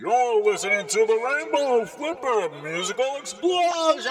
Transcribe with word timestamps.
You're 0.00 0.42
listening 0.42 0.86
to 0.86 1.04
the 1.04 1.12
Rainbow 1.12 1.84
Flipper 1.84 2.48
Musical 2.62 3.16
Explosion! 3.18 4.10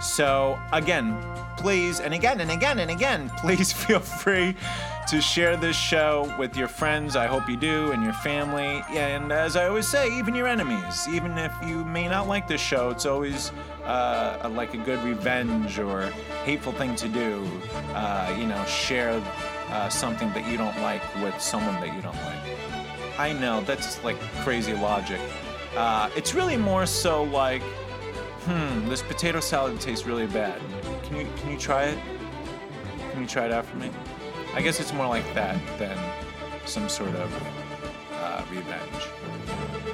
So, 0.00 0.58
again, 0.72 1.16
please, 1.56 2.00
and 2.00 2.12
again, 2.12 2.40
and 2.40 2.50
again, 2.50 2.80
and 2.80 2.90
again, 2.90 3.30
please 3.38 3.72
feel 3.84 4.00
free 4.00 4.56
to 5.08 5.20
share 5.20 5.56
this 5.56 5.76
show 5.76 6.34
with 6.38 6.56
your 6.56 6.68
friends. 6.68 7.16
I 7.16 7.26
hope 7.26 7.48
you 7.48 7.56
do, 7.56 7.92
and 7.92 8.02
your 8.02 8.12
family. 8.14 8.82
And 8.90 9.32
as 9.32 9.56
I 9.56 9.66
always 9.66 9.88
say, 9.88 10.16
even 10.16 10.34
your 10.34 10.46
enemies. 10.46 11.06
Even 11.08 11.36
if 11.38 11.52
you 11.66 11.84
may 11.84 12.08
not 12.08 12.28
like 12.28 12.46
this 12.46 12.60
show, 12.60 12.90
it's 12.90 13.06
always 13.06 13.52
uh, 13.84 14.48
like 14.54 14.74
a 14.74 14.78
good 14.78 15.02
revenge 15.02 15.78
or 15.78 16.02
hateful 16.44 16.72
thing 16.72 16.94
to 16.96 17.08
do. 17.08 17.46
Uh, 17.94 18.34
you 18.38 18.46
know, 18.46 18.64
share 18.64 19.22
uh, 19.68 19.88
something 19.88 20.32
that 20.32 20.46
you 20.48 20.56
don't 20.56 20.78
like 20.82 21.02
with 21.16 21.40
someone 21.40 21.80
that 21.80 21.94
you 21.94 22.02
don't 22.02 22.16
like. 22.16 23.18
I 23.18 23.32
know, 23.32 23.60
that's 23.62 24.02
like 24.04 24.18
crazy 24.42 24.72
logic. 24.72 25.20
Uh, 25.76 26.10
it's 26.16 26.34
really 26.34 26.56
more 26.56 26.86
so 26.86 27.24
like, 27.24 27.62
hmm, 28.44 28.88
this 28.88 29.02
potato 29.02 29.40
salad 29.40 29.80
tastes 29.80 30.06
really 30.06 30.26
bad. 30.26 30.60
Can 31.04 31.16
you 31.16 31.26
can 31.36 31.50
you 31.50 31.58
try 31.58 31.84
it? 31.84 31.98
Can 33.10 33.20
you 33.20 33.26
try 33.26 33.46
it 33.46 33.52
out 33.52 33.66
for 33.66 33.76
me? 33.76 33.90
I 34.54 34.62
guess 34.62 34.80
it's 34.80 34.92
more 34.92 35.08
like 35.08 35.24
that 35.34 35.56
than 35.78 35.96
some 36.66 36.88
sort 36.88 37.14
of 37.14 37.32
uh, 38.12 38.42
revenge. 38.50 39.08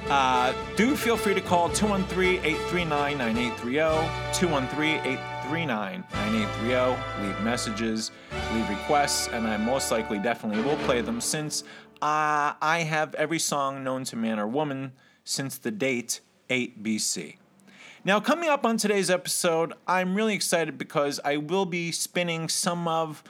Uh, 0.09 0.53
do 0.77 0.97
feel 0.97 1.17
free 1.17 1.35
to 1.35 1.41
call 1.41 1.69
213-839-9830, 1.71 4.09
213-839-9830. 4.33 7.23
Leave 7.23 7.41
messages, 7.43 8.11
leave 8.53 8.69
requests, 8.69 9.29
and 9.29 9.47
I 9.47 9.57
most 9.57 9.91
likely 9.91 10.19
definitely 10.19 10.63
will 10.63 10.77
play 10.79 11.01
them 11.03 11.21
since 11.21 11.63
uh, 12.01 12.55
I 12.61 12.87
have 12.89 13.15
every 13.17 13.39
song 13.39 13.85
known 13.85 14.05
to 14.05 14.17
man 14.17 14.39
or 14.39 14.47
woman 14.47 14.93
since 15.25 15.59
the 15.59 15.71
date 15.71 16.21
8 16.49 16.83
BC. 16.83 17.37
Now, 18.05 18.21
coming 18.21 18.49
up 18.49 18.65
on 18.65 18.77
today's 18.77 19.11
episode, 19.11 19.75
I'm 19.87 20.15
really 20.15 20.35
excited 20.35 20.79
because 20.79 21.21
I 21.25 21.37
will 21.37 21.67
be 21.67 21.93
spinning 21.93 22.49
some 22.49 22.87
of 22.87 23.23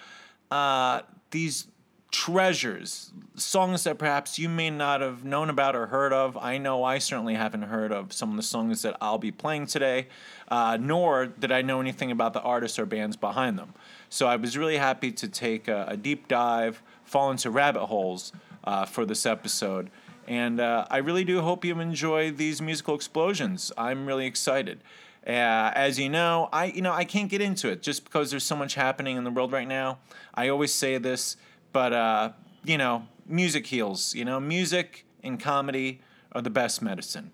uh, 0.50 1.00
these 1.30 1.66
treasures, 2.10 3.12
songs 3.34 3.84
that 3.84 3.98
perhaps 3.98 4.38
you 4.38 4.48
may 4.48 4.70
not 4.70 5.02
have 5.02 5.24
known 5.24 5.50
about 5.50 5.76
or 5.76 5.88
heard 5.88 6.12
of. 6.12 6.36
I 6.38 6.56
know 6.56 6.82
I 6.82 6.98
certainly 6.98 7.34
haven't 7.34 7.62
heard 7.62 7.92
of 7.92 8.12
some 8.12 8.30
of 8.30 8.36
the 8.36 8.42
songs 8.42 8.82
that 8.82 8.96
I'll 9.00 9.18
be 9.18 9.30
playing 9.30 9.66
today, 9.66 10.08
uh, 10.48 10.78
nor 10.80 11.26
did 11.26 11.52
I 11.52 11.60
know 11.60 11.80
anything 11.80 12.10
about 12.10 12.32
the 12.32 12.40
artists 12.40 12.78
or 12.78 12.86
bands 12.86 13.16
behind 13.16 13.58
them. 13.58 13.74
So 14.08 14.26
I 14.26 14.36
was 14.36 14.56
really 14.56 14.78
happy 14.78 15.12
to 15.12 15.28
take 15.28 15.68
a, 15.68 15.84
a 15.88 15.96
deep 15.96 16.28
dive, 16.28 16.82
fall 17.04 17.30
into 17.30 17.50
rabbit 17.50 17.86
holes 17.86 18.32
uh, 18.64 18.86
for 18.86 19.04
this 19.04 19.26
episode. 19.26 19.90
And 20.26 20.60
uh, 20.60 20.86
I 20.90 20.98
really 20.98 21.24
do 21.24 21.40
hope 21.40 21.64
you 21.64 21.78
enjoy 21.78 22.30
these 22.30 22.60
musical 22.60 22.94
explosions. 22.94 23.72
I'm 23.76 24.06
really 24.06 24.26
excited. 24.26 24.80
Uh, 25.28 25.70
as 25.74 25.98
you 25.98 26.08
know, 26.08 26.48
I 26.52 26.66
you 26.66 26.80
know 26.80 26.92
I 26.92 27.04
can't 27.04 27.28
get 27.28 27.42
into 27.42 27.68
it 27.68 27.82
just 27.82 28.04
because 28.04 28.30
there's 28.30 28.44
so 28.44 28.56
much 28.56 28.74
happening 28.74 29.16
in 29.16 29.24
the 29.24 29.30
world 29.30 29.52
right 29.52 29.68
now. 29.68 29.98
I 30.34 30.48
always 30.48 30.72
say 30.72 30.96
this, 30.96 31.36
but 31.72 31.92
uh, 31.92 32.32
you 32.64 32.78
know, 32.78 33.06
music 33.26 33.66
heals. 33.66 34.14
You 34.14 34.24
know, 34.24 34.40
music 34.40 35.04
and 35.22 35.38
comedy 35.38 36.00
are 36.32 36.40
the 36.40 36.50
best 36.50 36.80
medicine. 36.80 37.32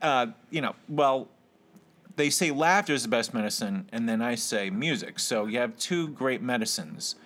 Uh, 0.00 0.28
you 0.50 0.60
know, 0.60 0.76
well, 0.88 1.28
they 2.14 2.30
say 2.30 2.50
laughter 2.52 2.92
is 2.92 3.02
the 3.02 3.08
best 3.08 3.34
medicine, 3.34 3.88
and 3.92 4.08
then 4.08 4.22
I 4.22 4.36
say 4.36 4.70
music. 4.70 5.18
So 5.18 5.46
you 5.46 5.58
have 5.58 5.76
two 5.78 6.08
great 6.08 6.42
medicines 6.42 7.16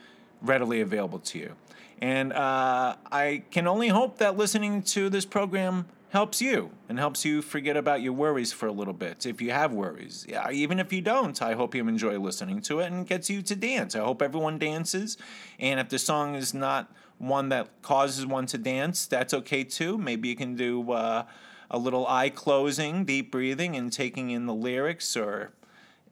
readily 0.40 0.80
available 0.80 1.18
to 1.18 1.38
you. 1.38 1.52
And 2.00 2.32
uh, 2.32 2.96
I 3.12 3.42
can 3.50 3.66
only 3.66 3.88
hope 3.88 4.16
that 4.18 4.36
listening 4.36 4.82
to 4.84 5.10
this 5.10 5.26
program 5.26 5.86
helps 6.10 6.42
you 6.42 6.70
and 6.88 6.98
helps 6.98 7.24
you 7.24 7.40
forget 7.40 7.76
about 7.76 8.02
your 8.02 8.12
worries 8.12 8.52
for 8.52 8.66
a 8.66 8.72
little 8.72 8.92
bit 8.92 9.24
if 9.26 9.40
you 9.40 9.52
have 9.52 9.72
worries. 9.72 10.26
Yeah, 10.28 10.50
even 10.50 10.78
if 10.78 10.92
you 10.92 11.00
don't, 11.00 11.40
I 11.40 11.54
hope 11.54 11.74
you 11.74 11.86
enjoy 11.86 12.18
listening 12.18 12.60
to 12.62 12.80
it 12.80 12.90
and 12.90 13.06
gets 13.06 13.30
you 13.30 13.42
to 13.42 13.56
dance. 13.56 13.94
I 13.94 14.00
hope 14.00 14.20
everyone 14.20 14.58
dances. 14.58 15.16
And 15.58 15.78
if 15.78 15.88
the 15.88 15.98
song 15.98 16.34
is 16.34 16.52
not 16.52 16.92
one 17.18 17.48
that 17.50 17.82
causes 17.82 18.26
one 18.26 18.46
to 18.46 18.58
dance, 18.58 19.06
that's 19.06 19.32
okay 19.32 19.62
too. 19.62 19.98
Maybe 19.98 20.28
you 20.28 20.36
can 20.36 20.56
do 20.56 20.90
uh, 20.90 21.26
a 21.70 21.78
little 21.78 22.06
eye 22.08 22.30
closing, 22.30 23.04
deep 23.04 23.30
breathing, 23.30 23.76
and 23.76 23.92
taking 23.92 24.30
in 24.30 24.46
the 24.46 24.54
lyrics 24.54 25.16
or 25.16 25.52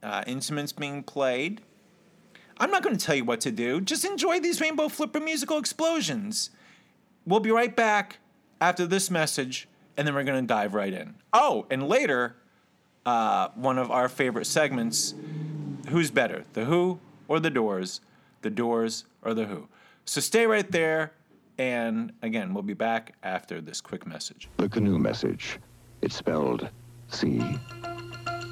uh, 0.02 0.22
instruments 0.28 0.72
being 0.72 1.02
played. 1.02 1.60
I'm 2.60 2.70
not 2.70 2.82
going 2.82 2.96
to 2.96 3.04
tell 3.04 3.14
you 3.16 3.24
what 3.24 3.40
to 3.42 3.50
do. 3.50 3.80
Just 3.80 4.04
enjoy 4.04 4.38
these 4.38 4.60
Rainbow 4.60 4.88
Flipper 4.88 5.20
musical 5.20 5.58
explosions. 5.58 6.50
We'll 7.26 7.40
be 7.40 7.50
right 7.50 7.74
back 7.74 8.18
after 8.60 8.86
this 8.86 9.10
message, 9.10 9.68
and 9.98 10.06
then 10.06 10.14
we're 10.14 10.24
going 10.24 10.40
to 10.40 10.46
dive 10.46 10.72
right 10.72 10.94
in. 10.94 11.16
Oh, 11.32 11.66
and 11.70 11.86
later, 11.86 12.36
uh, 13.04 13.48
one 13.56 13.76
of 13.76 13.90
our 13.90 14.08
favorite 14.08 14.46
segments 14.46 15.12
Who's 15.88 16.10
better, 16.10 16.44
The 16.52 16.66
Who 16.66 17.00
or 17.28 17.40
The 17.40 17.50
Doors? 17.50 18.00
The 18.42 18.50
Doors 18.50 19.04
or 19.22 19.32
The 19.32 19.46
Who? 19.46 19.68
So 20.04 20.20
stay 20.20 20.46
right 20.46 20.70
there, 20.70 21.12
and 21.56 22.12
again, 22.22 22.52
we'll 22.52 22.62
be 22.62 22.74
back 22.74 23.14
after 23.22 23.60
this 23.60 23.80
quick 23.80 24.06
message. 24.06 24.48
The 24.58 24.68
canoe 24.68 24.98
message. 24.98 25.58
It's 26.02 26.14
spelled 26.14 26.68
C. 27.08 27.42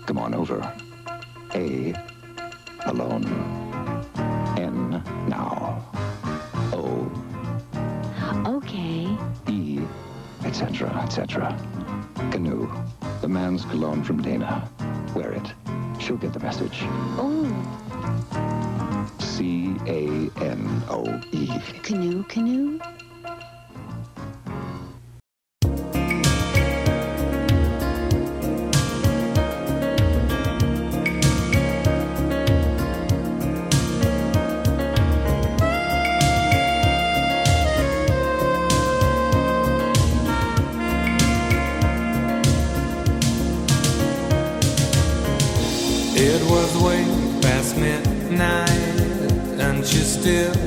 Come 0.07 0.19
on 0.19 0.35
over. 0.35 0.61
A. 1.55 1.95
Alone. 2.87 3.27
N. 4.57 5.03
Now. 5.29 6.16
Etc. 10.47 10.89
Etc. 11.03 11.59
Canoe. 12.31 12.71
The 13.21 13.29
man's 13.29 13.65
cologne 13.65 14.05
from 14.05 14.23
Dana. 14.23 14.71
Wear 15.13 15.33
it. 15.33 15.53
She'll 15.99 16.17
get 16.17 16.33
the 16.33 16.39
message. 16.39 16.79
Oh, 17.19 17.51
C 19.19 19.75
A 19.87 20.31
N 20.41 20.83
O 20.89 21.21
E. 21.33 21.51
canoe, 21.83 22.23
canoe. 22.25 22.79
Still 50.27 50.66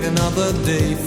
wait 0.00 0.06
another 0.06 0.52
day 0.64 0.97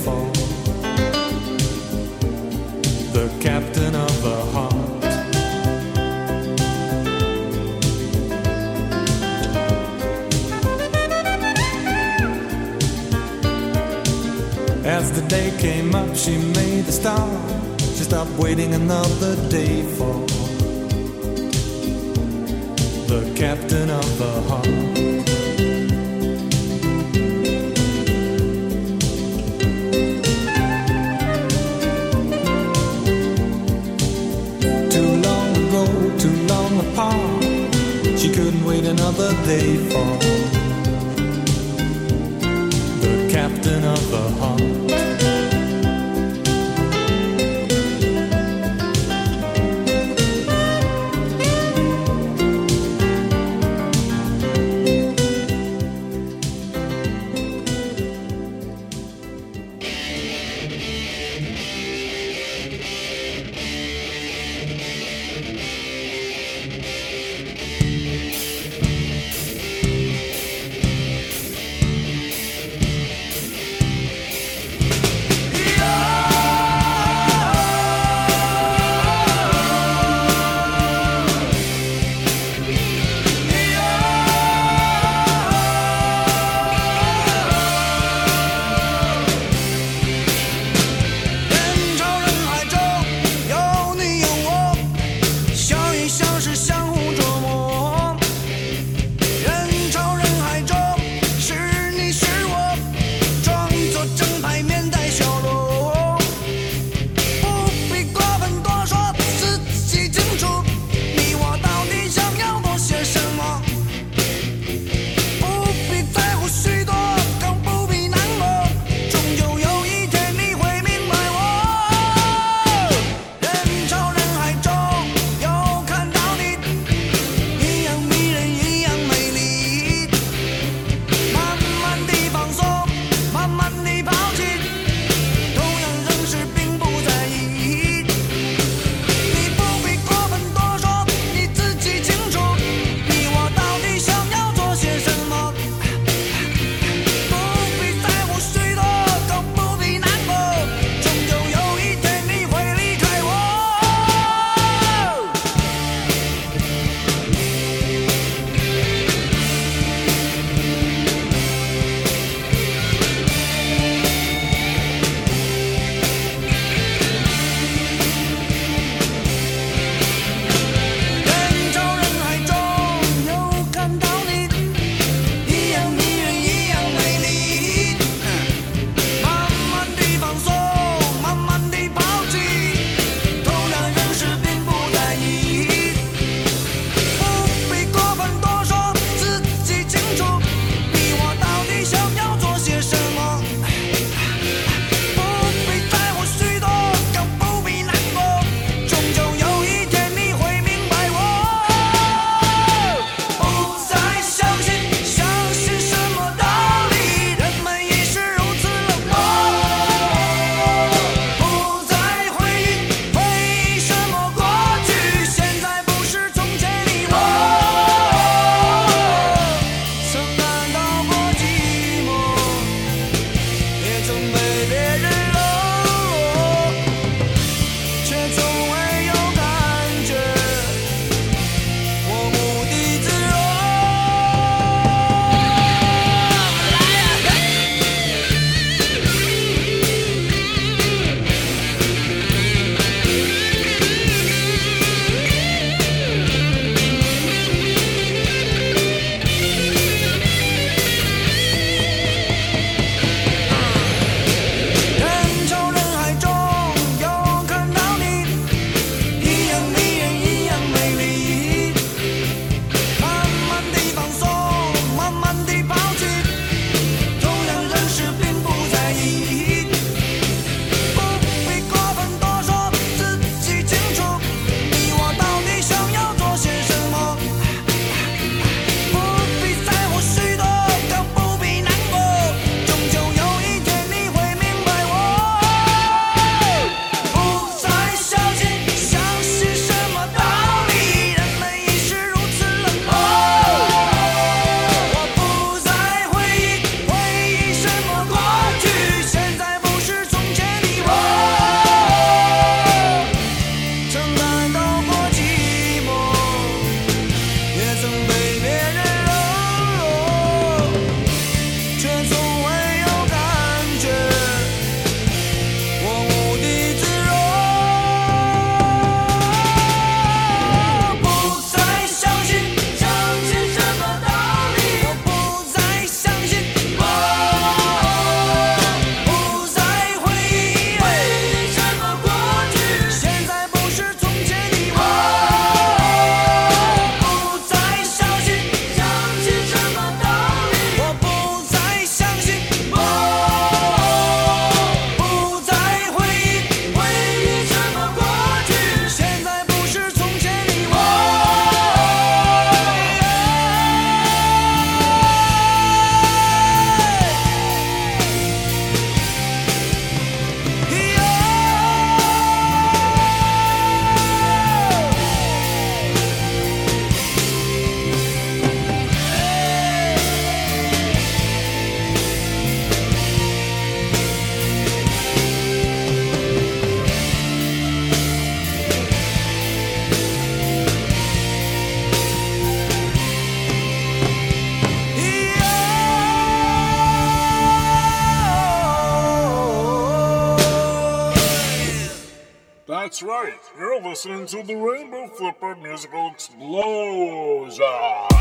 Musical 395.55 396.11
Explosion. 396.11 398.20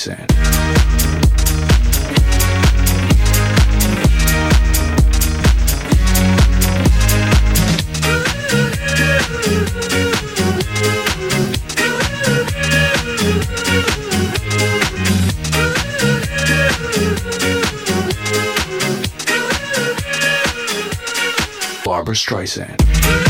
saying? 0.00 0.26
Barbra 21.84 22.14
Streisand. 22.14 23.29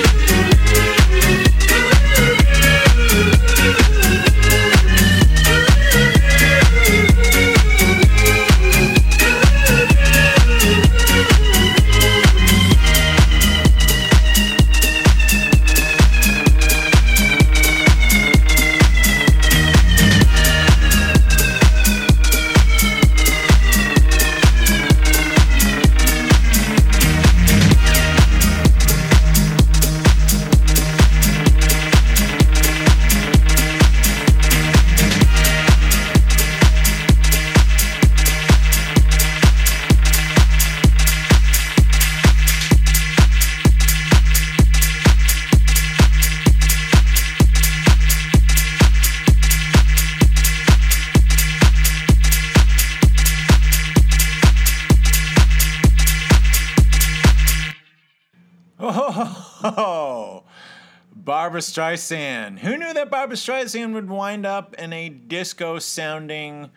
Streisand. 61.71 62.59
Who 62.59 62.75
knew 62.75 62.93
that 62.93 63.09
Barbra 63.09 63.37
Streisand 63.37 63.93
would 63.93 64.09
wind 64.09 64.45
up 64.45 64.73
in 64.73 64.91
a 64.91 65.07
disco 65.07 65.79
sounding 65.79 66.69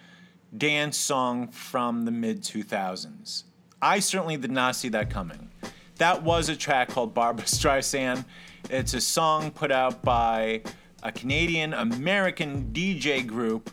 dance 0.57 0.97
song 0.97 1.49
from 1.49 2.05
the 2.05 2.13
mid 2.13 2.43
2000s? 2.43 3.43
I 3.83 3.99
certainly 3.99 4.37
did 4.37 4.53
not 4.53 4.77
see 4.77 4.89
that 4.91 5.11
coming. 5.11 5.51
That 5.97 6.23
was 6.23 6.49
a 6.49 6.55
track 6.55 6.91
called 6.91 7.13
Barbra 7.13 7.45
Streisand. 7.47 8.25
It's 8.71 8.95
a 8.95 9.01
song 9.01 9.51
put 9.51 9.73
out 9.73 10.03
by 10.03 10.63
a 11.03 11.11
Canadian 11.11 11.75
American 11.75 12.71
DJ 12.73 13.27
group 13.27 13.71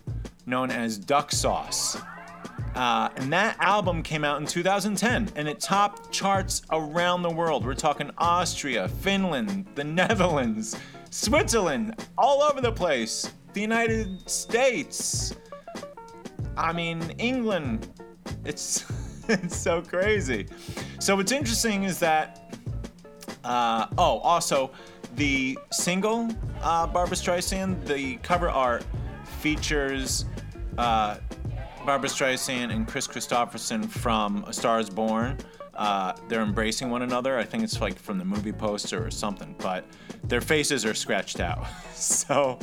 known 0.48 0.72
as 0.72 0.98
Duck 0.98 1.32
Sauce. 1.32 1.98
Uh, 2.74 3.10
and 3.18 3.32
that 3.32 3.58
album 3.60 4.02
came 4.02 4.24
out 4.24 4.42
in 4.42 4.48
2010 4.48 5.30
and 5.36 5.48
it 5.48 5.60
topped 5.60 6.12
charts 6.12 6.64
around 6.72 7.22
the 7.22 7.30
world. 7.30 7.64
We're 7.64 7.76
talking 7.76 8.10
Austria, 8.18 8.88
Finland, 8.88 9.68
the 9.76 9.84
Netherlands, 9.84 10.76
Switzerland, 11.12 12.08
all 12.18 12.42
over 12.42 12.62
the 12.62 12.72
place, 12.72 13.32
the 13.54 13.62
United 13.62 14.28
States. 14.30 15.36
I 16.58 16.74
mean, 16.74 17.02
England. 17.18 17.88
It's, 18.46 18.86
it's 19.30 19.56
so 19.56 19.82
crazy. 19.82 20.48
So, 21.00 21.16
what's 21.16 21.32
interesting 21.32 21.84
is 21.84 22.00
that, 22.00 22.56
uh, 23.44 23.88
oh, 23.98 24.20
also, 24.20 24.72
the 25.16 25.60
single, 25.72 26.30
uh, 26.62 26.88
Barbra 26.88 27.18
Streisand, 27.18 27.86
the 27.86 28.16
cover 28.18 28.50
art 28.50 28.86
features 29.40 30.26
uh, 30.78 31.18
Barbra 31.86 32.10
Streisand 32.10 32.72
and 32.72 32.88
Kris 32.88 33.08
Kristofferson 33.08 33.90
from 33.90 34.44
A 34.48 34.54
Star 34.54 34.80
is 34.80 34.90
Born. 34.90 35.38
Uh, 35.74 36.14
they're 36.28 36.42
embracing 36.42 36.90
one 36.90 37.02
another. 37.02 37.38
I 37.38 37.44
think 37.44 37.64
it's 37.64 37.82
like 37.82 37.98
from 37.98 38.18
the 38.18 38.26
movie 38.26 38.52
poster 38.52 39.04
or 39.04 39.12
something, 39.12 39.56
but 39.60 39.86
their 40.24 40.42
faces 40.42 40.86
are 40.86 40.94
scratched 40.94 41.40
out. 41.40 41.66
so 41.94 42.60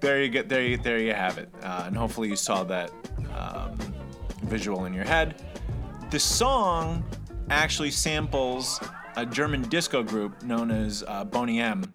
there 0.00 0.22
you 0.22 0.28
get 0.28 0.48
there 0.48 0.62
you 0.62 0.76
there 0.76 0.98
you 0.98 1.12
have 1.12 1.38
it, 1.38 1.48
uh, 1.62 1.84
and 1.86 1.96
hopefully 1.96 2.28
you 2.28 2.36
saw 2.36 2.64
that 2.64 2.90
um, 3.34 3.76
visual 4.44 4.84
in 4.84 4.94
your 4.94 5.04
head. 5.04 5.42
The 6.10 6.18
song 6.18 7.04
actually 7.50 7.90
samples 7.90 8.80
a 9.16 9.26
German 9.26 9.62
disco 9.62 10.02
group 10.02 10.42
known 10.42 10.70
as 10.70 11.04
uh, 11.06 11.24
Boney 11.24 11.60
M 11.60 11.92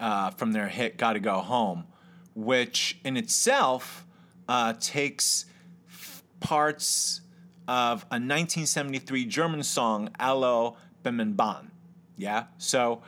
uh, 0.00 0.30
from 0.30 0.52
their 0.52 0.68
hit 0.68 0.96
"Gotta 0.98 1.20
Go 1.20 1.38
Home," 1.38 1.86
which 2.34 2.98
in 3.04 3.16
itself 3.16 4.06
uh, 4.48 4.74
takes 4.78 5.46
f- 5.88 6.22
parts 6.40 7.20
of 7.68 8.02
a 8.10 8.18
1973 8.18 9.24
German 9.26 9.62
song 9.62 10.10
"Allo 10.18 10.76
Bimmelbahn." 11.02 11.70
Yeah, 12.16 12.44
so 12.58 13.02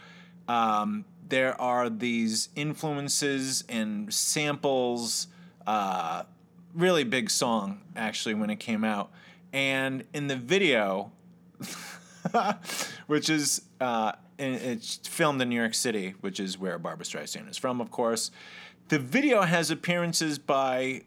um, 0.48 1.04
there 1.28 1.60
are 1.60 1.90
these 1.90 2.48
influences 2.56 3.64
and 3.68 4.12
samples. 4.12 5.28
Uh, 5.66 6.22
really 6.74 7.04
big 7.04 7.28
song 7.30 7.80
actually 7.96 8.34
when 8.34 8.50
it 8.50 8.56
came 8.56 8.84
out, 8.84 9.10
and 9.52 10.04
in 10.14 10.28
the 10.28 10.36
video, 10.36 11.12
which 13.06 13.28
is 13.28 13.62
uh, 13.80 14.12
it's 14.38 14.96
filmed 15.08 15.42
in 15.42 15.48
New 15.48 15.56
York 15.56 15.74
City, 15.74 16.14
which 16.20 16.38
is 16.38 16.58
where 16.58 16.78
Barbra 16.78 17.04
Streisand 17.04 17.50
is 17.50 17.56
from, 17.56 17.80
of 17.80 17.90
course. 17.90 18.30
The 18.88 18.98
video 18.98 19.42
has 19.42 19.70
appearances 19.70 20.38
by 20.38 21.02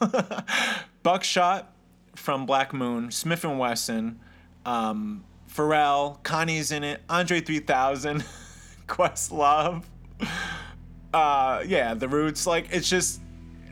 Buckshot 1.02 1.72
from 2.14 2.46
Black 2.46 2.72
Moon, 2.72 3.08
Smif-N-Wessun, 3.08 4.16
um, 4.64 5.24
Pharrell, 5.52 6.22
Kanye's 6.22 6.70
in 6.70 6.84
it, 6.84 7.02
Andre 7.08 7.40
3000, 7.40 8.24
Questlove. 8.88 9.82
Uh, 11.12 11.62
yeah, 11.66 11.94
The 11.94 12.08
Roots. 12.08 12.46
Like, 12.46 12.68
it's 12.70 12.88
just 12.88 13.20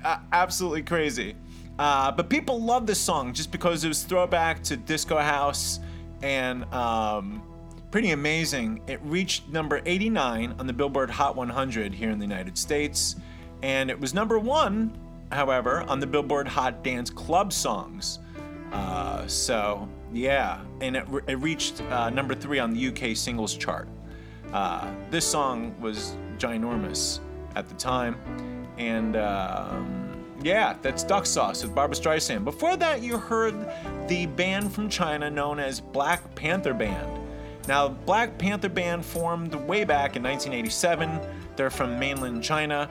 uh, 0.04 0.18
absolutely 0.32 0.82
crazy. 0.82 1.34
Uh, 1.78 2.12
but 2.12 2.28
people 2.28 2.62
love 2.62 2.86
this 2.86 3.00
song 3.00 3.32
just 3.32 3.50
because 3.50 3.84
it 3.84 3.88
was 3.88 4.02
throwback 4.04 4.62
to 4.62 4.76
disco 4.76 5.18
house 5.18 5.80
and 6.22 6.64
um, 6.72 7.42
pretty 7.90 8.10
amazing. 8.10 8.82
It 8.86 9.00
reached 9.02 9.48
number 9.48 9.80
89 9.84 10.54
on 10.58 10.66
the 10.66 10.72
Billboard 10.72 11.10
Hot 11.10 11.34
100 11.34 11.92
here 11.92 12.10
in 12.10 12.18
the 12.18 12.24
United 12.24 12.56
States, 12.56 13.16
and 13.62 13.90
it 13.90 13.98
was 13.98 14.14
number 14.14 14.38
one, 14.38 14.96
however, 15.30 15.82
on 15.88 15.98
the 15.98 16.06
Billboard 16.06 16.46
Hot 16.46 16.84
Dance 16.84 17.10
Club 17.10 17.52
Songs. 17.52 18.18
Uh, 18.72 19.26
so 19.26 19.88
yeah, 20.12 20.60
and 20.80 20.96
it, 20.96 21.04
re- 21.08 21.22
it 21.26 21.38
reached 21.38 21.80
uh, 21.82 22.10
number 22.10 22.34
three 22.34 22.58
on 22.58 22.72
the 22.72 22.88
UK 22.88 23.16
singles 23.16 23.56
chart. 23.56 23.88
Uh, 24.52 24.92
this 25.10 25.26
song 25.26 25.74
was 25.80 26.14
ginormous 26.38 27.20
at 27.56 27.68
the 27.68 27.74
time, 27.74 28.16
and 28.78 29.16
um, 29.16 30.12
yeah, 30.42 30.76
that's 30.82 31.04
Duck 31.04 31.26
Sauce 31.26 31.62
with 31.62 31.74
Barbra 31.74 31.96
Streisand. 31.96 32.44
Before 32.44 32.76
that, 32.76 33.02
you 33.02 33.16
heard 33.16 33.54
the 34.08 34.26
band 34.26 34.72
from 34.72 34.88
China 34.88 35.30
known 35.30 35.58
as 35.58 35.80
Black 35.80 36.34
Panther 36.34 36.74
Band. 36.74 37.18
Now, 37.68 37.88
Black 37.88 38.38
Panther 38.38 38.68
Band 38.68 39.04
formed 39.04 39.54
way 39.54 39.84
back 39.84 40.16
in 40.16 40.22
1987. 40.22 41.20
They're 41.56 41.70
from 41.70 41.98
mainland 41.98 42.42
China, 42.42 42.88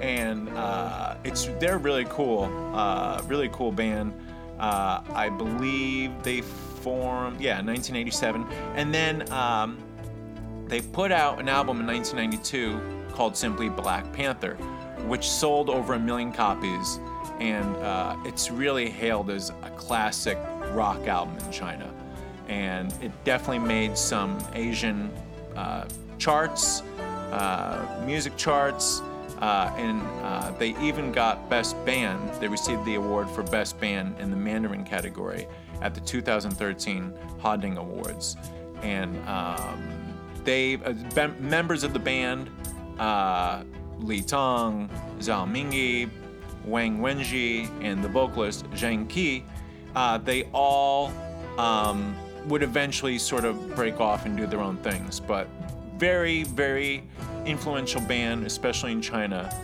and 0.00 0.48
uh, 0.50 1.16
it's 1.22 1.46
they're 1.60 1.78
really 1.78 2.06
cool, 2.08 2.44
uh, 2.74 3.22
really 3.26 3.48
cool 3.52 3.70
band. 3.70 4.12
Uh, 4.58 5.02
I 5.14 5.28
believe 5.28 6.10
they 6.22 6.40
formed 6.40 7.40
yeah 7.40 7.62
1987, 7.62 8.46
and 8.74 8.92
then 8.92 9.30
um, 9.32 9.78
they 10.70 10.80
put 10.80 11.10
out 11.10 11.40
an 11.40 11.48
album 11.48 11.80
in 11.80 11.86
1992 11.86 13.12
called 13.12 13.36
simply 13.36 13.68
Black 13.68 14.10
Panther, 14.12 14.54
which 15.06 15.28
sold 15.28 15.68
over 15.68 15.94
a 15.94 15.98
million 15.98 16.32
copies, 16.32 17.00
and 17.40 17.76
uh, 17.78 18.16
it's 18.24 18.50
really 18.52 18.88
hailed 18.88 19.30
as 19.30 19.50
a 19.50 19.70
classic 19.70 20.38
rock 20.70 21.08
album 21.08 21.36
in 21.44 21.52
China. 21.52 21.92
And 22.48 22.94
it 23.02 23.10
definitely 23.24 23.66
made 23.66 23.98
some 23.98 24.38
Asian 24.54 25.10
uh, 25.56 25.86
charts, 26.18 26.82
uh, 27.32 28.02
music 28.06 28.36
charts, 28.36 29.02
uh, 29.40 29.74
and 29.76 30.00
uh, 30.22 30.52
they 30.58 30.76
even 30.80 31.10
got 31.10 31.50
Best 31.50 31.82
Band. 31.84 32.30
They 32.40 32.46
received 32.46 32.84
the 32.84 32.94
award 32.94 33.28
for 33.30 33.42
Best 33.42 33.80
Band 33.80 34.18
in 34.20 34.30
the 34.30 34.36
Mandarin 34.36 34.84
category 34.84 35.48
at 35.82 35.94
the 35.94 36.00
2013 36.00 37.12
Huading 37.40 37.76
Awards. 37.78 38.36
And 38.82 39.16
um, 39.28 39.99
they, 40.44 40.76
uh, 40.76 41.28
members 41.38 41.84
of 41.84 41.92
the 41.92 41.98
band, 41.98 42.50
uh, 42.98 43.64
Li 43.98 44.22
Tong, 44.22 44.88
Zhao 45.18 45.50
Mingyi, 45.50 46.10
Wang 46.64 46.98
Wenji, 46.98 47.68
and 47.82 48.02
the 48.02 48.08
vocalist 48.08 48.64
Zhang 48.70 49.06
Qi, 49.08 49.42
uh, 49.94 50.18
they 50.18 50.44
all 50.52 51.12
um, 51.58 52.14
would 52.46 52.62
eventually 52.62 53.18
sort 53.18 53.44
of 53.44 53.74
break 53.74 54.00
off 54.00 54.26
and 54.26 54.36
do 54.36 54.46
their 54.46 54.60
own 54.60 54.76
things. 54.78 55.20
But 55.20 55.48
very, 55.96 56.44
very 56.44 57.04
influential 57.44 58.00
band, 58.02 58.46
especially 58.46 58.92
in 58.92 59.02
China. 59.02 59.54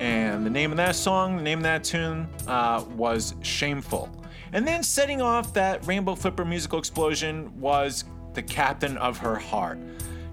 And 0.00 0.44
the 0.44 0.50
name 0.50 0.70
of 0.70 0.76
that 0.76 0.96
song, 0.96 1.36
the 1.36 1.42
name 1.42 1.58
of 1.60 1.64
that 1.64 1.84
tune 1.84 2.28
uh, 2.46 2.84
was 2.96 3.34
Shameful. 3.42 4.10
And 4.52 4.66
then 4.66 4.82
setting 4.82 5.22
off 5.22 5.54
that 5.54 5.86
Rainbow 5.86 6.14
Flipper 6.14 6.44
musical 6.44 6.78
explosion 6.78 7.58
was 7.58 8.04
The 8.34 8.42
Captain 8.42 8.96
of 8.98 9.18
Her 9.18 9.36
Heart. 9.36 9.78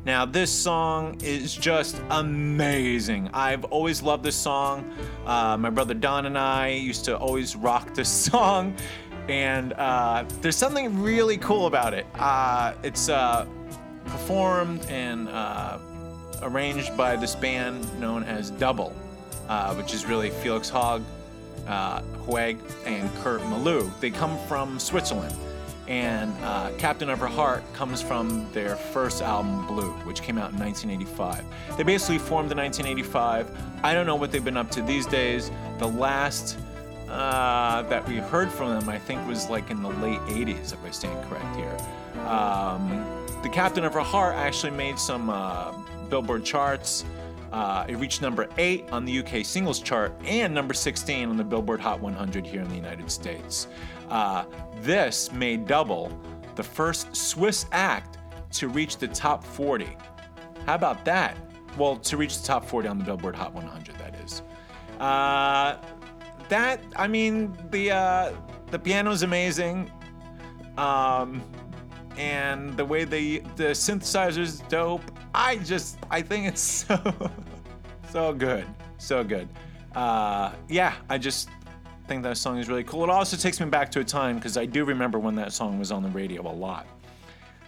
Now, 0.06 0.26
this 0.26 0.50
song 0.50 1.18
is 1.22 1.54
just 1.54 2.02
amazing. 2.10 3.30
I've 3.34 3.66
always 3.66 4.02
loved 4.02 4.24
this 4.24 4.36
song. 4.36 4.90
Uh, 5.26 5.58
my 5.58 5.70
brother 5.70 5.94
Don 5.94 6.26
and 6.26 6.38
I 6.38 6.70
used 6.70 7.04
to 7.06 7.18
always 7.18 7.56
rock 7.56 7.94
this 7.94 8.10
song. 8.32 8.76
And 9.28 9.74
uh, 9.74 10.24
there's 10.42 10.56
something 10.56 11.02
really 11.02 11.38
cool 11.38 11.68
about 11.68 11.94
it. 11.94 12.06
Uh, 12.16 12.74
it's 12.82 13.10
uh, 13.10 13.46
performed 14.06 14.86
and 14.86 15.28
uh, 15.28 15.78
arranged 16.44 16.96
by 16.96 17.18
this 17.18 17.36
band 17.36 18.00
known 18.00 18.24
as 18.24 18.52
Double, 18.52 18.96
uh, 19.50 19.76
which 19.76 19.94
is 19.94 20.06
really 20.06 20.30
Felix 20.30 20.70
Hogg, 20.70 21.04
Hueg, 21.68 22.58
and 22.86 23.14
Kurt 23.16 23.42
Maloo. 23.42 23.92
They 24.00 24.10
come 24.12 24.38
from 24.48 24.80
Switzerland. 24.80 25.36
And 25.90 26.32
uh, 26.44 26.70
Captain 26.78 27.10
of 27.10 27.18
Her 27.18 27.28
Heart 27.28 27.64
comes 27.74 28.00
from 28.00 28.48
their 28.54 28.76
first 28.76 29.24
album, 29.24 29.66
Blue, 29.66 29.90
which 30.06 30.22
came 30.22 30.38
out 30.38 30.52
in 30.52 30.60
1985. 30.60 31.44
They 31.78 31.84
basically 31.84 32.20
formed 32.20 32.52
in 32.52 32.58
1985. 32.60 33.50
I 33.84 33.96
don't 33.96 34.06
know 34.06 34.16
what 34.16 34.32
they've 34.32 34.46
been 34.46 34.56
up 34.56 34.70
to 34.72 34.84
these 34.84 35.08
days. 35.08 35.50
The 35.80 35.88
last 35.88 36.60
uh, 37.10 37.82
that 37.84 38.08
we 38.08 38.18
heard 38.18 38.52
from 38.52 38.80
them, 38.80 38.88
I 38.88 39.00
think, 39.00 39.28
was 39.28 39.50
like 39.50 39.72
in 39.72 39.82
the 39.82 39.90
late 39.90 40.20
80s, 40.22 40.74
if 40.74 40.86
I 40.86 40.92
stand 40.92 41.28
correct 41.28 41.56
here. 41.56 41.76
Um, 42.28 43.04
the 43.42 43.50
Captain 43.50 43.84
of 43.84 43.96
Her 43.96 44.02
Heart 44.02 44.36
actually 44.36 44.74
made 44.74 45.00
some 45.00 45.32
uh, 45.32 45.72
Billboard 46.10 46.46
charts. 46.46 47.04
Uh, 47.52 47.86
it 47.88 47.96
reached 47.96 48.22
number 48.22 48.48
8 48.60 48.92
on 48.92 49.06
the 49.06 49.20
UK 49.20 49.44
singles 49.44 49.80
chart 49.80 50.14
and 50.24 50.54
number 50.54 50.76
16 50.76 51.30
on 51.30 51.36
the 51.36 51.44
Billboard 51.44 51.80
Hot 51.80 52.00
100 52.00 52.46
here 52.46 52.62
in 52.62 52.70
the 52.70 52.76
United 52.76 53.10
States. 53.10 53.68
Uh, 54.10 54.46
this 54.82 55.32
made 55.32 55.68
Double 55.68 56.12
the 56.56 56.64
first 56.64 57.16
Swiss 57.16 57.66
act 57.72 58.18
to 58.52 58.68
reach 58.68 58.98
the 58.98 59.08
top 59.08 59.44
40. 59.44 59.96
How 60.66 60.76
about 60.76 61.06
that? 61.06 61.38
Well, 61.78 61.96
to 61.98 62.18
reach 62.18 62.42
the 62.42 62.48
top 62.48 62.66
40 62.66 62.88
on 62.88 62.98
the 62.98 63.06
Billboard 63.06 63.36
Hot 63.36 63.54
100, 63.54 63.96
that 63.98 64.16
is. 64.16 64.42
Uh, 65.00 65.78
that 66.50 66.82
I 66.96 67.08
mean, 67.08 67.56
the 67.70 67.92
uh, 67.92 68.34
the 68.72 68.80
piano's 68.80 69.24
amazing, 69.24 69.90
um, 70.78 71.42
and 72.18 72.76
the 72.76 72.84
way 72.84 73.06
they 73.06 73.40
the 73.56 73.74
synthesizer's 73.74 74.60
dope. 74.62 75.04
I 75.34 75.58
just 75.58 75.98
I 76.10 76.22
think 76.22 76.48
it's 76.48 76.62
so 76.88 77.32
so 78.10 78.34
good, 78.34 78.66
so 78.98 79.24
good. 79.24 79.48
Uh, 79.96 80.54
yeah, 80.68 80.96
I 81.10 81.18
just 81.18 81.50
think 82.10 82.24
that 82.24 82.38
song 82.38 82.58
is 82.58 82.68
really 82.68 82.84
cool. 82.84 83.04
It 83.04 83.12
also 83.12 83.38
takes 83.38 83.60
me 83.60 83.68
back 83.68 83.92
to 83.92 84.00
a 84.00 84.04
time 84.04 84.38
because 84.38 84.58
I 84.58 84.66
do 84.66 84.84
remember 84.84 85.20
when 85.20 85.36
that 85.36 85.54
song 85.54 85.78
was 85.78 85.92
on 85.92 86.02
the 86.02 86.10
radio 86.10 86.42
a 86.42 86.50
lot. 86.52 86.88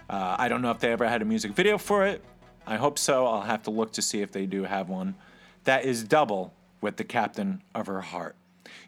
Uh, 0.10 0.36
I 0.40 0.50
don't 0.50 0.64
know 0.64 0.72
if 0.72 0.80
they 0.80 0.92
ever 0.92 1.08
had 1.08 1.22
a 1.22 1.26
music 1.26 1.52
video 1.52 1.78
for 1.78 2.08
it. 2.08 2.24
I 2.66 2.78
hope 2.78 2.98
so. 2.98 3.28
I'll 3.28 3.44
have 3.44 3.62
to 3.64 3.72
look 3.72 3.92
to 3.94 4.02
see 4.02 4.24
if 4.24 4.32
they 4.32 4.48
do 4.48 4.64
have 4.64 4.90
one. 4.90 5.14
That 5.66 5.86
is 5.86 6.04
Double 6.04 6.56
with 6.82 6.98
the 6.98 7.04
Captain 7.04 7.62
of 7.76 7.86
Her 7.86 8.02
Heart. 8.02 8.36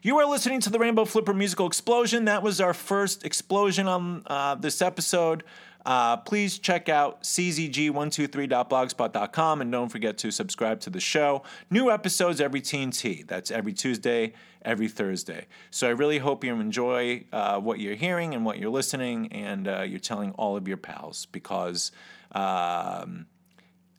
You 0.02 0.18
are 0.18 0.26
listening 0.26 0.58
to 0.62 0.70
the 0.70 0.80
Rainbow 0.80 1.04
Flipper 1.04 1.32
Musical 1.32 1.68
Explosion. 1.68 2.24
That 2.24 2.42
was 2.42 2.60
our 2.60 2.74
first 2.74 3.24
explosion 3.24 3.86
on 3.86 4.24
uh, 4.26 4.56
this 4.56 4.82
episode. 4.82 5.44
Uh, 5.86 6.16
please 6.16 6.58
check 6.58 6.88
out 6.88 7.22
czg123.blogspot.com 7.22 9.60
and 9.60 9.70
don't 9.70 9.90
forget 9.90 10.16
to 10.18 10.30
subscribe 10.30 10.80
to 10.80 10.88
the 10.90 11.00
show. 11.00 11.42
New 11.70 11.90
episodes 11.90 12.40
every 12.40 12.62
TNT. 12.62 13.26
That's 13.26 13.50
every 13.50 13.74
Tuesday, 13.74 14.32
every 14.64 14.88
Thursday. 14.88 15.46
So 15.70 15.86
I 15.86 15.90
really 15.90 16.18
hope 16.18 16.44
you 16.44 16.54
enjoy 16.54 17.24
uh, 17.32 17.60
what 17.60 17.80
you're 17.80 17.94
hearing 17.94 18.34
and 18.34 18.44
what 18.44 18.58
you're 18.58 18.70
listening, 18.70 19.32
and 19.32 19.68
uh, 19.68 19.82
you're 19.82 20.00
telling 20.00 20.32
all 20.32 20.56
of 20.56 20.68
your 20.68 20.76
pals 20.76 21.26
because. 21.26 21.92
Um, 22.32 23.26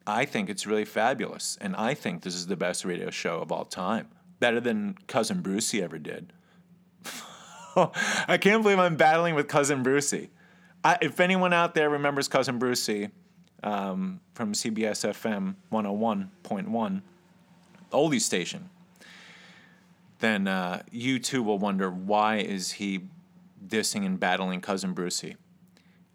I 0.08 0.26
think 0.26 0.50
it's 0.50 0.68
really 0.68 0.86
fabulous, 0.86 1.58
and 1.60 1.76
I 1.76 1.96
think 1.96 2.22
this 2.22 2.36
is 2.36 2.46
the 2.46 2.56
best 2.56 2.86
radio 2.86 3.10
show 3.10 3.40
of 3.40 3.52
all 3.52 3.66
time. 3.66 4.08
Better 4.40 4.60
than 4.60 4.98
Cousin 5.08 5.42
Brucey 5.42 5.82
ever 5.82 5.98
did. 5.98 6.32
I 7.76 8.38
can't 8.40 8.62
believe 8.62 8.78
I'm 8.78 8.98
battling 8.98 9.34
with 9.36 9.48
Cousin 9.48 9.82
Brucey. 9.82 10.30
I, 10.84 10.98
if 11.02 11.20
anyone 11.20 11.54
out 11.54 11.74
there 11.74 11.90
remembers 11.90 12.28
Cousin 12.28 12.60
Brucey 12.60 13.10
um, 13.64 14.22
from 14.36 14.54
CBS 14.54 15.10
FM 15.10 15.56
101.1, 15.72 17.02
oldie 17.92 18.22
station, 18.22 18.70
then 20.20 20.48
uh, 20.48 20.84
you 20.92 21.20
too 21.20 21.44
will 21.44 21.60
wonder 21.60 21.90
why 21.90 22.38
is 22.38 22.74
he 22.74 23.02
dissing 23.68 24.06
and 24.06 24.20
battling 24.20 24.62
Cousin 24.62 24.94
Brucey. 24.94 25.36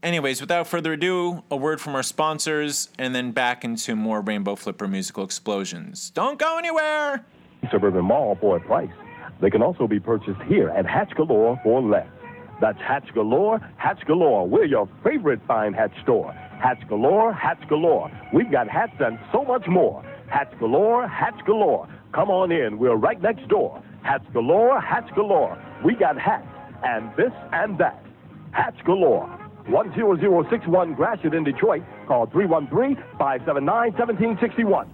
Anyways, 0.03 0.41
without 0.41 0.67
further 0.67 0.95
ado, 0.95 1.43
a 1.51 1.57
word 1.57 1.81
from 1.81 1.95
our 1.95 2.03
sponsors, 2.03 2.89
and 2.99 3.15
then 3.15 3.33
back 3.33 3.65
into 3.65 3.95
more 3.95 4.23
Rainbow 4.23 4.57
Flipper 4.57 4.89
musical 4.89 5.25
explosions. 5.25 6.11
Don't 6.11 6.39
go 6.39 6.57
anywhere! 6.57 7.25
Suburban 7.71 8.05
Mall 8.05 8.39
for 8.41 8.57
a 8.57 8.61
price. 8.61 8.91
They 9.43 9.51
can 9.51 9.63
also 9.63 9.87
be 9.87 10.01
purchased 10.01 10.41
here 10.43 10.71
at 10.71 10.87
Hats 10.87 11.13
Galore 11.15 11.61
for 11.63 11.83
less. 11.83 12.09
That's 12.61 12.79
Hats 12.79 13.11
Galore, 13.13 13.59
Hats 13.77 14.01
Galore. 14.07 14.47
We're 14.47 14.65
your 14.65 14.89
favorite 15.05 15.41
fine 15.47 15.73
hat 15.73 15.91
store. 16.03 16.33
Hats 16.33 16.83
Galore, 16.89 17.33
Hats 17.33 17.63
Galore. 17.69 18.11
We've 18.35 18.51
got 18.51 18.69
hats 18.69 18.93
and 19.01 19.19
so 19.33 19.45
much 19.45 19.67
more. 19.67 20.03
Hats 20.29 20.55
Galore, 20.59 21.09
Hats 21.09 21.41
Galore. 21.47 21.89
Come 22.13 22.31
on 22.31 22.53
in. 22.53 22.79
We're 22.79 22.97
right 22.97 23.21
next 23.21 23.49
door. 23.49 23.83
Hats 24.03 24.25
Galore, 24.33 24.81
hats 24.81 25.11
Galore. 25.15 25.57
We 25.85 25.95
got 25.95 26.19
hats 26.19 26.49
and 26.85 27.15
this 27.17 27.33
and 27.53 27.79
that. 27.79 28.05
Hats 28.53 28.77
Galore. 28.85 29.29
10061 29.67 30.95
Gratiot 30.95 31.35
in 31.35 31.45
Detroit. 31.45 31.83
Call 32.07 32.27
313-579-1761. 32.29 34.89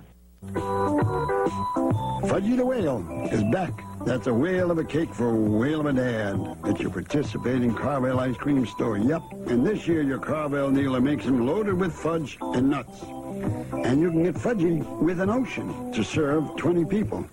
Fudgy 2.27 2.57
the 2.57 2.67
Whale 2.67 3.29
is 3.31 3.45
back. 3.53 3.71
That's 4.05 4.27
a 4.29 4.35
whale 4.35 4.71
of 4.71 4.79
a 4.79 4.85
cake 4.85 5.13
for 5.13 5.31
a 5.31 5.35
whale 5.35 5.81
of 5.81 5.87
a 5.87 5.93
dad 5.93 6.39
at 6.65 6.79
your 6.79 6.91
participating 6.91 7.75
Carvel 7.75 8.21
ice 8.21 8.37
cream 8.37 8.65
store. 8.67 8.99
Yep, 8.99 9.23
and 9.49 9.67
this 9.67 9.89
year 9.89 10.03
your 10.03 10.21
Carvel 10.21 10.71
dealer 10.71 11.01
makes 11.01 11.25
them 11.25 11.45
loaded 11.45 11.75
with 11.75 11.93
fudge 11.93 12.39
and 12.41 12.71
nuts. 12.71 13.03
And 13.03 14.01
you 14.01 14.11
can 14.11 14.23
get 14.23 14.37
Fudgy 14.37 14.87
with 15.01 15.21
an 15.21 15.29
ocean 15.29 15.91
to 15.93 16.05
serve 16.05 16.55
20 16.57 16.85
people. 16.85 17.27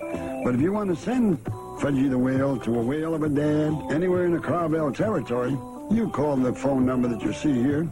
But 0.43 0.55
if 0.55 0.61
you 0.61 0.73
want 0.73 0.89
to 0.89 0.95
send 0.95 1.37
Fudgy 1.79 2.09
the 2.09 2.17
Whale 2.17 2.57
to 2.59 2.79
a 2.79 2.81
whale 2.81 3.15
of 3.15 3.23
a 3.23 3.29
dad 3.29 3.73
anywhere 3.91 4.25
in 4.25 4.33
the 4.33 4.39
Carvel 4.39 4.91
territory, 4.91 5.57
you 5.91 6.09
call 6.09 6.37
the 6.37 6.53
phone 6.53 6.85
number 6.85 7.07
that 7.07 7.21
you 7.21 7.33
see 7.33 7.53
here. 7.53 7.87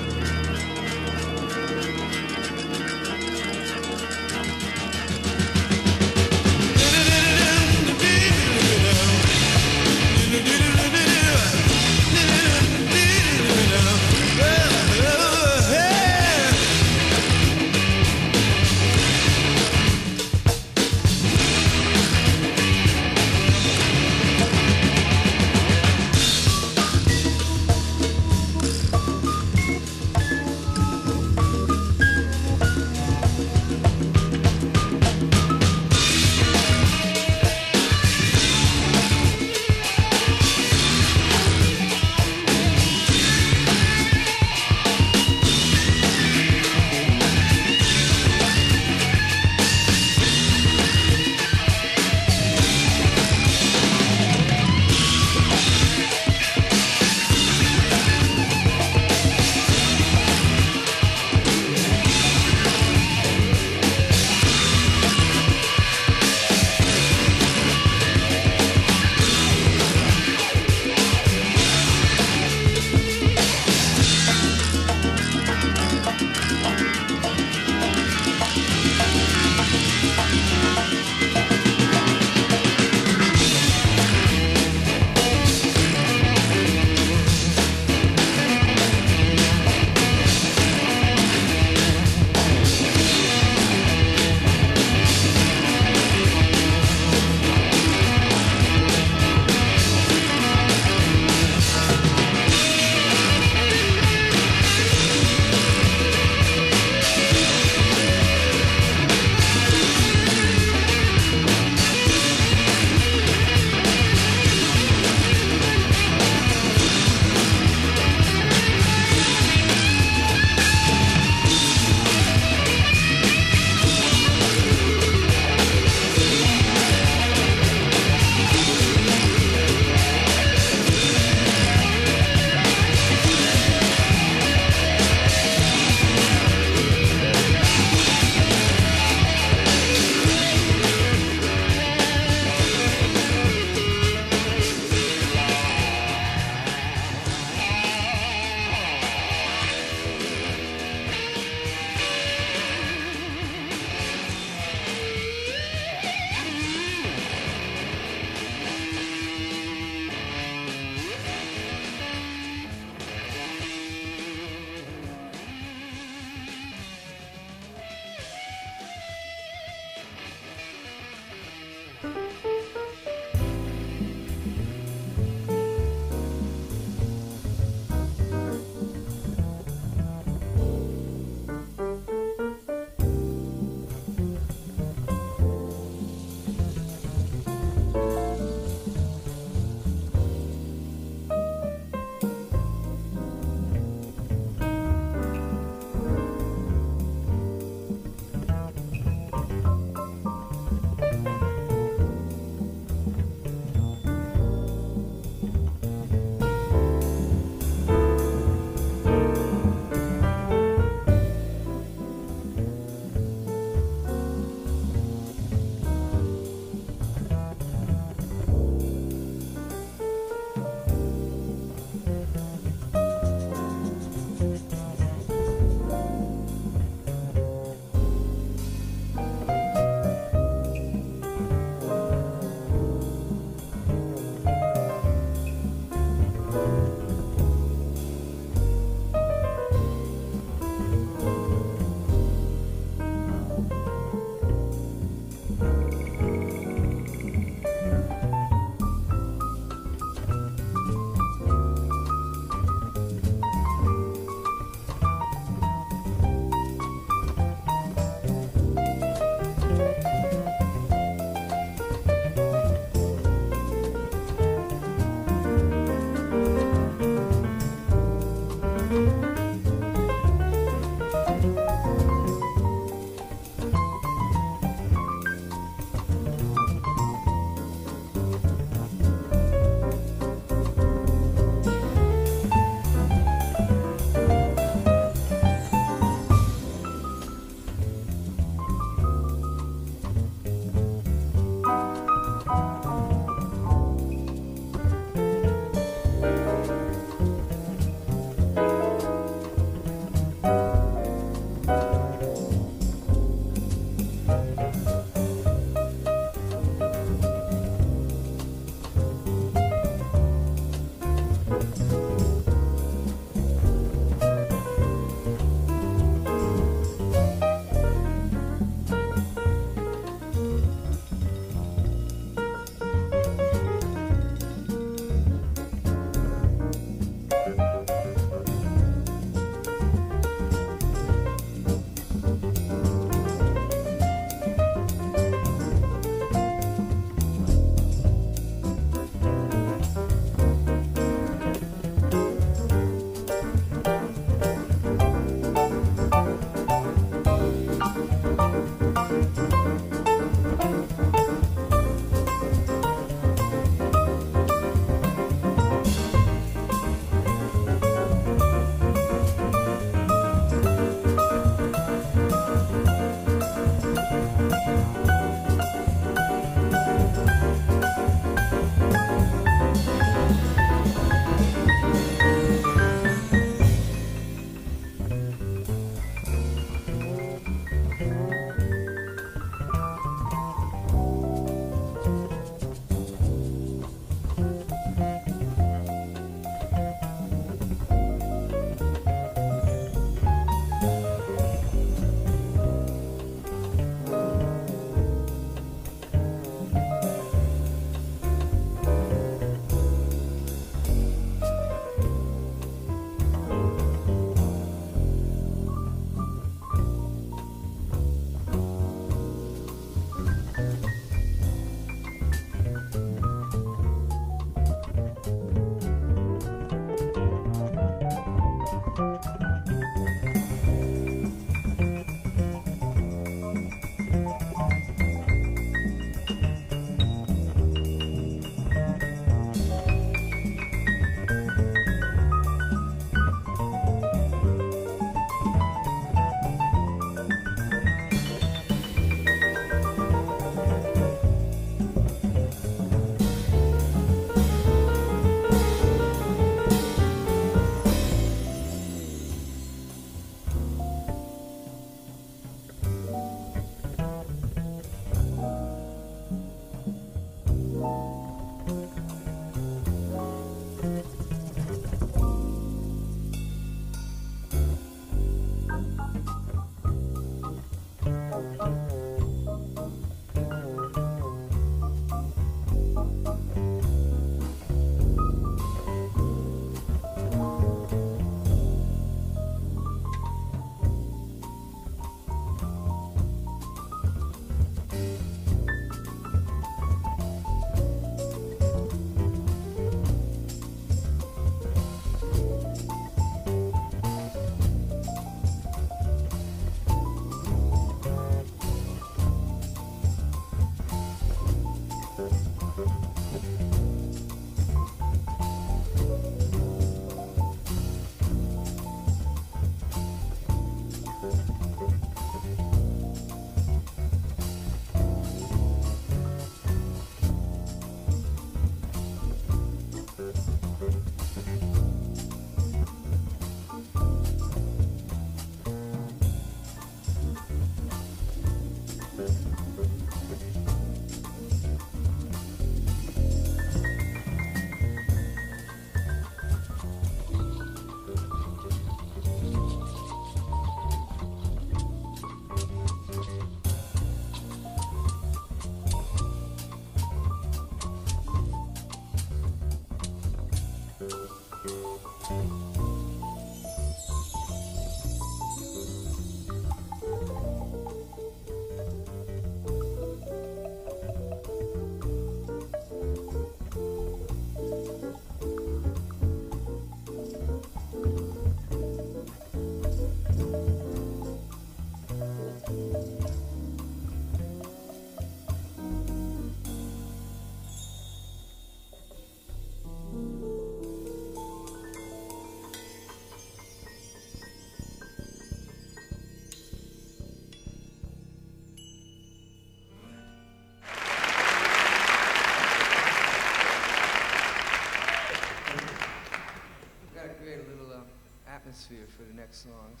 atmosphere 598.84 599.06
for 599.16 599.22
the 599.24 599.34
next 599.34 599.62
songs. 599.62 600.00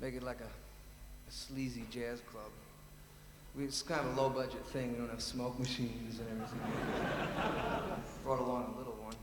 Make 0.00 0.14
it 0.14 0.22
like 0.22 0.40
a, 0.40 0.44
a 0.44 1.32
sleazy 1.32 1.84
jazz 1.90 2.20
club. 2.30 2.50
We, 3.56 3.64
it's 3.64 3.82
kind 3.82 4.06
of 4.06 4.16
a 4.16 4.20
low 4.20 4.30
budget 4.30 4.64
thing. 4.66 4.92
We 4.92 4.98
don't 4.98 5.10
have 5.10 5.22
smoke 5.22 5.58
machines 5.58 6.20
and 6.20 6.28
everything. 6.30 6.60
Brought 8.24 8.40
along 8.40 8.74
a 8.74 8.78
little 8.78 8.96
one. 9.02 9.14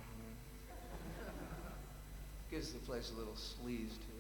Gives 2.51 2.73
the 2.73 2.79
place 2.79 3.11
a 3.15 3.17
little 3.17 3.33
sleaze 3.33 3.91
too. 3.91 4.16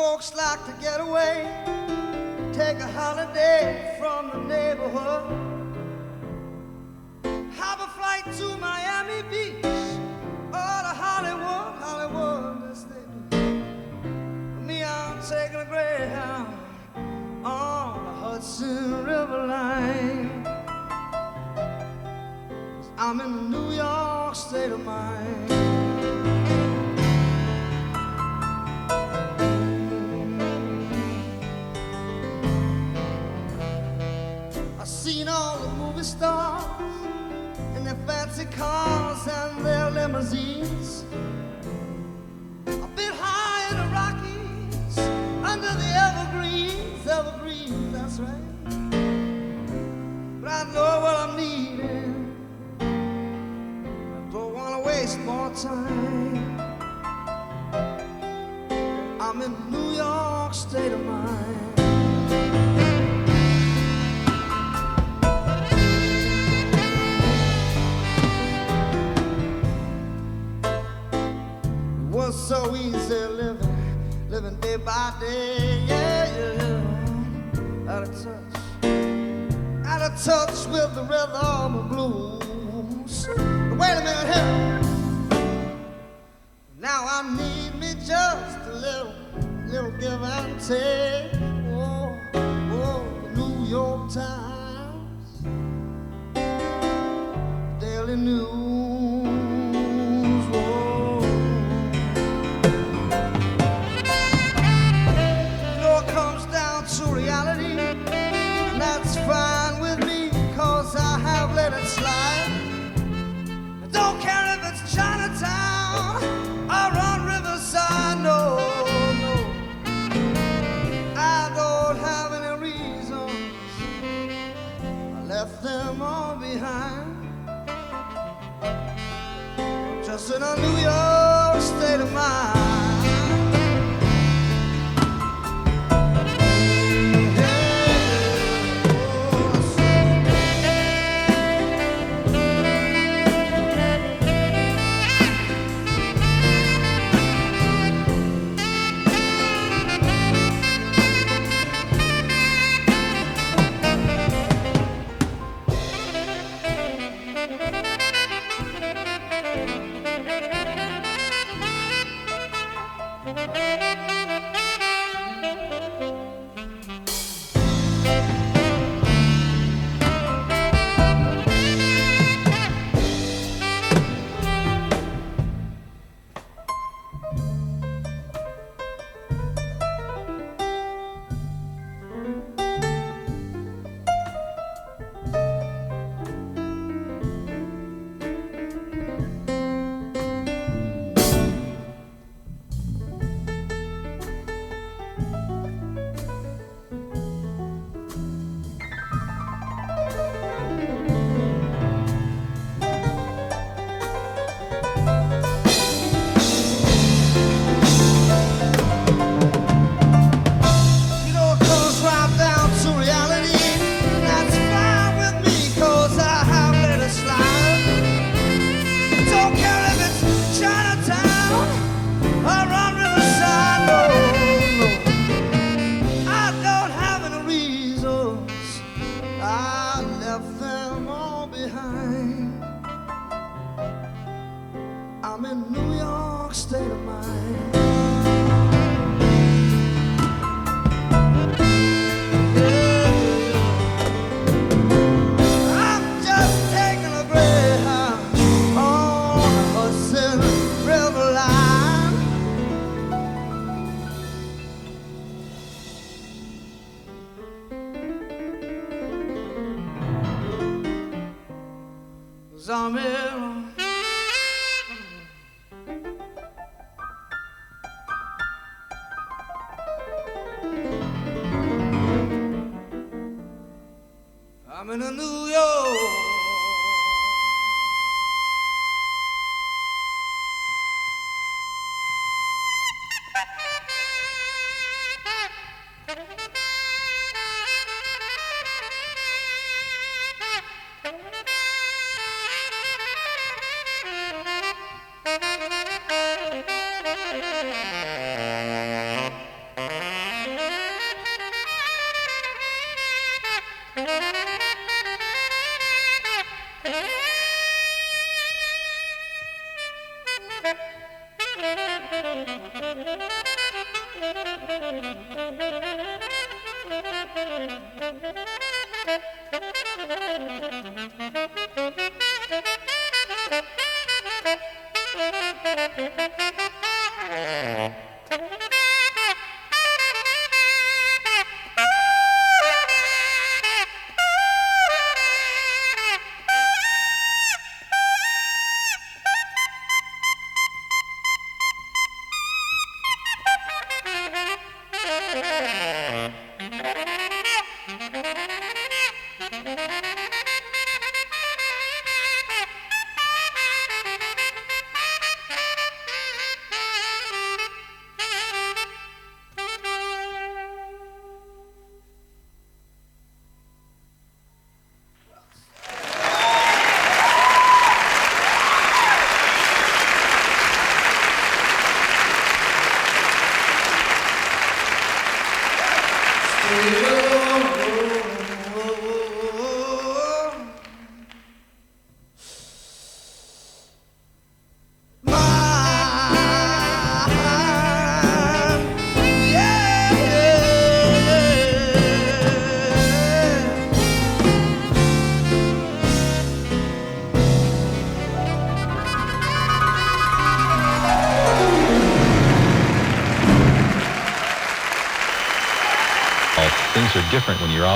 folks 0.00 0.34
like 0.34 0.64
to 0.64 0.72
get 0.80 0.98
away, 0.98 1.44
take 2.54 2.78
a 2.78 2.86
holiday. 2.86 3.89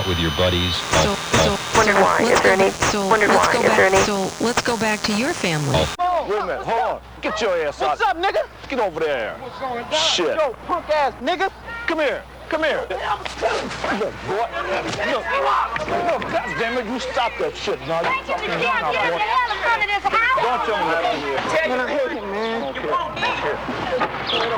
Out 0.04 0.08
with 0.08 0.18
your 0.18 0.30
buddies. 0.32 0.74
So, 1.02 1.14
so, 1.44 1.56
Wondered 1.76 1.94
why. 1.96 2.20
Is 2.22 2.40
there 2.40 2.52
any? 2.52 2.70
so 2.70 3.06
Wondered 3.06 3.28
let's 3.28 3.46
why. 3.46 3.52
go 3.52 3.60
Is 3.60 3.68
back. 3.68 3.76
there 3.76 3.86
any? 3.86 3.98
So 3.98 4.30
let's 4.44 4.62
go 4.62 4.76
back 4.76 5.00
to 5.02 5.12
your 5.16 5.32
family. 5.32 5.84
Oh. 5.98 6.26
Wait 6.28 6.40
a 6.40 6.46
minute, 6.46 6.64
hold 6.64 6.80
on. 6.80 7.00
Get 7.20 7.40
your 7.40 7.56
ass 7.66 7.82
out. 7.82 7.90
What's 7.90 8.02
up, 8.02 8.16
nigga? 8.16 8.46
Get 8.68 8.78
over 8.80 9.00
there. 9.00 9.34
What's 9.38 9.58
going 9.58 9.84
down? 9.84 9.92
Shit. 9.92 10.36
Yo, 10.36 10.54
punk 10.66 10.88
ass 10.90 11.14
nigga. 11.20 11.50
Come 11.86 11.98
here. 12.00 12.22
Come 12.48 12.62
here. 12.62 12.86
Look, 12.88 12.98
boy. 14.28 14.46
Look, 15.08 15.24
look, 15.88 16.22
God 16.30 16.48
damn 16.58 16.78
it, 16.78 16.86
you 16.86 17.00
stop 17.00 17.32
that 17.38 17.56
shit 17.56 17.80
now. 17.80 18.00
You 18.02 18.22
fucking 18.24 18.48
now, 18.48 18.92
boy. 18.92 19.20
Don't 20.44 20.64
tell 20.66 20.78
me 20.78 20.84
what 20.88 21.00
to 21.00 21.16
do. 21.20 21.68
Man, 21.68 21.80
I 21.80 21.88
hate 21.88 22.12
him, 22.12 22.30
man. 22.30 22.62
Okay. 22.76 22.92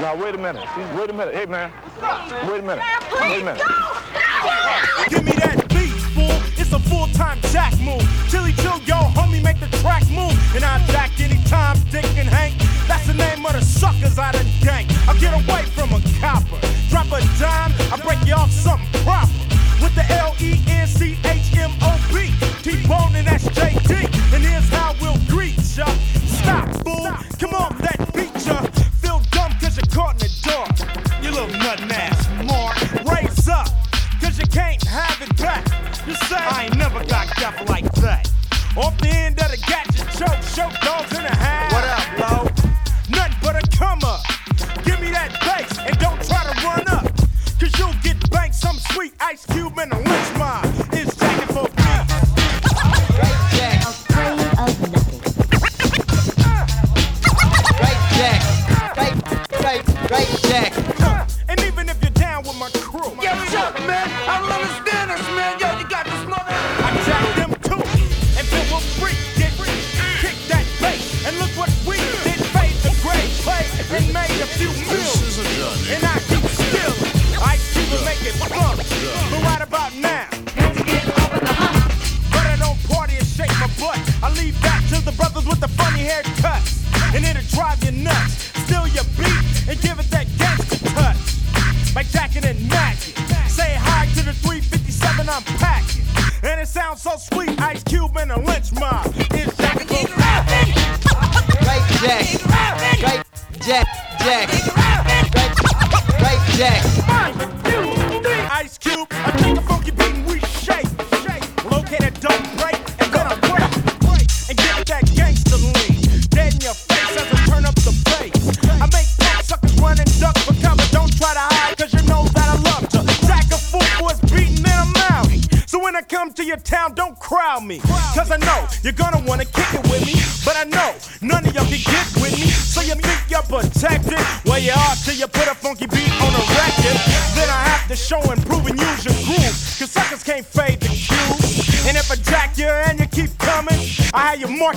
Now, 0.00 0.14
wait 0.16 0.34
a 0.34 0.38
minute. 0.38 0.66
Wait 0.94 1.10
a 1.10 1.12
minute. 1.12 1.34
Hey, 1.34 1.46
man. 1.46 1.72
Wait 2.48 2.60
a 2.60 2.62
minute. 2.62 2.84
Wait 3.20 3.40
a 3.40 3.44
minute. 3.44 3.46
Give 3.46 3.46
me 3.46 3.52
that 3.52 3.62
beat, 3.66 4.25
a 6.86 6.90
full-time 6.90 7.38
jack 7.52 7.78
move. 7.80 8.02
Chili 8.28 8.52
chill, 8.52 8.80
yo, 8.84 8.96
homie, 9.14 9.42
make 9.42 9.58
the 9.60 9.68
track 9.78 10.02
move. 10.10 10.36
And 10.54 10.64
I 10.64 10.78
jack 10.86 11.18
anytime, 11.20 11.78
Dick 11.90 12.04
and 12.16 12.28
Hank. 12.28 12.54
That's 12.86 13.06
the 13.06 13.14
name 13.14 13.44
of 13.46 13.52
the 13.52 13.62
suckers 13.62 14.18
I 14.18 14.32
done 14.32 14.46
gang. 14.62 14.86
I 15.08 15.16
get 15.18 15.32
away 15.32 15.64
from 15.74 15.92
a 15.92 16.00
copper. 16.20 16.60
Drop 16.88 17.06
a 17.06 17.20
dime, 17.38 17.72
I 17.92 17.96
break 18.02 18.24
you 18.26 18.34
off 18.34 18.50
something 18.50 18.88
proper. 19.02 19.32
With 19.82 19.94
the 19.94 20.02
E 20.02 20.18
L-E-N-C-H-M-O-B. 20.28 22.14
T-Bone 22.62 23.14
and 23.16 23.26
that's 23.26 23.44
JD. 23.44 23.92
And 24.34 24.42
here's 24.44 24.68
how 24.70 24.94
we'll 25.00 25.18
greet 25.28 25.58
ya. 25.76 25.86
Stop, 26.26 26.68
fool. 26.84 27.10
Come 27.38 27.54
on, 27.54 27.76
that 27.78 27.98
beat 28.14 28.34
ya. 28.46 28.60
Feel 29.02 29.20
dumb 29.30 29.52
cause 29.60 29.76
you're 29.76 29.86
caught 29.94 30.14
in 30.14 30.18
the 30.18 30.30
dark. 30.42 30.76
You 31.22 31.30
little 31.30 31.48
nuttin' 31.58 31.92
ass 31.92 32.28
mark. 32.44 32.76
Raise 33.04 33.48
up, 33.48 33.68
cause 34.20 34.38
you 34.38 34.46
can't 34.46 34.82
have 34.84 35.20
it. 35.22 35.35
You 36.06 36.14
say, 36.14 36.36
I 36.36 36.66
ain't 36.66 36.76
never 36.76 37.04
got 37.04 37.26
deaf 37.36 37.68
like 37.68 37.90
that. 37.94 38.30
Off 38.76 38.96
the 38.98 39.08
end 39.08 39.40
of 39.40 39.50
the 39.50 39.56
gadget 39.56 40.06
choke, 40.16 40.40
show 40.54 40.70
dogs 40.86 41.10
in 41.18 41.24
the 41.24 41.34
house. 41.34 41.72
What 41.72 41.82
up, 41.82 42.18
low? 42.20 42.44
Nothing 43.10 43.36
but 43.42 43.56
a 43.56 43.76
come 43.76 43.98
up. 44.04 44.22
Give 44.84 45.00
me 45.00 45.10
that 45.10 45.34
bass 45.42 45.76
and 45.80 45.98
don't 45.98 46.22
try 46.22 46.44
to 46.44 46.54
run 46.64 46.86
up. 46.86 47.12
Cause 47.58 47.76
you'll 47.76 47.92
get 48.04 48.30
banked 48.30 48.54
some 48.54 48.76
sweet 48.92 49.14
ice 49.18 49.46
cube 49.46 49.76
and 49.78 49.92
a 49.92 49.96
Lench 49.96 50.38
Mob. 50.38 50.75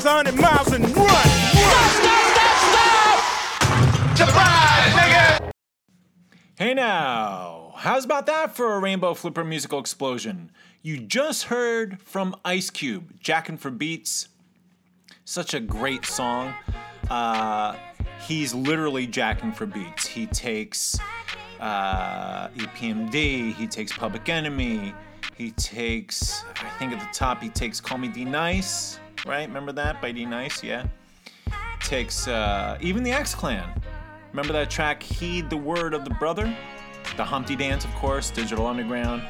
miles 0.05 0.71
and 0.71 0.83
run. 0.95 1.05
run. 1.05 1.29
Stop, 1.55 1.91
stop, 1.91 2.57
stop, 2.71 3.17
stop! 3.57 4.17
Surprise, 4.17 4.93
nigga! 4.93 5.51
Hey 6.55 6.73
now, 6.73 7.73
how's 7.75 8.05
about 8.05 8.25
that 8.27 8.55
for 8.55 8.75
a 8.75 8.79
Rainbow 8.79 9.13
Flipper 9.13 9.43
musical 9.43 9.79
explosion? 9.79 10.51
You 10.81 10.99
just 10.99 11.45
heard 11.45 12.01
from 12.01 12.35
Ice 12.45 12.69
Cube, 12.69 13.19
Jackin' 13.19 13.57
for 13.57 13.71
Beats. 13.71 14.29
Such 15.25 15.53
a 15.53 15.59
great 15.59 16.05
song. 16.05 16.53
Uh, 17.09 17.75
he's 18.25 18.53
literally 18.53 19.05
jacking 19.05 19.51
for 19.51 19.65
beats. 19.65 20.07
He 20.07 20.25
takes 20.27 20.97
uh, 21.59 22.47
EPMD, 22.49 23.53
he 23.53 23.67
takes 23.67 23.91
Public 23.91 24.29
Enemy, 24.29 24.93
he 25.35 25.51
takes, 25.51 26.43
I 26.55 26.69
think 26.79 26.93
at 26.93 26.99
the 26.99 27.13
top, 27.13 27.41
he 27.41 27.49
takes 27.49 27.81
Call 27.81 27.97
Me 27.97 28.07
D 28.07 28.23
Nice 28.25 28.99
right? 29.25 29.47
Remember 29.47 29.71
that 29.73 30.01
by 30.01 30.11
D 30.11 30.25
Nice? 30.25 30.63
Yeah. 30.63 30.85
Takes 31.81 32.27
uh, 32.27 32.77
even 32.81 33.03
the 33.03 33.11
X 33.11 33.33
Clan. 33.33 33.69
Remember 34.31 34.53
that 34.53 34.69
track, 34.69 35.01
Heed 35.01 35.49
the 35.49 35.57
Word 35.57 35.93
of 35.93 36.03
the 36.03 36.11
Brother? 36.11 36.55
The 37.17 37.23
Humpty 37.23 37.55
Dance, 37.55 37.85
of 37.85 37.93
course, 37.95 38.29
Digital 38.29 38.67
Underground. 38.67 39.23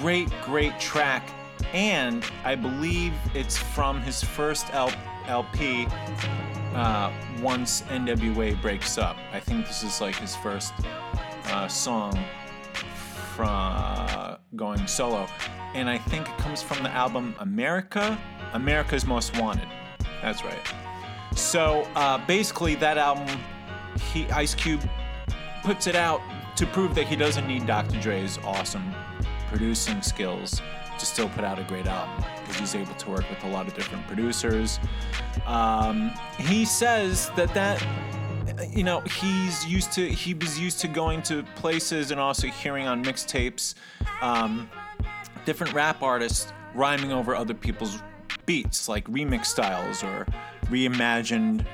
Great, 0.00 0.28
great 0.44 0.78
track. 0.78 1.28
And 1.72 2.24
I 2.44 2.54
believe 2.54 3.12
it's 3.34 3.56
from 3.56 4.00
his 4.00 4.22
first 4.22 4.66
LP, 4.72 5.86
uh, 6.74 7.12
Once 7.40 7.82
NWA 7.82 8.60
Breaks 8.60 8.98
Up. 8.98 9.16
I 9.32 9.40
think 9.40 9.66
this 9.66 9.82
is 9.82 10.00
like 10.00 10.16
his 10.16 10.36
first 10.36 10.72
uh, 11.46 11.68
song 11.68 12.18
from 13.34 13.48
uh, 13.48 14.36
going 14.56 14.86
solo. 14.86 15.26
And 15.74 15.88
I 15.88 15.98
think 15.98 16.28
it 16.28 16.36
comes 16.38 16.62
from 16.62 16.82
the 16.82 16.90
album 16.90 17.34
America, 17.38 18.18
America's 18.52 19.06
Most 19.06 19.36
Wanted. 19.38 19.68
That's 20.22 20.44
right. 20.44 20.74
So 21.34 21.82
uh, 21.94 22.18
basically, 22.26 22.74
that 22.76 22.98
album, 22.98 23.28
he 24.12 24.26
Ice 24.30 24.54
Cube 24.54 24.82
puts 25.62 25.86
it 25.86 25.94
out 25.94 26.20
to 26.56 26.66
prove 26.66 26.94
that 26.94 27.06
he 27.06 27.16
doesn't 27.16 27.46
need 27.46 27.66
Dr. 27.66 28.00
Dre's 28.00 28.38
awesome 28.38 28.94
producing 29.48 30.02
skills 30.02 30.60
to 30.98 31.06
still 31.06 31.28
put 31.30 31.44
out 31.44 31.58
a 31.58 31.64
great 31.64 31.86
album 31.86 32.24
because 32.40 32.58
he's 32.58 32.74
able 32.74 32.94
to 32.94 33.10
work 33.10 33.28
with 33.30 33.42
a 33.44 33.48
lot 33.48 33.66
of 33.66 33.74
different 33.74 34.06
producers. 34.06 34.78
Um, 35.46 36.12
he 36.38 36.64
says 36.64 37.30
that 37.36 37.52
that 37.54 37.84
you 38.70 38.84
know 38.84 39.00
he's 39.00 39.66
used 39.66 39.92
to 39.92 40.08
he 40.08 40.34
was 40.34 40.58
used 40.58 40.80
to 40.80 40.88
going 40.88 41.22
to 41.22 41.42
places 41.56 42.10
and 42.10 42.20
also 42.20 42.48
hearing 42.48 42.86
on 42.86 43.02
mixtapes 43.04 43.74
um, 44.20 44.68
different 45.44 45.72
rap 45.72 46.02
artists 46.02 46.52
rhyming 46.74 47.12
over 47.12 47.34
other 47.34 47.54
people's 47.54 48.02
beats 48.46 48.88
like 48.88 49.04
remix 49.06 49.46
styles 49.46 50.02
or 50.02 50.26
reimagined 50.66 51.64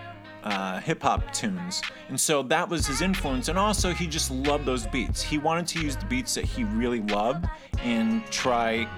uh, 0.45 0.79
hip 0.81 1.03
hop 1.03 1.33
tunes. 1.33 1.83
And 2.09 2.19
so 2.19 2.43
that 2.45 2.69
was 2.69 2.87
his 2.87 3.03
influence. 3.03 3.49
And 3.49 3.59
also, 3.59 3.93
he 3.93 4.07
just 4.07 4.31
loved 4.31 4.64
those 4.64 4.87
beats. 4.87 5.21
He 5.23 5.39
wanted 5.39 5.67
to 5.69 5.81
use 5.81 5.97
the 5.97 6.07
beats 6.07 6.35
that 6.35 6.45
he 6.45 6.64
really 6.64 7.01
loved 7.01 7.47
and 7.81 8.25
try 8.27 8.89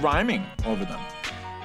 rhyming 0.00 0.44
over 0.66 0.84
them. 0.84 1.00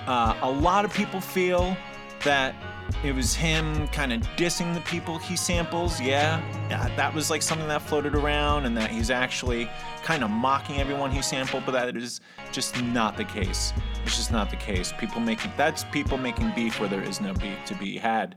Uh, 0.07 0.35
a 0.41 0.49
lot 0.49 0.85
of 0.85 0.93
people 0.93 1.19
feel 1.19 1.75
that 2.23 2.55
it 3.03 3.13
was 3.13 3.33
him 3.33 3.87
kind 3.89 4.13
of 4.13 4.21
dissing 4.37 4.73
the 4.73 4.81
people 4.81 5.17
he 5.17 5.35
samples. 5.35 5.99
Yeah, 5.99 6.41
that 6.69 7.13
was 7.13 7.29
like 7.29 7.41
something 7.41 7.67
that 7.67 7.81
floated 7.81 8.15
around, 8.15 8.65
and 8.65 8.77
that 8.77 8.89
he's 8.91 9.09
actually 9.09 9.69
kind 10.03 10.23
of 10.23 10.29
mocking 10.29 10.79
everyone 10.79 11.11
he 11.11 11.21
sampled, 11.21 11.65
but 11.65 11.71
that 11.73 11.95
is 11.97 12.21
just 12.51 12.81
not 12.83 13.17
the 13.17 13.25
case. 13.25 13.73
It's 14.05 14.15
just 14.15 14.31
not 14.31 14.49
the 14.49 14.55
case. 14.55 14.93
People 14.97 15.19
making 15.19 15.51
that's 15.57 15.83
people 15.85 16.17
making 16.17 16.51
beef 16.55 16.79
where 16.79 16.89
there 16.89 17.03
is 17.03 17.19
no 17.21 17.33
beef 17.33 17.57
to 17.65 17.75
be 17.75 17.97
had. 17.97 18.35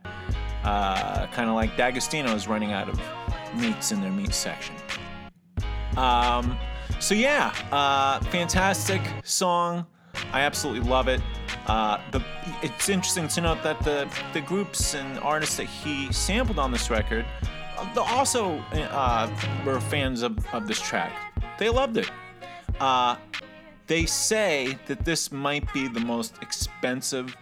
Uh, 0.64 1.26
kind 1.28 1.48
of 1.48 1.54
like 1.54 1.76
D'Agostino's 1.76 2.48
running 2.48 2.72
out 2.72 2.88
of 2.88 3.00
meats 3.54 3.92
in 3.92 4.00
their 4.00 4.10
meat 4.10 4.34
section. 4.34 4.74
Um, 5.96 6.58
so 6.98 7.14
yeah, 7.14 7.54
uh, 7.70 8.20
fantastic 8.30 9.00
song. 9.22 9.86
I 10.32 10.40
absolutely 10.42 10.88
love 10.88 11.08
it. 11.08 11.20
Uh, 11.66 11.98
the, 12.12 12.22
it's 12.62 12.88
interesting 12.88 13.28
to 13.28 13.40
note 13.40 13.62
that 13.62 13.80
the, 13.82 14.08
the 14.32 14.40
groups 14.40 14.94
and 14.94 15.18
artists 15.20 15.56
that 15.56 15.64
he 15.66 16.12
sampled 16.12 16.58
on 16.58 16.70
this 16.70 16.90
record 16.90 17.24
uh, 17.78 18.00
also 18.00 18.58
uh, 18.72 19.30
were 19.64 19.80
fans 19.80 20.22
of, 20.22 20.38
of 20.54 20.66
this 20.66 20.80
track. 20.80 21.12
They 21.58 21.68
loved 21.68 21.96
it. 21.96 22.10
Uh, 22.80 23.16
they 23.86 24.06
say 24.06 24.78
that 24.86 25.04
this 25.04 25.30
might 25.30 25.72
be 25.72 25.88
the 25.88 26.00
most 26.00 26.34
expensive 26.42 27.36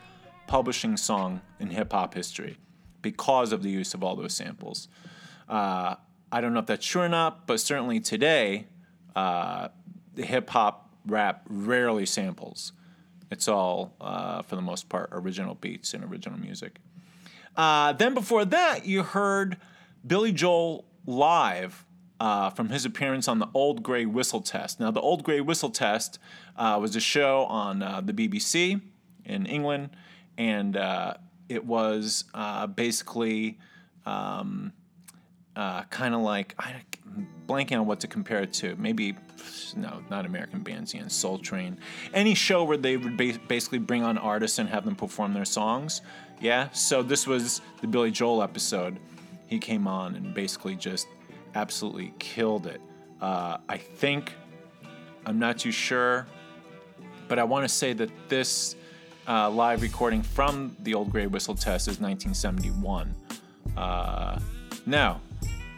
publishing 0.47 0.97
song 0.97 1.41
in 1.59 1.71
hip 1.71 1.93
hop 1.93 2.15
history 2.15 2.59
because 3.03 3.53
of 3.53 3.63
the 3.63 3.71
use 3.71 3.95
of 3.95 4.03
all 4.03 4.17
those 4.17 4.35
samples. 4.35 4.89
Uh, 5.49 5.97
I 6.31 6.41
don't 6.41 6.53
know 6.53 6.61
if 6.61 6.67
that's 6.67 6.87
true 6.87 7.03
or 7.03 7.09
not, 7.09 7.47
but 7.47 7.61
certainly 7.61 8.01
today, 8.01 8.67
uh, 9.15 9.69
the 10.15 10.25
hip 10.25 10.51
hop 10.51 10.84
rap 11.07 11.43
rarely 11.49 12.07
samples. 12.07 12.73
It's 13.31 13.49
all, 13.49 13.95
uh, 14.01 14.43
for 14.43 14.57
the 14.57 14.63
most 14.63 14.89
part, 14.89 15.09
original 15.13 15.55
beats 15.55 15.95
and 15.95 16.05
original 16.05 16.39
music. 16.39 16.79
Uh, 17.57 17.93
then 17.93 18.15
before 18.15 18.45
that, 18.45 18.87
you 18.87 19.03
heard 19.03 19.57
Billy 20.07 20.33
Joel 20.33 20.85
live 21.07 21.85
uh, 22.21 22.51
from 22.51 22.69
his 22.69 22.85
appearance 22.85 23.29
on 23.29 23.39
the 23.39 23.49
Old 23.55 23.83
Grey 23.83 24.07
Whistle 24.07 24.41
Test. 24.41 24.81
Now, 24.81 24.91
the 24.91 25.01
Old 25.01 25.25
Grey 25.25 25.41
Whistle 25.41 25.71
Test 25.71 26.19
uh, 26.57 26.79
was 26.81 26.97
a 26.97 27.01
show 27.01 27.45
on 27.45 27.83
uh, 27.83 28.01
the 28.01 28.13
BBC 28.13 28.81
in 29.25 29.47
England, 29.47 29.91
and 30.39 30.77
uh, 30.77 31.15
it 31.49 31.65
was 31.65 32.25
uh, 32.35 32.67
basically 32.67 33.59
um, 34.07 34.73
uh, 35.57 35.83
kind 35.85 36.15
of 36.15 36.21
like 36.21 36.55
I'm 36.59 37.29
blanking 37.47 37.79
on 37.79 37.87
what 37.87 38.01
to 38.01 38.09
compare 38.09 38.41
it 38.41 38.53
to. 38.55 38.77
Maybe 38.77 39.15
no, 39.77 40.03
not 40.11 40.27
American 40.27 40.61
Bandstand, 40.61 41.11
Soul 41.11 41.39
Train. 41.39 41.79
Any 42.13 42.35
show 42.35 42.65
where 42.65 42.77
they 42.77 42.97
would 42.97 43.17
ba- 43.17 43.39
basically 43.49 43.79
bring 43.79 44.03
on 44.03 44.19
artists 44.19 44.59
and 44.59 44.69
have 44.69 44.85
them 44.85 44.97
perform 44.97 45.35
their 45.35 45.45
songs. 45.45 46.03
Yeah. 46.41 46.71
So 46.71 47.03
this 47.03 47.27
was 47.27 47.61
the 47.81 47.87
Billy 47.87 48.11
Joel 48.11 48.43
episode. 48.43 48.99
He 49.47 49.59
came 49.59 49.87
on 49.87 50.15
and 50.17 50.35
basically 50.35 50.75
just 50.75 51.07
absolutely 51.55 52.13
killed 52.19 52.67
it. 52.67 52.81
Uh, 53.21 53.59
I 53.69 53.77
think 53.77 54.33
I'm 55.27 55.39
not 55.39 55.59
too 55.59 55.71
sure, 55.73 56.27
but 57.29 57.39
I 57.39 57.45
want 57.45 57.65
to 57.65 57.69
say 57.69 57.93
that 57.95 58.11
this 58.29 58.77
uh, 59.29 59.49
live 59.51 59.83
recording 59.83 60.23
from 60.23 60.77
the 60.81 60.95
Old 60.95 61.11
Grey 61.11 61.27
Whistle 61.27 61.55
Test 61.55 61.89
is 61.89 62.01
1971. 62.01 63.15
Uh, 63.77 64.39
no, 64.87 65.21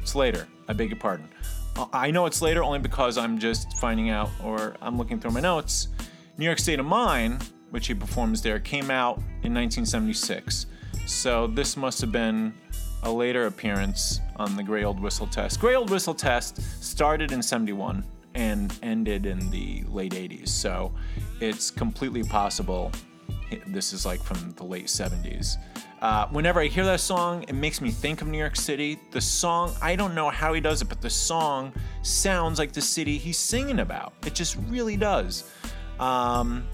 it's 0.07 0.14
later. 0.14 0.46
I 0.68 0.72
beg 0.72 0.90
your 0.90 1.00
pardon. 1.00 1.28
Uh, 1.74 1.86
I 1.92 2.12
know 2.12 2.26
it's 2.26 2.40
later 2.40 2.62
only 2.62 2.78
because 2.78 3.18
I'm 3.18 3.40
just 3.40 3.76
finding 3.78 4.09
out 4.09 4.30
or 4.44 4.76
I'm 4.80 4.96
looking 4.96 5.18
through 5.18 5.32
my 5.32 5.40
notes. 5.40 5.88
New 6.38 6.44
York 6.44 6.61
State 6.61 6.78
of 6.78 6.86
Mind, 6.86 7.42
which 7.70 7.88
he 7.88 7.94
performs 7.94 8.40
there, 8.40 8.61
came 8.61 8.88
out 8.88 9.16
in 9.42 9.52
1976. 9.52 10.66
So 11.07 11.48
this 11.48 11.76
must 11.76 12.00
have 12.02 12.12
been 12.12 12.54
a 13.02 13.11
later 13.11 13.46
appearance 13.46 14.20
on 14.36 14.54
the 14.54 14.62
Grey 14.62 14.84
Old 14.84 15.00
Whistle 15.00 15.26
Test. 15.26 15.59
Grey 15.59 15.74
Old 15.74 15.90
Whistle 15.90 16.14
Test 16.14 16.61
started 16.80 17.32
in 17.32 17.42
71 17.42 18.04
and 18.36 18.78
ended 18.84 19.26
in 19.26 19.50
the 19.50 19.82
late 19.88 20.12
80s. 20.12 20.50
So 20.50 20.92
it's 21.40 21.72
completely 21.72 22.22
possible 22.22 22.92
this 23.66 23.92
is 23.92 24.07
like 24.07 24.22
from 24.22 24.52
the 24.52 24.64
late 24.64 24.86
70s. 24.86 25.57
Uh, 26.03 26.26
whenever 26.28 26.61
I 26.61 26.66
hear 26.66 26.84
that 26.84 27.01
song, 27.01 27.44
it 27.49 27.55
makes 27.55 27.80
me 27.80 27.90
think 27.90 28.20
of 28.20 28.28
New 28.28 28.38
York 28.38 28.57
City. 28.57 28.99
The 29.11 29.20
song, 29.20 29.74
I 29.80 29.97
don't 29.97 30.14
know 30.14 30.28
how 30.28 30.53
he 30.53 30.61
does 30.61 30.82
it, 30.82 30.88
but 30.88 31.01
the 31.01 31.11
song 31.11 31.72
sounds 32.03 32.59
like 32.59 32.72
the 32.72 32.82
city 32.82 33.16
he's 33.16 33.38
singing 33.38 33.80
about. 33.80 34.12
It 34.26 34.34
just 34.34 34.57
really 34.68 34.97
does. 34.97 35.51
Um, 35.99 36.66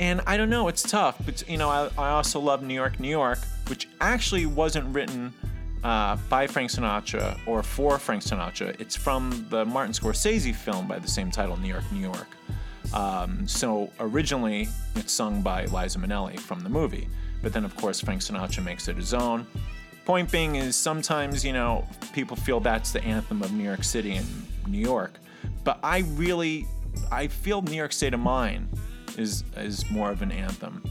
and 0.00 0.20
I 0.26 0.36
don't 0.36 0.50
know, 0.50 0.66
it's 0.66 0.82
tough. 0.82 1.16
But, 1.24 1.48
you 1.48 1.56
know, 1.56 1.68
I, 1.68 1.88
I 1.96 2.10
also 2.10 2.40
love 2.40 2.62
New 2.62 2.74
York, 2.74 2.98
New 2.98 3.08
York, 3.08 3.38
which 3.68 3.88
actually 4.00 4.46
wasn't 4.46 4.92
written 4.92 5.32
uh, 5.84 6.16
by 6.28 6.46
Frank 6.46 6.70
Sinatra 6.70 7.38
or 7.46 7.62
for 7.62 7.98
Frank 7.98 8.24
Sinatra. 8.24 8.78
It's 8.80 8.96
from 8.96 9.46
the 9.50 9.64
Martin 9.64 9.92
Scorsese 9.92 10.54
film 10.54 10.88
by 10.88 10.98
the 10.98 11.08
same 11.08 11.30
title, 11.30 11.56
New 11.58 11.68
York, 11.68 11.84
New 11.92 12.00
York. 12.00 12.26
Um, 12.92 13.46
so 13.46 13.90
originally, 14.00 14.68
it's 14.96 15.12
sung 15.12 15.40
by 15.40 15.66
Liza 15.66 15.98
Minnelli 15.98 16.38
from 16.38 16.60
the 16.60 16.68
movie, 16.68 17.08
but 17.44 17.52
then 17.52 17.64
of 17.64 17.76
course 17.76 18.00
Frank 18.00 18.22
Sinatra 18.22 18.64
makes 18.64 18.88
it 18.88 18.96
his 18.96 19.14
own. 19.14 19.46
Point 20.04 20.32
being 20.32 20.56
is 20.56 20.74
sometimes 20.74 21.44
you 21.44 21.52
know 21.52 21.86
people 22.12 22.36
feel 22.36 22.58
that's 22.58 22.90
the 22.90 23.04
anthem 23.04 23.42
of 23.42 23.52
New 23.52 23.64
York 23.64 23.84
City 23.84 24.16
and 24.16 24.26
New 24.66 24.78
York, 24.78 25.12
but 25.62 25.78
I 25.84 25.98
really 26.14 26.66
I 27.12 27.28
feel 27.28 27.62
New 27.62 27.76
York 27.76 27.92
State 27.92 28.14
of 28.14 28.20
Mind 28.20 28.68
is 29.16 29.44
is 29.56 29.88
more 29.90 30.10
of 30.10 30.22
an 30.22 30.32
anthem. 30.32 30.82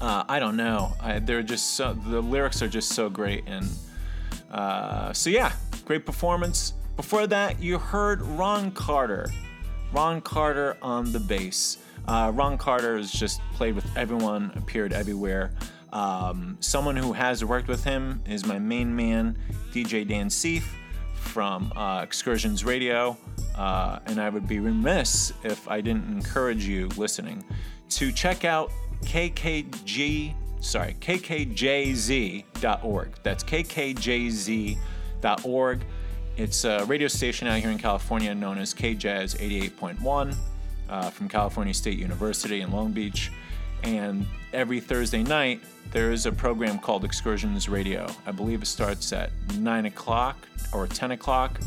Uh, 0.00 0.24
I 0.28 0.40
don't 0.40 0.56
know. 0.56 0.92
I, 1.00 1.20
they're 1.20 1.44
just 1.44 1.76
so 1.76 1.94
the 1.94 2.20
lyrics 2.20 2.60
are 2.60 2.68
just 2.68 2.90
so 2.90 3.08
great, 3.08 3.44
and 3.46 3.68
uh, 4.50 5.12
so 5.12 5.30
yeah, 5.30 5.52
great 5.84 6.04
performance. 6.04 6.74
Before 6.96 7.26
that, 7.28 7.62
you 7.62 7.78
heard 7.78 8.20
Ron 8.22 8.70
Carter. 8.72 9.30
Ron 9.92 10.20
Carter 10.20 10.76
on 10.82 11.12
the 11.12 11.20
bass. 11.20 11.78
Uh, 12.06 12.32
Ron 12.34 12.58
Carter 12.58 12.96
has 12.96 13.10
just 13.10 13.40
played 13.54 13.74
with 13.74 13.86
everyone, 13.96 14.52
appeared 14.56 14.92
everywhere. 14.92 15.52
Um, 15.92 16.56
someone 16.60 16.96
who 16.96 17.12
has 17.12 17.44
worked 17.44 17.68
with 17.68 17.84
him 17.84 18.22
is 18.26 18.46
my 18.46 18.58
main 18.58 18.96
man, 18.96 19.38
DJ 19.72 20.08
Dan 20.08 20.28
Seif 20.28 20.64
from 21.14 21.72
uh, 21.76 22.00
Excursions 22.02 22.64
Radio. 22.64 23.16
Uh, 23.56 23.98
and 24.06 24.20
I 24.20 24.28
would 24.30 24.48
be 24.48 24.58
remiss 24.60 25.32
if 25.44 25.68
I 25.68 25.80
didn't 25.80 26.08
encourage 26.08 26.64
you 26.66 26.88
listening 26.96 27.44
to 27.90 28.10
check 28.10 28.44
out 28.44 28.70
KKG, 29.02 30.34
sorry, 30.60 30.96
kkjz.org. 31.00 32.44
That's 33.22 33.44
kkjz.org. 33.44 34.80
It's 36.38 36.64
a 36.64 36.84
radio 36.86 37.08
station 37.08 37.46
out 37.46 37.58
here 37.58 37.70
in 37.70 37.76
California 37.76 38.34
known 38.34 38.56
as 38.56 38.72
KJazz 38.72 39.36
88.1 39.36 40.34
uh, 40.92 41.08
from 41.08 41.26
California 41.26 41.72
State 41.72 41.98
University 41.98 42.60
in 42.60 42.70
Long 42.70 42.92
Beach. 42.92 43.32
And 43.82 44.26
every 44.52 44.78
Thursday 44.78 45.22
night, 45.22 45.62
there 45.90 46.12
is 46.12 46.26
a 46.26 46.32
program 46.32 46.78
called 46.78 47.04
Excursions 47.04 47.68
Radio. 47.68 48.06
I 48.26 48.32
believe 48.32 48.62
it 48.62 48.66
starts 48.66 49.12
at 49.12 49.30
9 49.58 49.86
o'clock 49.86 50.36
or 50.72 50.86
10 50.86 51.12
o'clock 51.12 51.58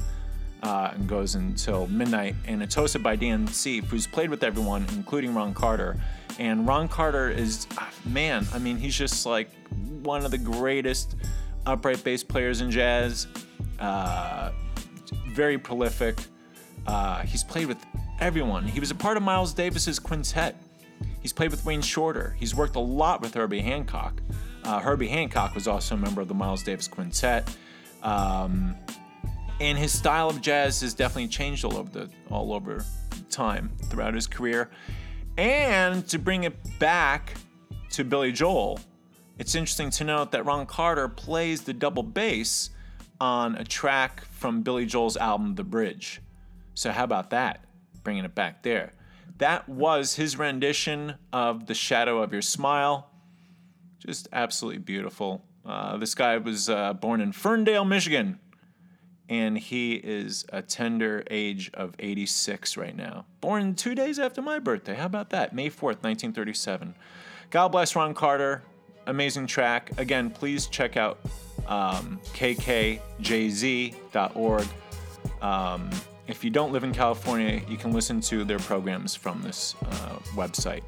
uh, 0.62 0.92
and 0.94 1.10
goes 1.10 1.36
until 1.36 1.88
midnight. 1.88 2.36
And 2.46 2.62
it's 2.62 2.76
hosted 2.76 3.02
by 3.02 3.16
Dan 3.16 3.48
Seif, 3.48 3.86
who's 3.86 4.06
played 4.06 4.30
with 4.30 4.44
everyone, 4.44 4.86
including 4.94 5.34
Ron 5.34 5.56
Carter. 5.56 6.00
And 6.38 6.68
Ron 6.68 6.88
Carter 6.88 7.30
is, 7.30 7.66
ah, 7.78 7.92
man, 8.06 8.46
I 8.54 8.60
mean, 8.60 8.78
he's 8.78 8.96
just 8.96 9.26
like 9.26 9.50
one 10.04 10.24
of 10.24 10.32
the 10.32 10.38
greatest 10.38 11.16
upright 11.66 12.04
bass 12.04 12.24
players 12.24 12.62
in 12.62 12.70
jazz. 12.70 13.26
Uh, 13.80 14.52
very 15.30 15.58
prolific. 15.58 16.20
Uh, 16.86 17.24
he's 17.24 17.44
played 17.44 17.66
with 17.66 17.84
everyone. 18.20 18.68
He 18.68 18.80
was 18.80 18.92
a 18.92 18.96
part 18.96 19.18
of 19.18 19.24
Miles 19.24 19.54
Davis's 19.54 20.00
quintet. 20.00 20.56
He's 21.22 21.34
played 21.34 21.52
with 21.52 21.66
Wayne 21.66 21.82
Shorter. 21.82 22.36
He's 22.40 22.56
worked 22.56 22.76
a 22.76 22.80
lot 22.80 23.22
with 23.22 23.34
Herbie 23.34 23.62
Hancock. 23.62 24.22
Uh, 24.64 24.80
Herbie 24.80 25.08
Hancock 25.08 25.54
was 25.54 25.68
also 25.68 25.96
a 25.96 25.98
member 25.98 26.22
of 26.22 26.28
the 26.28 26.34
Miles 26.34 26.64
Davis 26.64 26.88
Quintet. 26.88 27.56
Um, 28.04 28.76
and 29.60 29.78
his 29.78 29.92
style 29.92 30.30
of 30.30 30.42
jazz 30.42 30.82
has 30.82 30.94
definitely 30.94 31.28
changed 31.28 31.66
all 31.66 31.78
over 31.78 31.90
the 31.90 32.10
all 32.30 32.54
over 32.54 32.84
time 33.30 33.72
throughout 33.90 34.14
his 34.14 34.28
career. 34.28 34.70
And 35.38 36.08
to 36.10 36.18
bring 36.18 36.44
it 36.44 36.56
back 36.80 37.34
to 37.92 38.04
Billy 38.04 38.32
Joel, 38.32 38.80
it's 39.38 39.56
interesting 39.56 39.90
to 39.92 40.04
note 40.04 40.32
that 40.32 40.46
Ron 40.46 40.66
Carter 40.66 41.08
plays 41.08 41.62
the 41.62 41.74
double 41.74 42.04
bass 42.04 42.70
on 43.20 43.56
a 43.56 43.64
track 43.64 44.26
from 44.26 44.62
Billy 44.62 44.86
Joel's 44.86 45.18
album 45.18 45.56
The 45.56 45.64
Bridge. 45.64 46.22
So 46.74 46.92
how 46.92 47.04
about 47.04 47.30
that? 47.32 47.65
Bringing 48.06 48.24
it 48.24 48.34
back 48.36 48.64
there. 48.64 48.94
That 49.40 49.68
was 49.68 50.16
his 50.16 50.38
rendition 50.38 51.16
of 51.34 51.66
The 51.66 51.74
Shadow 51.74 52.22
of 52.22 52.32
Your 52.32 52.42
Smile. 52.42 53.10
Just 54.00 54.30
absolutely 54.32 54.80
beautiful. 54.80 55.44
Uh, 55.66 55.98
this 55.98 56.16
guy 56.16 56.38
was 56.38 56.70
uh, 56.70 56.94
born 56.94 57.20
in 57.20 57.34
Ferndale, 57.34 57.84
Michigan, 57.84 58.40
and 59.28 59.58
he 59.58 59.96
is 59.96 60.46
a 60.54 60.62
tender 60.62 61.24
age 61.32 61.72
of 61.74 61.96
86 61.98 62.78
right 62.78 62.96
now. 62.96 63.26
Born 63.42 63.74
two 63.74 63.96
days 63.96 64.20
after 64.20 64.42
my 64.42 64.60
birthday. 64.60 64.94
How 64.94 65.08
about 65.08 65.32
that? 65.32 65.54
May 65.54 65.70
4th, 65.70 66.04
1937. 66.04 66.94
God 67.50 67.70
bless 67.70 67.96
Ron 67.96 68.14
Carter. 68.14 68.62
Amazing 69.08 69.48
track. 69.48 69.92
Again, 69.98 70.30
please 70.30 70.68
check 70.68 70.96
out 70.96 71.20
um, 71.68 72.20
kkjz.org. 72.34 73.08
Um, 75.42 75.90
if 76.28 76.44
you 76.44 76.50
don't 76.50 76.72
live 76.72 76.84
in 76.84 76.94
California, 76.94 77.62
you 77.68 77.78
can 77.78 77.92
listen 77.92 78.20
to 78.22 78.44
their 78.44 78.60
programs 78.60 79.16
from 79.16 79.42
this 79.42 79.76
uh, 79.86 80.18
website. 80.36 80.82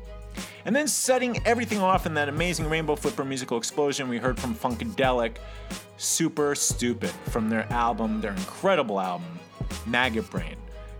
And 0.66 0.76
then 0.76 0.88
setting 0.88 1.40
everything 1.46 1.80
off 1.80 2.06
in 2.06 2.14
that 2.16 2.30
amazing 2.30 2.70
Rainbow 2.70 2.96
Flipper 2.96 3.26
musical 3.26 3.58
explosion, 3.58 4.10
we 4.10 4.18
heard 4.18 4.40
from 4.40 4.54
Funkadelic, 4.54 5.38
Super 5.98 6.56
Stupid, 6.56 7.10
from 7.30 7.50
their 7.50 7.72
album, 7.72 8.22
their 8.22 8.34
incredible 8.34 9.00
album, 9.00 9.40
Maggot 9.86 10.30
Brain. 10.30 10.56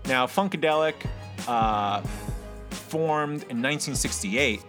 Now, 0.06 0.26
Funkadelic 0.26 0.94
uh, 1.46 2.00
formed 2.70 3.42
in 3.44 3.62
1968, 3.62 4.62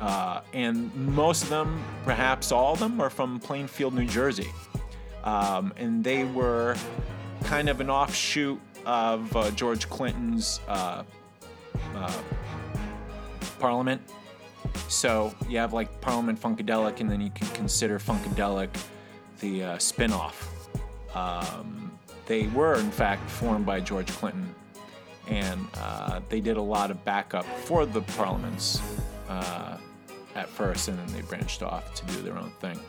uh, 0.00 0.40
and 0.52 0.94
most 0.94 1.42
of 1.42 1.48
them, 1.48 1.82
perhaps 2.04 2.52
all 2.52 2.74
of 2.74 2.78
them, 2.78 3.00
are 3.00 3.10
from 3.10 3.40
Plainfield, 3.40 3.94
New 3.94 4.06
Jersey. 4.06 4.50
Um, 5.24 5.72
and 5.76 6.04
they 6.04 6.24
were 6.24 6.76
kind 7.44 7.68
of 7.68 7.80
an 7.80 7.90
offshoot 7.90 8.60
of 8.88 9.36
uh, 9.36 9.50
George 9.50 9.88
Clinton's 9.90 10.60
uh, 10.66 11.04
uh, 11.94 12.22
Parliament. 13.60 14.00
So 14.88 15.34
you 15.48 15.58
have 15.58 15.74
like 15.74 16.00
Parliament 16.00 16.40
Funkadelic, 16.40 17.00
and 17.00 17.10
then 17.10 17.20
you 17.20 17.30
can 17.30 17.46
consider 17.48 17.98
Funkadelic 17.98 18.70
the 19.40 19.62
uh, 19.62 19.78
spin 19.78 20.10
off. 20.10 20.68
Um, 21.14 21.92
they 22.26 22.46
were, 22.48 22.76
in 22.76 22.90
fact, 22.90 23.28
formed 23.30 23.66
by 23.66 23.80
George 23.80 24.08
Clinton, 24.08 24.54
and 25.28 25.68
uh, 25.76 26.20
they 26.30 26.40
did 26.40 26.56
a 26.56 26.62
lot 26.62 26.90
of 26.90 27.04
backup 27.04 27.44
for 27.44 27.84
the 27.84 28.00
parliaments 28.00 28.80
uh, 29.28 29.76
at 30.34 30.48
first, 30.48 30.88
and 30.88 30.98
then 30.98 31.06
they 31.14 31.20
branched 31.22 31.62
off 31.62 31.94
to 31.94 32.06
do 32.06 32.22
their 32.22 32.38
own 32.38 32.52
thing. 32.60 32.80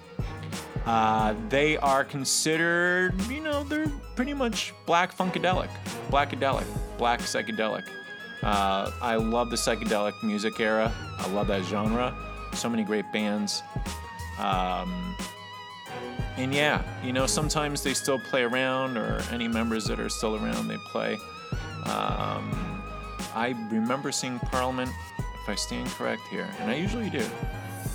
Uh, 0.85 1.35
they 1.49 1.77
are 1.77 2.03
considered, 2.03 3.19
you 3.23 3.41
know, 3.41 3.63
they're 3.63 3.91
pretty 4.15 4.33
much 4.33 4.73
black 4.85 5.15
funkadelic, 5.15 5.69
blackadelic, 6.09 6.65
black 6.97 7.19
psychedelic. 7.19 7.87
Uh, 8.41 8.89
I 9.01 9.15
love 9.15 9.49
the 9.49 9.55
psychedelic 9.55 10.13
music 10.23 10.59
era. 10.59 10.91
I 11.19 11.27
love 11.29 11.47
that 11.47 11.63
genre. 11.63 12.15
So 12.53 12.69
many 12.69 12.83
great 12.83 13.05
bands. 13.11 13.61
Um, 14.39 15.15
and 16.37 16.53
yeah, 16.53 16.81
you 17.03 17.11
know, 17.11 17.27
sometimes 17.27 17.83
they 17.83 17.93
still 17.93 18.17
play 18.17 18.43
around, 18.43 18.97
or 18.97 19.21
any 19.31 19.47
members 19.47 19.85
that 19.85 19.99
are 19.99 20.09
still 20.09 20.35
around, 20.37 20.69
they 20.69 20.77
play. 20.77 21.17
Um, 21.85 22.81
I 23.35 23.55
remember 23.69 24.11
seeing 24.11 24.39
Parliament, 24.39 24.89
if 25.43 25.49
I 25.49 25.55
stand 25.55 25.89
correct 25.89 26.21
here, 26.29 26.47
and 26.59 26.71
I 26.71 26.75
usually 26.75 27.09
do. 27.09 27.25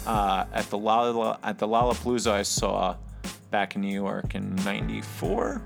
Uh, 0.07 0.45
at 0.53 0.69
the 0.71 0.79
Lolla, 0.79 1.39
at 1.43 1.59
the 1.59 1.67
Lollapalooza 1.67 2.31
I 2.31 2.43
saw 2.43 2.97
back 3.51 3.75
in 3.77 3.83
New 3.83 3.95
York 3.95 4.35
in 4.35 4.55
'94, 4.57 5.63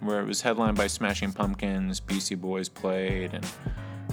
where 0.00 0.20
it 0.20 0.26
was 0.26 0.42
headlined 0.42 0.76
by 0.76 0.86
Smashing 0.86 1.32
Pumpkins, 1.32 2.00
Beastie 2.00 2.34
Boys 2.34 2.68
played, 2.68 3.32
and 3.32 3.46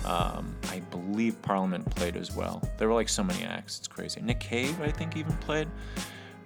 um, 0.06 0.56
I 0.72 0.80
believe 0.92 1.42
Parliament 1.42 1.90
played 1.96 2.16
as 2.16 2.36
well. 2.36 2.62
There 2.78 2.88
were 2.88 2.94
like 2.94 3.10
so 3.10 3.24
many 3.24 3.44
acts, 3.44 3.80
it's 3.80 3.88
crazy. 3.88 4.22
Nick 4.22 4.40
Cave, 4.40 4.80
I 4.82 4.92
think, 4.92 5.18
even 5.18 5.34
played. 5.38 5.68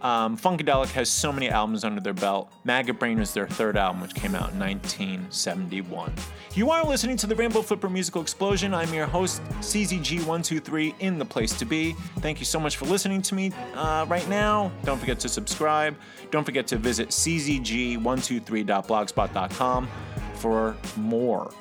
Um, 0.01 0.37
Funkadelic 0.37 0.91
has 0.91 1.09
so 1.09 1.31
many 1.31 1.49
albums 1.49 1.83
under 1.83 1.99
their 2.01 2.13
belt. 2.13 2.51
Maggot 2.63 2.99
Brain 2.99 3.17
was 3.19 3.33
their 3.33 3.47
third 3.47 3.75
album, 3.77 4.01
which 4.01 4.13
came 4.13 4.35
out 4.35 4.51
in 4.51 4.59
1971. 4.59 6.13
You 6.53 6.69
are 6.71 6.85
listening 6.85 7.17
to 7.17 7.27
the 7.27 7.35
Rainbow 7.35 7.61
Flipper 7.61 7.89
Musical 7.89 8.21
Explosion. 8.21 8.73
I'm 8.73 8.93
your 8.93 9.05
host, 9.05 9.41
CZG123, 9.59 10.95
in 10.99 11.17
the 11.17 11.25
place 11.25 11.57
to 11.59 11.65
be. 11.65 11.93
Thank 12.19 12.39
you 12.39 12.45
so 12.45 12.59
much 12.59 12.77
for 12.77 12.85
listening 12.85 13.21
to 13.23 13.35
me 13.35 13.51
uh, 13.75 14.05
right 14.07 14.27
now. 14.29 14.71
Don't 14.83 14.99
forget 14.99 15.19
to 15.19 15.29
subscribe. 15.29 15.95
Don't 16.31 16.43
forget 16.43 16.67
to 16.67 16.77
visit 16.77 17.09
czg123.blogspot.com 17.09 19.87
for 20.35 20.75
more 20.97 21.51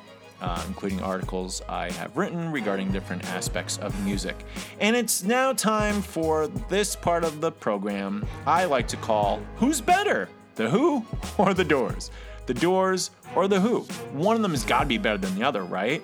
uh, 0.40 0.62
including 0.66 1.00
articles 1.02 1.62
I 1.68 1.90
have 1.92 2.16
written 2.16 2.52
regarding 2.52 2.92
different 2.92 3.24
aspects 3.30 3.78
of 3.78 3.98
music. 4.04 4.36
And 4.80 4.94
it's 4.94 5.22
now 5.22 5.52
time 5.52 6.02
for 6.02 6.46
this 6.68 6.96
part 6.96 7.24
of 7.24 7.40
the 7.40 7.50
program 7.50 8.26
I 8.46 8.64
like 8.64 8.88
to 8.88 8.96
call 8.96 9.40
Who's 9.56 9.80
Better? 9.80 10.28
The 10.54 10.70
Who 10.70 11.04
or 11.38 11.54
the 11.54 11.64
Doors? 11.64 12.10
The 12.46 12.54
Doors 12.54 13.10
or 13.34 13.48
the 13.48 13.60
Who? 13.60 13.80
One 14.12 14.36
of 14.36 14.42
them 14.42 14.52
has 14.52 14.64
got 14.64 14.80
to 14.80 14.86
be 14.86 14.98
better 14.98 15.18
than 15.18 15.34
the 15.34 15.42
other, 15.42 15.64
right? 15.64 16.02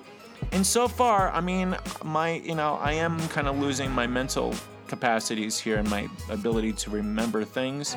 And 0.51 0.67
so 0.67 0.89
far, 0.89 1.31
I 1.31 1.41
mean, 1.41 1.77
my, 2.05 2.33
you 2.33 2.55
know, 2.55 2.75
I 2.75 2.93
am 2.93 3.19
kind 3.29 3.47
of 3.47 3.59
losing 3.59 3.91
my 3.91 4.07
mental 4.07 4.55
capacities 4.89 5.59
here 5.59 5.79
and 5.79 5.89
my 5.89 6.09
ability 6.29 6.73
to 6.75 6.91
remember 6.91 7.45
things 7.45 7.97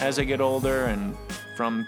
as 0.00 0.18
I 0.18 0.24
get 0.24 0.40
older 0.40 0.84
and 0.86 1.16
from, 1.56 1.86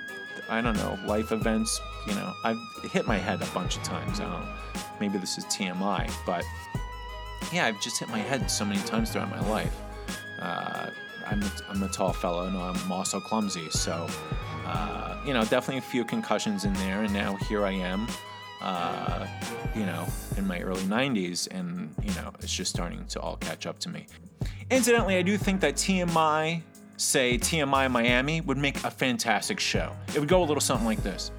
I 0.49 0.63
don't 0.63 0.77
know, 0.77 0.99
life 1.05 1.33
events, 1.33 1.79
you 2.09 2.15
know, 2.15 2.33
I've 2.45 2.59
hit 2.91 3.07
my 3.07 3.19
head 3.19 3.43
a 3.43 3.47
bunch 3.47 3.77
of 3.77 3.83
times. 3.83 4.21
I 4.21 4.25
don't 4.25 4.33
know, 4.33 4.49
maybe 5.01 5.19
this 5.19 5.39
is 5.39 5.45
TMI, 5.45 6.11
but 6.27 6.45
yeah, 7.53 7.67
I've 7.67 7.81
just 7.81 7.99
hit 7.99 8.09
my 8.09 8.19
head 8.19 8.51
so 8.51 8.65
many 8.65 8.81
times 8.83 9.11
throughout 9.11 9.31
my 9.31 9.41
life. 9.49 9.77
Uh, 10.41 10.91
I'm, 11.27 11.43
a, 11.43 11.51
I'm 11.69 11.83
a 11.83 11.89
tall 11.89 12.13
fellow 12.13 12.47
and 12.47 12.57
I'm 12.57 12.91
also 12.91 13.21
clumsy, 13.21 13.69
so 13.71 14.09
uh, 14.69 15.17
you 15.25 15.33
know, 15.33 15.43
definitely 15.43 15.79
a 15.79 15.81
few 15.83 16.05
concussions 16.05 16.65
in 16.65 16.73
there, 16.75 17.03
and 17.03 17.13
now 17.13 17.37
here 17.37 17.65
I 17.65 17.73
am, 17.73 18.07
uh, 18.61 19.27
you 19.75 19.87
know, 19.87 20.07
in 20.37 20.47
my 20.47 20.61
early 20.61 20.83
90s, 20.83 21.49
and, 21.51 21.95
you 22.03 22.13
know, 22.15 22.33
it's 22.41 22.53
just 22.53 22.71
starting 22.71 23.05
to 23.07 23.21
all 23.21 23.37
catch 23.37 23.67
up 23.67 23.79
to 23.81 23.89
me. 23.89 24.07
Incidentally, 24.71 25.17
I 25.17 25.23
do 25.23 25.39
think 25.39 25.61
that 25.63 25.77
TMI, 25.77 26.61
say 26.99 27.39
TMI 27.39 27.91
Miami, 27.91 28.43
would 28.43 28.59
make 28.59 28.85
a 28.85 28.91
fantastic 28.91 29.59
show. 29.59 29.93
It 30.09 30.19
would 30.19 30.29
go 30.29 30.43
a 30.43 30.45
little 30.45 30.61
something 30.61 30.87
like 30.87 31.03
this. 31.03 31.31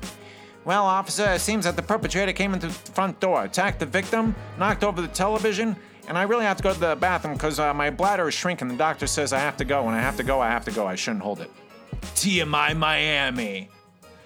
Well, 0.66 0.86
officer, 0.86 1.32
it 1.34 1.42
seems 1.42 1.66
that 1.66 1.76
the 1.76 1.82
perpetrator 1.82 2.34
came 2.34 2.54
into 2.54 2.68
the 2.68 2.74
front 2.74 3.20
door, 3.20 3.44
attacked 3.44 3.80
the 3.80 3.86
victim, 3.86 4.36
knocked 4.58 4.84
over 4.84 5.02
the 5.02 5.08
television, 5.08 5.76
and 6.08 6.18
I 6.18 6.24
really 6.24 6.44
have 6.44 6.58
to 6.58 6.64
go 6.64 6.74
to 6.74 6.80
the 6.80 6.96
bathroom 6.96 7.36
because 7.36 7.60
uh, 7.60 7.74
my 7.74 7.90
bladder 7.90 8.28
is 8.28 8.34
shrinking. 8.34 8.68
The 8.68 8.76
doctor 8.76 9.08
says 9.08 9.32
I 9.32 9.40
have 9.40 9.58
to 9.58 9.66
go, 9.66 9.88
and 9.88 9.96
I 9.96 10.00
have 10.00 10.18
to 10.18 10.24
go, 10.24 10.42
I 10.42 10.50
have 10.50 10.66
to 10.66 10.72
go. 10.72 10.86
I 10.86 10.96
shouldn't 10.96 11.24
hold 11.24 11.40
it. 11.40 11.52
TMI 12.16 12.76
Miami. 12.76 13.70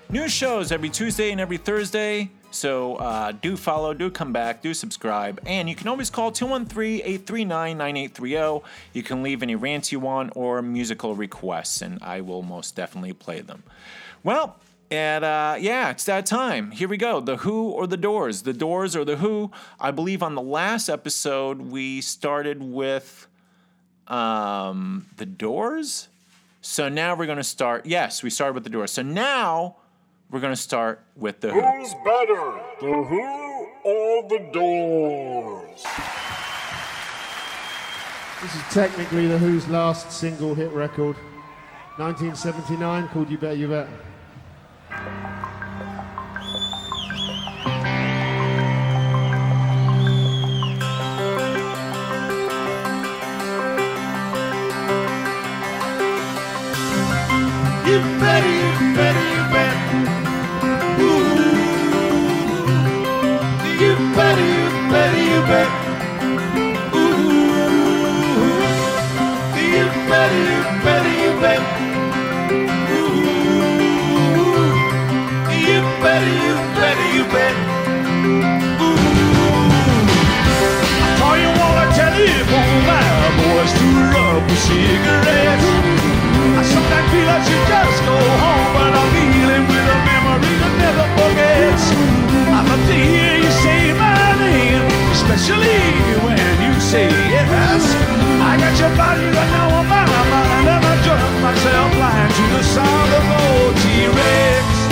New 0.10 0.28
shows 0.28 0.72
every 0.72 0.90
Tuesday 0.90 1.32
and 1.32 1.42
every 1.42 1.58
Thursday. 1.58 2.30
So 2.52 2.96
uh, 2.98 3.32
do 3.32 3.58
follow, 3.58 3.94
do 3.94 4.12
come 4.12 4.32
back, 4.32 4.62
do 4.62 4.74
subscribe. 4.74 5.42
And 5.46 5.68
you 5.68 5.76
can 5.76 5.88
always 5.88 6.10
call 6.10 6.32
213 6.32 7.00
839 7.00 7.78
9830. 7.78 8.66
You 8.94 9.04
can 9.04 9.24
leave 9.24 9.42
any 9.42 9.56
rants 9.56 9.92
you 9.92 10.00
want 10.00 10.34
or 10.36 10.62
musical 10.62 11.16
requests, 11.16 11.82
and 11.82 11.98
I 12.02 12.22
will 12.22 12.44
most 12.44 12.76
definitely 12.76 13.14
play 13.14 13.42
them. 13.42 13.64
Well, 14.24 14.58
and 14.94 15.26
uh, 15.26 15.56
yeah, 15.60 15.90
it's 15.90 16.04
that 16.04 16.28
time. 16.28 16.70
Here 16.70 16.88
we 16.88 16.98
go. 16.98 17.20
The 17.20 17.38
Who 17.38 17.70
or 17.72 17.88
the 17.88 17.98
Doors? 17.98 18.44
The 18.44 18.54
Doors 18.54 18.96
or 18.96 19.04
the 19.04 19.16
Who? 19.16 19.50
I 19.80 19.90
believe 19.90 20.22
on 20.22 20.36
the 20.36 20.42
last 20.42 20.88
episode 20.88 21.60
we 21.60 22.00
started 22.00 22.62
with 22.62 23.26
um, 24.08 25.08
the 25.18 25.26
Doors. 25.26 26.10
So 26.62 26.90
now 26.90 27.16
we're 27.16 27.26
going 27.26 27.40
to 27.40 27.44
start. 27.44 27.88
Yes, 27.88 28.22
we 28.22 28.30
started 28.30 28.54
with 28.54 28.66
the 28.66 28.70
Doors. 28.70 28.92
So 28.92 29.02
now 29.02 29.78
we're 30.30 30.42
going 30.42 30.54
to 30.54 30.62
start 30.62 31.02
with 31.16 31.40
the 31.42 31.52
Who. 31.52 31.60
Who's 31.60 31.94
better, 32.06 32.62
the 32.80 33.04
Who 33.04 33.68
or 33.84 34.30
the 34.30 34.48
Doors? 34.54 35.84
This 38.44 38.54
is 38.54 38.62
technically 38.72 39.26
the 39.26 39.40
Who's 39.40 39.68
last 39.70 40.12
single 40.12 40.54
hit 40.54 40.72
record. 40.72 41.16
1979, 41.98 43.08
called 43.08 43.32
You 43.32 43.40
Better 43.40 43.56
You 43.56 43.68
Bet. 43.70 43.88
You 57.86 58.00
better, 58.20 58.73
better, 77.34 77.66
you 78.22 78.46
bet. 78.46 78.82
Ooh. 78.82 79.02
You 81.34 81.50
wanna 81.60 81.88
tell 81.98 82.14
you, 82.14 82.46
won't 82.54 82.86
boys, 83.42 83.74
to 83.74 83.86
rub 84.14 84.44
with 84.46 84.62
cigarettes. 84.62 85.68
I 86.54 86.64
sometimes 86.64 87.10
feel 87.10 87.28
I 87.28 87.40
should 87.42 87.66
just 87.74 88.00
go 88.06 88.18
home, 88.44 88.68
but 88.78 88.94
I'm 88.94 89.10
dealing 89.18 89.66
with 89.66 89.96
a 89.96 89.98
memory 90.06 90.54
never. 90.78 91.08
I 92.54 92.62
love 92.70 92.84
to 92.88 92.94
hear 92.94 93.36
you 93.42 93.52
say 93.66 93.82
my 93.98 94.38
name, 94.38 94.86
especially 95.18 95.82
when 96.22 96.38
you 96.62 96.74
say 96.80 97.10
yes. 97.34 97.84
I 98.46 98.62
got 98.62 98.74
your 98.78 98.94
body 98.96 99.26
right 99.26 99.52
now 99.58 99.80
on 99.80 99.86
my 99.90 100.06
mind, 100.06 100.70
and 100.70 100.86
I 100.86 100.96
drunk 101.02 101.34
myself 101.42 101.90
blind 101.98 102.32
to 102.38 102.44
the 102.56 102.64
sound 102.64 103.10
of 103.18 103.26
old 103.42 103.74
T-Rex. 103.82 104.83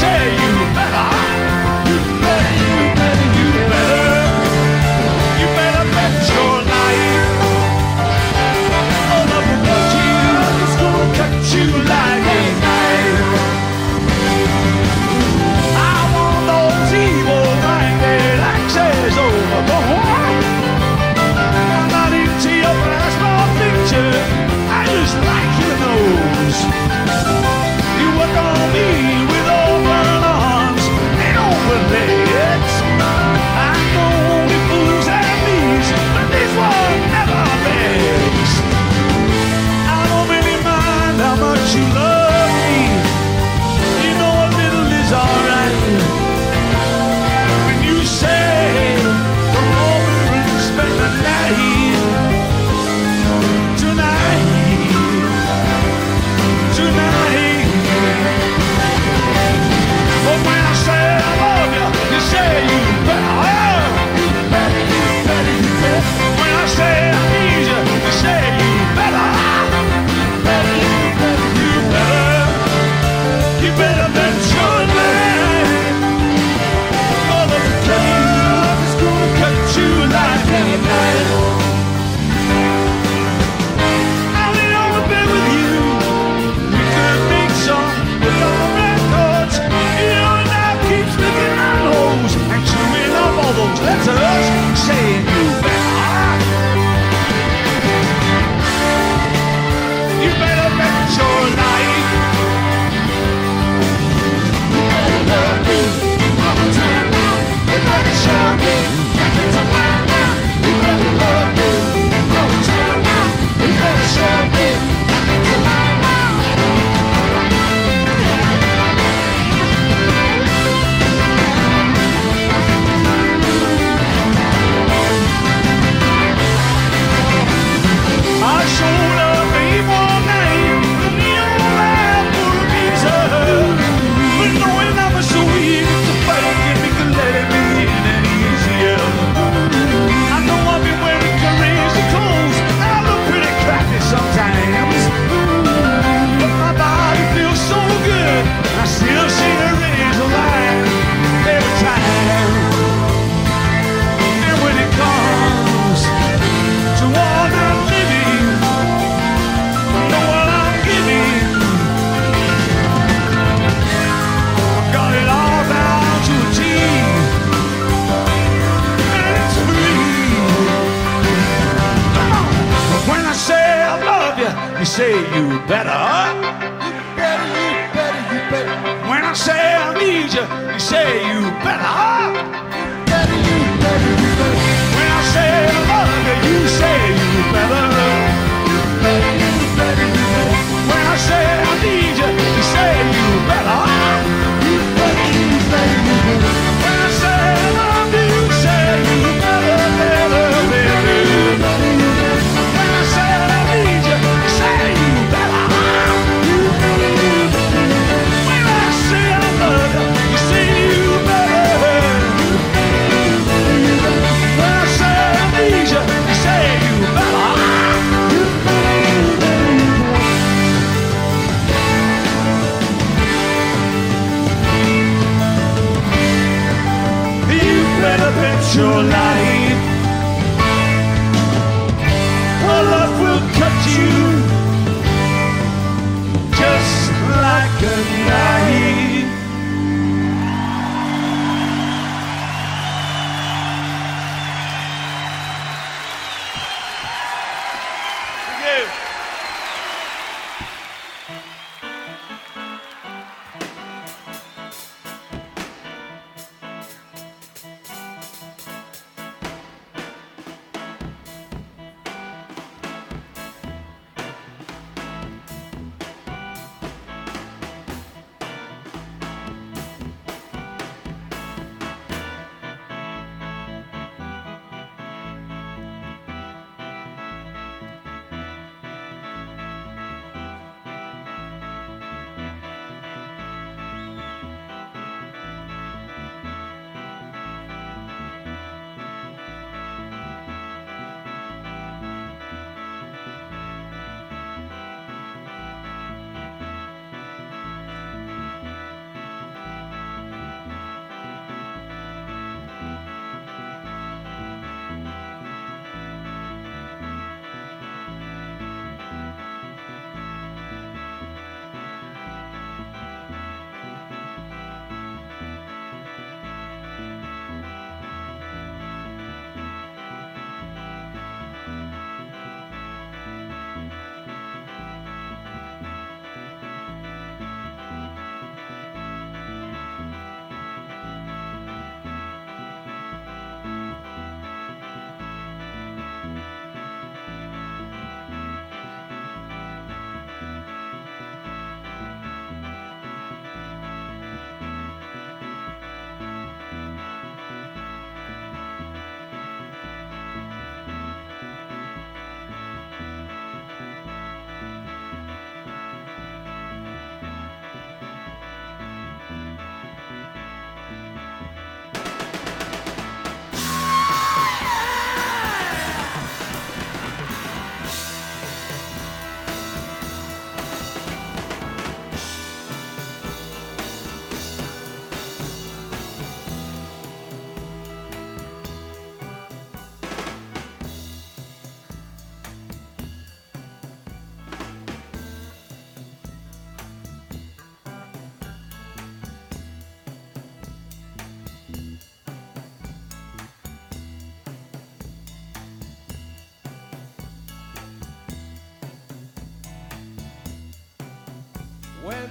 Say 0.00 0.30
you 0.30 0.57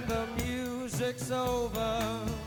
the 0.08 0.26
music's 0.38 1.30
over. 1.30 2.37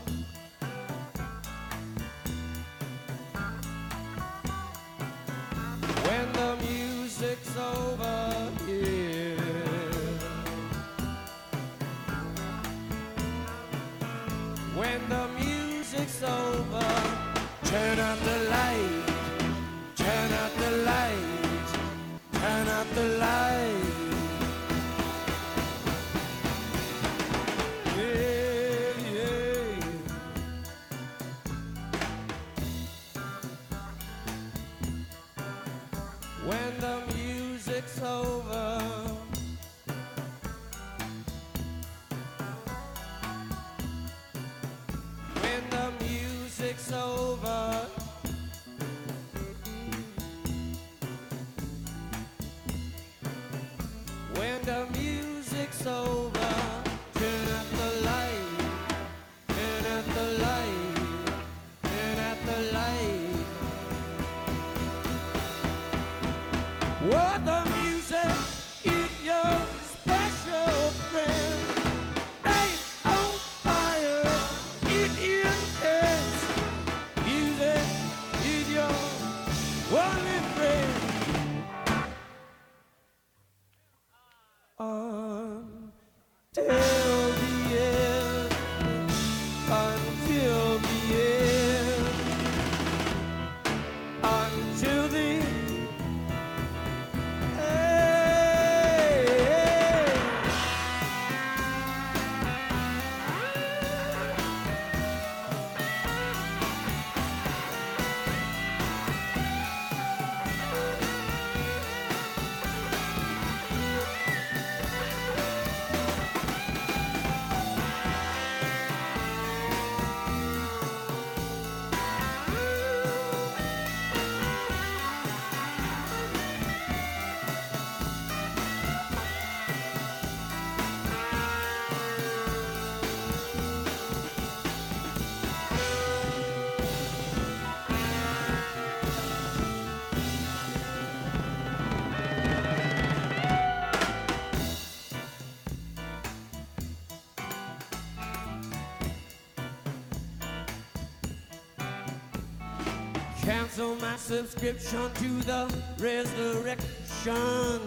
subscription 154.22 155.10
to 155.14 155.42
the 155.42 155.68
resurrection. 155.98 157.80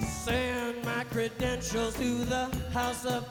Send 0.00 0.82
my 0.86 1.04
credentials 1.10 1.94
to 1.96 2.24
the 2.24 2.46
house 2.72 3.04
of 3.04 3.23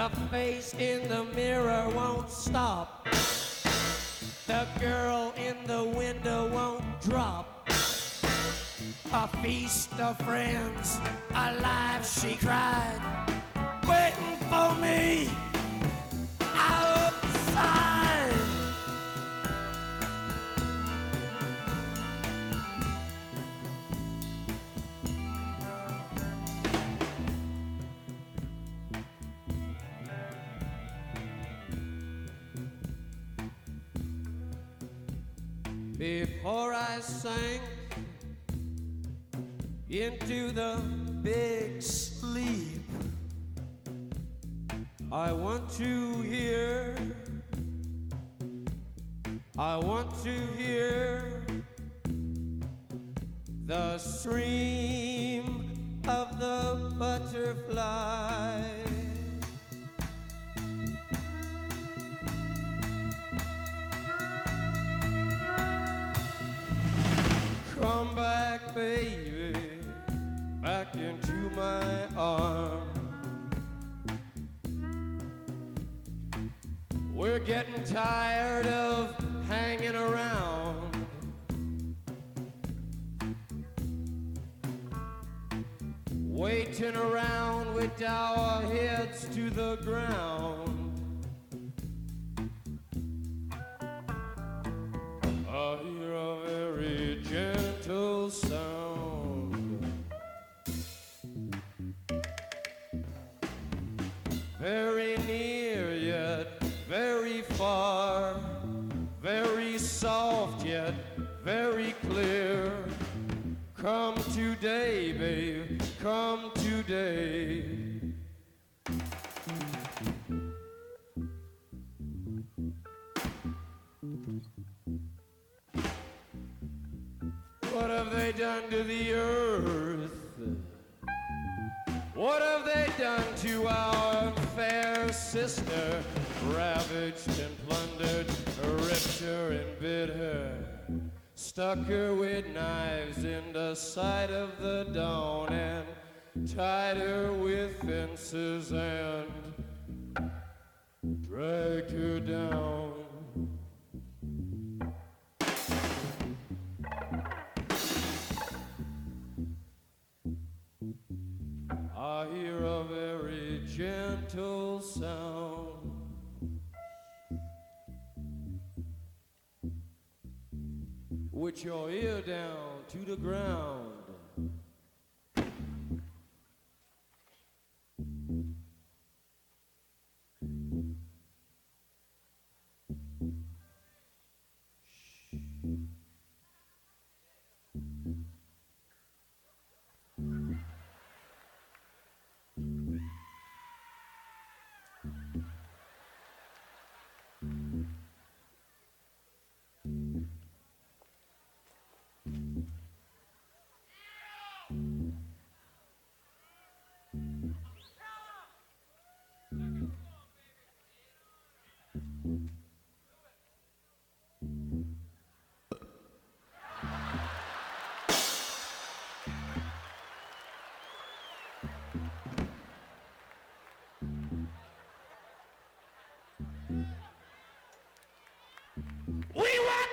The 0.00 0.08
face 0.30 0.72
in 0.78 1.06
the 1.10 1.24
mirror 1.36 1.86
won't 1.94 2.30
stop. 2.30 3.06
The 4.46 4.66
girl 4.80 5.34
in 5.36 5.56
the 5.66 5.84
window 5.84 6.48
won't 6.48 7.02
drop. 7.02 7.68
A 9.12 9.28
feast 9.42 9.92
of 10.00 10.16
friends, 10.20 10.98
alive 11.34 12.06
she 12.06 12.34
cried, 12.36 12.98
waiting 13.86 14.38
for 14.48 14.74
me. 14.80 15.28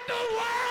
the 0.08 0.14
world! 0.14 0.67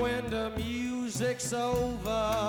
When 0.00 0.28
the 0.30 0.50
music's 0.56 1.52
over, 1.52 2.43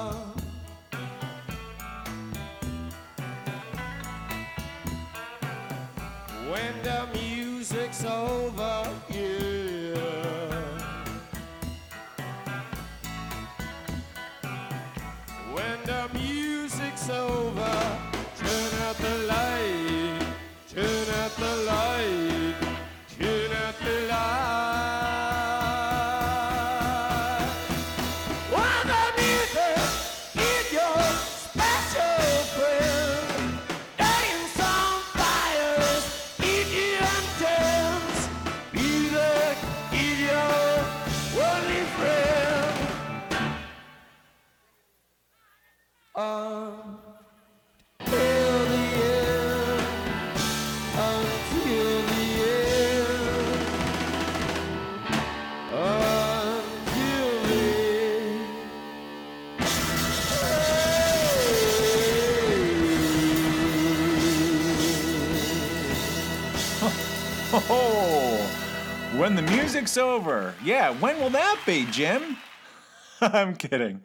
music's 69.76 69.98
over. 69.98 70.56
Yeah, 70.64 70.92
when 70.92 71.20
will 71.20 71.32
that 71.32 71.60
be, 71.66 71.86
Jim? 71.92 72.38
I'm 73.22 73.58
kidding. 73.58 74.04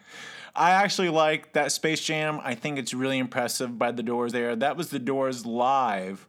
I 0.53 0.73
actually 0.73 1.11
like 1.11 1.53
that 1.53 1.71
Space 1.71 2.01
Jam. 2.01 2.41
I 2.43 2.57
think 2.57 2.77
it's 2.77 2.93
really 2.93 3.19
impressive 3.19 3.79
by 3.79 3.93
the 3.93 4.03
Doors 4.03 4.33
there. 4.33 4.57
That 4.57 4.77
was 4.77 4.91
the 4.91 4.99
Doors 4.99 5.47
live 5.47 6.27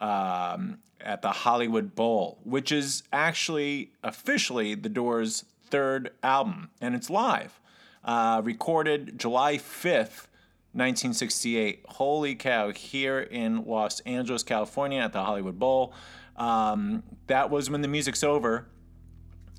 um, 0.00 0.78
at 1.00 1.22
the 1.22 1.32
Hollywood 1.32 1.96
Bowl, 1.96 2.38
which 2.44 2.70
is 2.70 3.02
actually 3.12 3.90
officially 4.04 4.76
the 4.76 4.88
Doors' 4.88 5.44
third 5.66 6.12
album, 6.22 6.70
and 6.80 6.94
it's 6.94 7.10
live. 7.10 7.60
Uh, 8.04 8.42
recorded 8.44 9.18
July 9.18 9.56
5th, 9.56 10.28
1968. 10.70 11.84
Holy 11.88 12.36
cow, 12.36 12.70
here 12.70 13.18
in 13.18 13.64
Los 13.64 13.98
Angeles, 14.00 14.44
California 14.44 15.00
at 15.00 15.12
the 15.12 15.24
Hollywood 15.24 15.58
Bowl. 15.58 15.92
Um, 16.36 17.02
that 17.26 17.50
was 17.50 17.68
when 17.70 17.82
the 17.82 17.88
music's 17.88 18.22
over. 18.22 18.68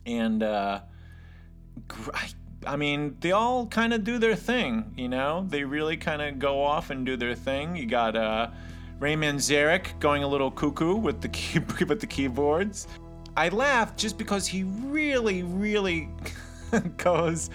And 0.06 0.44
uh, 0.44 0.82
I, 2.14 2.30
I 2.66 2.76
mean, 2.76 3.18
they 3.20 3.32
all 3.32 3.68
kind 3.68 3.94
of 3.94 4.04
do 4.04 4.18
their 4.18 4.36
thing, 4.36 4.94
you 4.96 5.10
know? 5.10 5.46
They 5.48 5.64
really 5.64 5.98
kind 5.98 6.22
of 6.22 6.40
go 6.40 6.62
off 6.62 6.90
and 6.90 7.06
do 7.06 7.18
their 7.18 7.36
thing. 7.36 7.76
You 7.76 7.86
got 7.86 8.16
uh, 8.16 8.50
Ray 9.00 9.16
Manzarek 9.16 10.00
going 10.00 10.24
a 10.24 10.28
little 10.28 10.52
cuckoo 10.52 10.96
with 10.96 11.22
the, 11.22 11.30
key- 11.30 11.60
with 11.86 12.00
the 12.00 12.08
keyboards. 12.08 12.88
I 13.38 13.50
laughed 13.50 13.98
just 14.00 14.18
because 14.18 14.48
he 14.48 14.64
really, 14.64 15.44
really 15.44 16.10
goes 16.98 17.50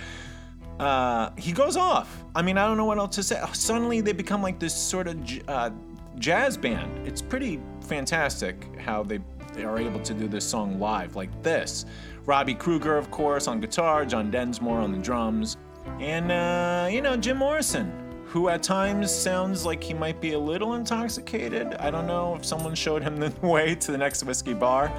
uh, 0.81 1.31
he 1.37 1.53
goes 1.53 1.77
off. 1.77 2.25
I 2.35 2.41
mean, 2.41 2.57
I 2.57 2.67
don't 2.67 2.79
know 2.79 2.87
what 2.87 2.97
else 2.97 3.15
to 3.17 3.23
say. 3.23 3.39
Suddenly, 3.53 4.01
they 4.01 4.13
become 4.15 4.43
like 4.43 4.59
this 4.59 4.75
sort 4.75 5.07
of 5.09 5.23
j- 5.23 5.43
uh, 5.47 5.71
jazz 6.19 6.57
band. 6.57 7.07
It's 7.07 7.21
pretty 7.21 7.61
fantastic 7.83 8.67
how 8.79 9.03
they, 9.03 9.21
they 9.53 9.65
are 9.65 9.79
able 9.79 10.01
to 10.01 10.15
do 10.15 10.27
this 10.27 10.45
song 10.45 10.81
live 10.81 11.17
like 11.17 11.43
this. 11.43 11.85
Robby 12.31 12.55
Krieger, 12.55 12.97
of 12.97 13.11
course, 13.11 13.49
on 13.49 13.61
guitar, 13.61 14.07
John 14.07 14.31
Densmore 14.31 14.79
on 14.79 14.93
the 14.93 14.99
drums, 14.99 15.57
and, 15.99 16.31
uh, 16.31 16.89
you 16.89 17.01
know, 17.01 17.17
Jim 17.17 17.39
Morrison, 17.39 17.93
who 18.25 18.49
at 18.49 18.63
times 18.63 19.13
sounds 19.13 19.67
like 19.67 19.83
he 19.83 19.95
might 19.95 20.21
be 20.21 20.35
a 20.35 20.39
little 20.39 20.75
intoxicated. 20.75 21.75
I 21.81 21.91
don't 21.91 22.07
know 22.07 22.37
if 22.37 22.45
someone 22.45 22.77
showed 22.77 23.03
him 23.03 23.17
the 23.17 23.35
way 23.45 23.75
to 23.75 23.91
the 23.91 23.99
next 23.99 24.23
whiskey 24.23 24.55
bar. 24.55 24.93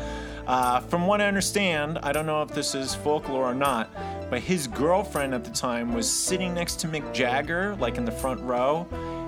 Uh, 0.46 0.82
from 0.82 1.08
what 1.08 1.22
I 1.22 1.28
understand, 1.28 2.00
I 2.04 2.12
don't 2.12 2.26
know 2.26 2.42
if 2.42 2.50
this 2.50 2.76
is 2.76 2.96
folklore 2.96 3.46
or 3.46 3.56
not, 3.56 3.90
but 4.30 4.42
his 4.42 4.68
girlfriend 4.68 5.34
at 5.34 5.46
the 5.46 5.52
time 5.52 5.94
was 5.94 6.12
sitting 6.12 6.54
next 6.54 6.82
to 6.82 6.90
Mick 6.90 7.14
Jagger, 7.14 7.78
like 7.78 7.98
in 7.98 8.04
the 8.04 8.12
front 8.12 8.42
row, 8.42 8.86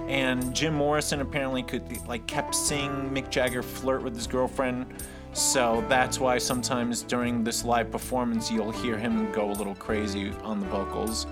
and 0.10 0.54
Jim 0.54 0.74
Morrison 0.74 1.22
apparently 1.22 1.64
could 1.64 2.06
like 2.06 2.28
kept 2.28 2.54
seeing 2.54 2.92
Mick 3.12 3.30
Jagger 3.30 3.64
flirt 3.64 4.04
with 4.04 4.14
his 4.14 4.28
girlfriend. 4.28 4.94
So 5.34 5.84
that's 5.90 6.20
why 6.20 6.38
sometimes 6.38 7.02
during 7.02 7.44
this 7.44 7.66
live 7.66 7.92
performance 7.92 8.52
you'll 8.52 8.72
hear 8.72 8.98
him 8.98 9.32
go 9.32 9.50
a 9.50 9.54
little 9.54 9.76
crazy 9.76 10.32
on 10.44 10.60
the 10.60 10.68
vocals. 10.68 11.26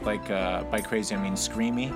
Like 0.00 0.30
uh, 0.30 0.64
by 0.64 0.80
crazy 0.80 1.14
I 1.14 1.22
mean 1.22 1.34
screamy, 1.34 1.88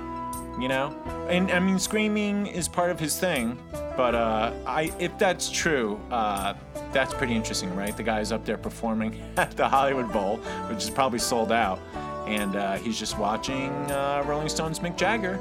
you 0.61 0.67
know. 0.67 0.95
And 1.29 1.51
I 1.51 1.59
mean 1.59 1.79
screaming 1.79 2.47
is 2.47 2.67
part 2.67 2.91
of 2.91 2.99
his 2.99 3.19
thing, 3.19 3.57
but 3.97 4.13
uh, 4.13 4.53
I 4.65 4.93
if 4.99 5.17
that's 5.17 5.49
true, 5.49 5.99
uh, 6.11 6.53
that's 6.93 7.13
pretty 7.13 7.35
interesting, 7.35 7.75
right? 7.75 7.97
The 7.97 8.03
guy's 8.03 8.31
up 8.31 8.45
there 8.45 8.57
performing 8.57 9.21
at 9.37 9.51
the 9.57 9.67
Hollywood 9.67 10.13
Bowl, 10.13 10.37
which 10.69 10.83
is 10.83 10.89
probably 10.91 11.19
sold 11.19 11.51
out, 11.51 11.79
and 12.27 12.55
uh, 12.55 12.75
he's 12.77 12.99
just 12.99 13.17
watching 13.17 13.71
uh, 13.91 14.23
Rolling 14.25 14.47
Stones 14.47 14.79
Mick 14.79 14.95
Jagger 14.95 15.39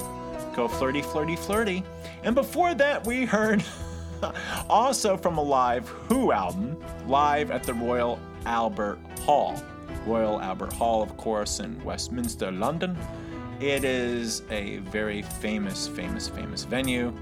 go 0.57 0.67
flirty, 0.67 1.03
flirty, 1.03 1.37
flirty. 1.37 1.85
And 2.25 2.35
before 2.35 2.75
that, 2.75 3.07
we 3.07 3.27
heard 3.27 3.63
also 4.69 5.17
from 5.17 5.39
a 5.39 5.43
live 5.43 5.89
Who 6.09 6.33
album, 6.33 6.77
live 7.07 7.51
at 7.51 7.65
the 7.65 7.75
Royal 7.75 8.19
Albert 8.45 8.99
Hall. 9.21 9.61
Royal 10.07 10.41
Albert 10.41 10.73
Hall, 10.73 11.03
of 11.03 11.17
course, 11.17 11.61
in 11.61 11.83
Westminster, 11.85 12.51
London. 12.51 12.97
It 13.61 13.85
is 13.85 14.43
a 14.51 14.79
very 14.79 15.23
famous, 15.23 15.89
famous, 15.89 16.29
famous 16.29 16.65
venue. 16.65 17.13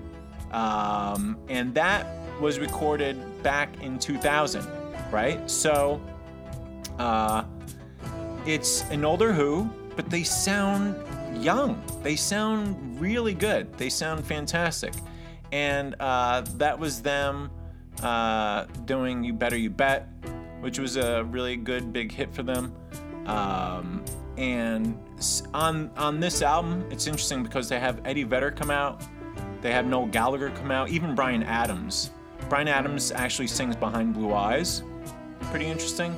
Um, 0.50 1.38
and 1.48 1.74
that 1.74 2.06
was 2.40 2.58
recorded 2.58 3.42
back 3.42 3.82
in 3.82 3.98
2000, 3.98 4.66
right? 5.10 5.50
So 5.50 6.00
uh, 6.98 7.44
it's 8.46 8.82
an 8.90 9.04
older 9.04 9.32
Who, 9.32 9.70
but 9.96 10.10
they 10.10 10.22
sound 10.22 10.96
young. 11.42 11.82
They 12.02 12.16
sound 12.16 13.00
really 13.00 13.34
good. 13.34 13.76
They 13.78 13.88
sound 13.88 14.24
fantastic. 14.26 14.94
And 15.54 15.94
uh, 16.00 16.40
that 16.56 16.76
was 16.76 17.00
them 17.00 17.48
uh, 18.02 18.64
doing 18.86 19.22
You 19.22 19.32
Better 19.32 19.56
You 19.56 19.70
Bet, 19.70 20.08
which 20.58 20.80
was 20.80 20.96
a 20.96 21.22
really 21.22 21.54
good 21.54 21.92
big 21.92 22.10
hit 22.10 22.34
for 22.34 22.42
them. 22.42 22.74
Um, 23.26 24.04
and 24.36 24.98
on 25.54 25.92
on 25.96 26.18
this 26.18 26.42
album, 26.42 26.84
it's 26.90 27.06
interesting 27.06 27.44
because 27.44 27.68
they 27.68 27.78
have 27.78 28.00
Eddie 28.04 28.24
Vedder 28.24 28.50
come 28.50 28.72
out, 28.72 29.04
they 29.60 29.70
have 29.70 29.86
Noel 29.86 30.06
Gallagher 30.06 30.50
come 30.50 30.72
out, 30.72 30.88
even 30.88 31.14
Bryan 31.14 31.44
Adams. 31.44 32.10
Bryan 32.48 32.66
Adams 32.66 33.12
actually 33.12 33.46
sings 33.46 33.76
Behind 33.76 34.12
Blue 34.12 34.34
Eyes. 34.34 34.82
Pretty 35.52 35.66
interesting. 35.66 36.16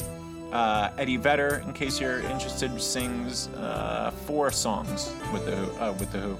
Uh, 0.51 0.93
Eddie 0.97 1.19
Vedder, 1.19 1.63
in 1.67 1.75
case 1.75 2.01
you're 2.01 2.21
interested, 2.21 2.81
sings 2.81 3.49
uh, 3.49 4.13
four 4.25 4.51
songs 4.51 5.13
with 5.31 5.45
the 5.45 5.59
uh, 5.79 5.93
with 5.93 6.11
the 6.11 6.21
Who. 6.21 6.39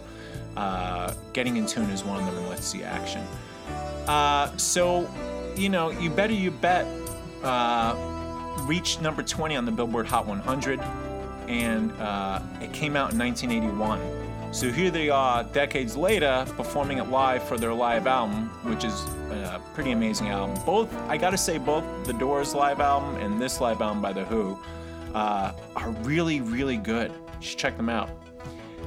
Uh, 0.57 1.13
Getting 1.33 1.57
in 1.57 1.67
Tune 1.67 1.91
is 1.91 2.05
one 2.05 2.21
of 2.21 2.27
them, 2.27 2.37
and 2.37 2.49
Let's 2.49 2.67
See 2.67 2.83
Action. 2.83 3.23
Uh, 4.07 4.57
so, 4.57 5.09
you 5.57 5.69
know, 5.69 5.91
you 5.91 6.11
better 6.11 6.33
you 6.33 6.51
bet 6.51 6.87
uh, 7.43 7.95
reached 8.63 9.03
number 9.03 9.23
20 9.23 9.57
on 9.57 9.65
the 9.65 9.73
Billboard 9.73 10.07
Hot 10.07 10.27
100, 10.27 10.81
and 11.49 11.93
uh, 12.01 12.41
it 12.61 12.73
came 12.73 12.97
out 12.97 13.13
in 13.13 13.19
1981. 13.19 14.01
So 14.53 14.71
here 14.71 14.91
they 14.91 15.11
are, 15.11 15.45
decades 15.45 15.97
later, 15.97 16.47
performing 16.57 16.99
it 16.99 17.09
live 17.11 17.43
for 17.43 17.59
their 17.59 17.75
live 17.75 18.07
album, 18.07 18.49
which 18.63 18.85
is 18.85 19.05
a 19.31 19.61
pretty 19.75 19.91
amazing 19.91 20.29
album. 20.29 20.57
Both, 20.65 20.95
I 21.09 21.17
gotta 21.19 21.37
say, 21.37 21.59
both 21.59 21.85
the 22.07 22.15
Doors 22.15 22.55
live 22.55 22.81
album 22.81 23.17
and 23.17 23.41
this 23.41 23.61
live 23.61 23.83
album 23.83 24.01
by 24.01 24.13
The 24.13 24.25
Who 24.25 24.59
uh, 25.15 25.53
are 25.75 25.91
really, 26.03 26.41
really 26.41 26.77
good. 26.77 27.11
You 27.11 27.47
should 27.47 27.59
check 27.59 27.77
them 27.77 27.89
out. 27.89 28.09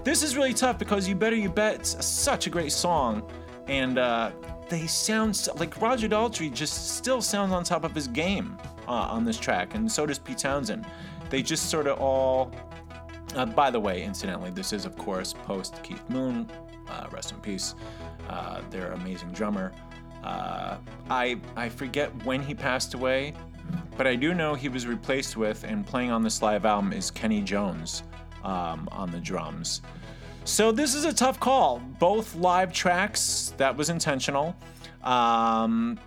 This 0.04 0.24
is 0.24 0.38
really 0.38 0.54
tough 0.54 0.80
because 0.80 1.10
You 1.10 1.16
Better 1.16 1.36
You 1.36 1.50
Bet, 1.50 1.86
such 1.86 2.48
a 2.48 2.50
great 2.50 2.72
song, 2.72 3.30
and 3.68 4.00
uh, 4.00 4.32
they 4.70 4.88
sound 4.88 5.36
so, 5.36 5.54
like 5.56 5.80
Roger 5.82 6.08
Daltrey 6.08 6.54
just 6.54 6.96
still 6.96 7.22
sounds 7.22 7.52
on 7.52 7.66
top 7.66 7.84
of 7.84 7.94
his 7.94 8.08
game 8.08 8.58
uh, 8.88 8.92
on 8.92 9.26
this 9.26 9.38
track, 9.38 9.76
and 9.76 9.92
so 9.92 10.06
does 10.06 10.18
Pete 10.18 10.38
Townshend. 10.38 10.86
They 11.30 11.42
just 11.42 11.70
sort 11.70 11.86
of 11.86 12.00
all. 12.00 12.52
Uh, 13.36 13.46
by 13.46 13.70
the 13.70 13.80
way, 13.80 14.02
incidentally, 14.04 14.52
this 14.52 14.72
is 14.72 14.86
of 14.86 14.98
course 14.98 15.34
post 15.34 15.84
Keith 15.84 16.10
Moon, 16.10 16.50
uh, 16.88 17.08
rest 17.12 17.34
in 17.34 17.40
peace. 17.40 17.76
Uh, 18.30 18.62
their 18.70 18.94
amazing 18.94 19.32
drummer. 19.34 19.74
Uh, 20.24 20.78
I 21.10 21.40
I 21.58 21.68
forget 21.68 22.10
when 22.24 22.42
he 22.42 22.56
passed 22.56 22.94
away, 22.94 23.34
but 23.98 24.08
I 24.08 24.16
do 24.16 24.34
know 24.34 24.54
he 24.56 24.70
was 24.70 24.88
replaced 24.88 25.36
with 25.36 25.66
and 25.66 25.86
playing 25.86 26.12
on 26.12 26.24
this 26.24 26.42
live 26.42 26.66
album 26.66 26.94
is 26.94 27.12
Kenny 27.12 27.42
Jones 27.42 28.04
um, 28.44 28.88
on 28.92 29.12
the 29.12 29.20
drums. 29.20 29.82
So 30.46 30.72
this 30.72 30.96
is 30.96 31.06
a 31.06 31.14
tough 31.14 31.40
call. 31.40 31.80
Both 32.00 32.36
live 32.36 32.74
tracks 32.74 33.54
that 33.58 33.76
was 33.78 33.90
intentional. 33.90 34.56
Um, 35.04 36.00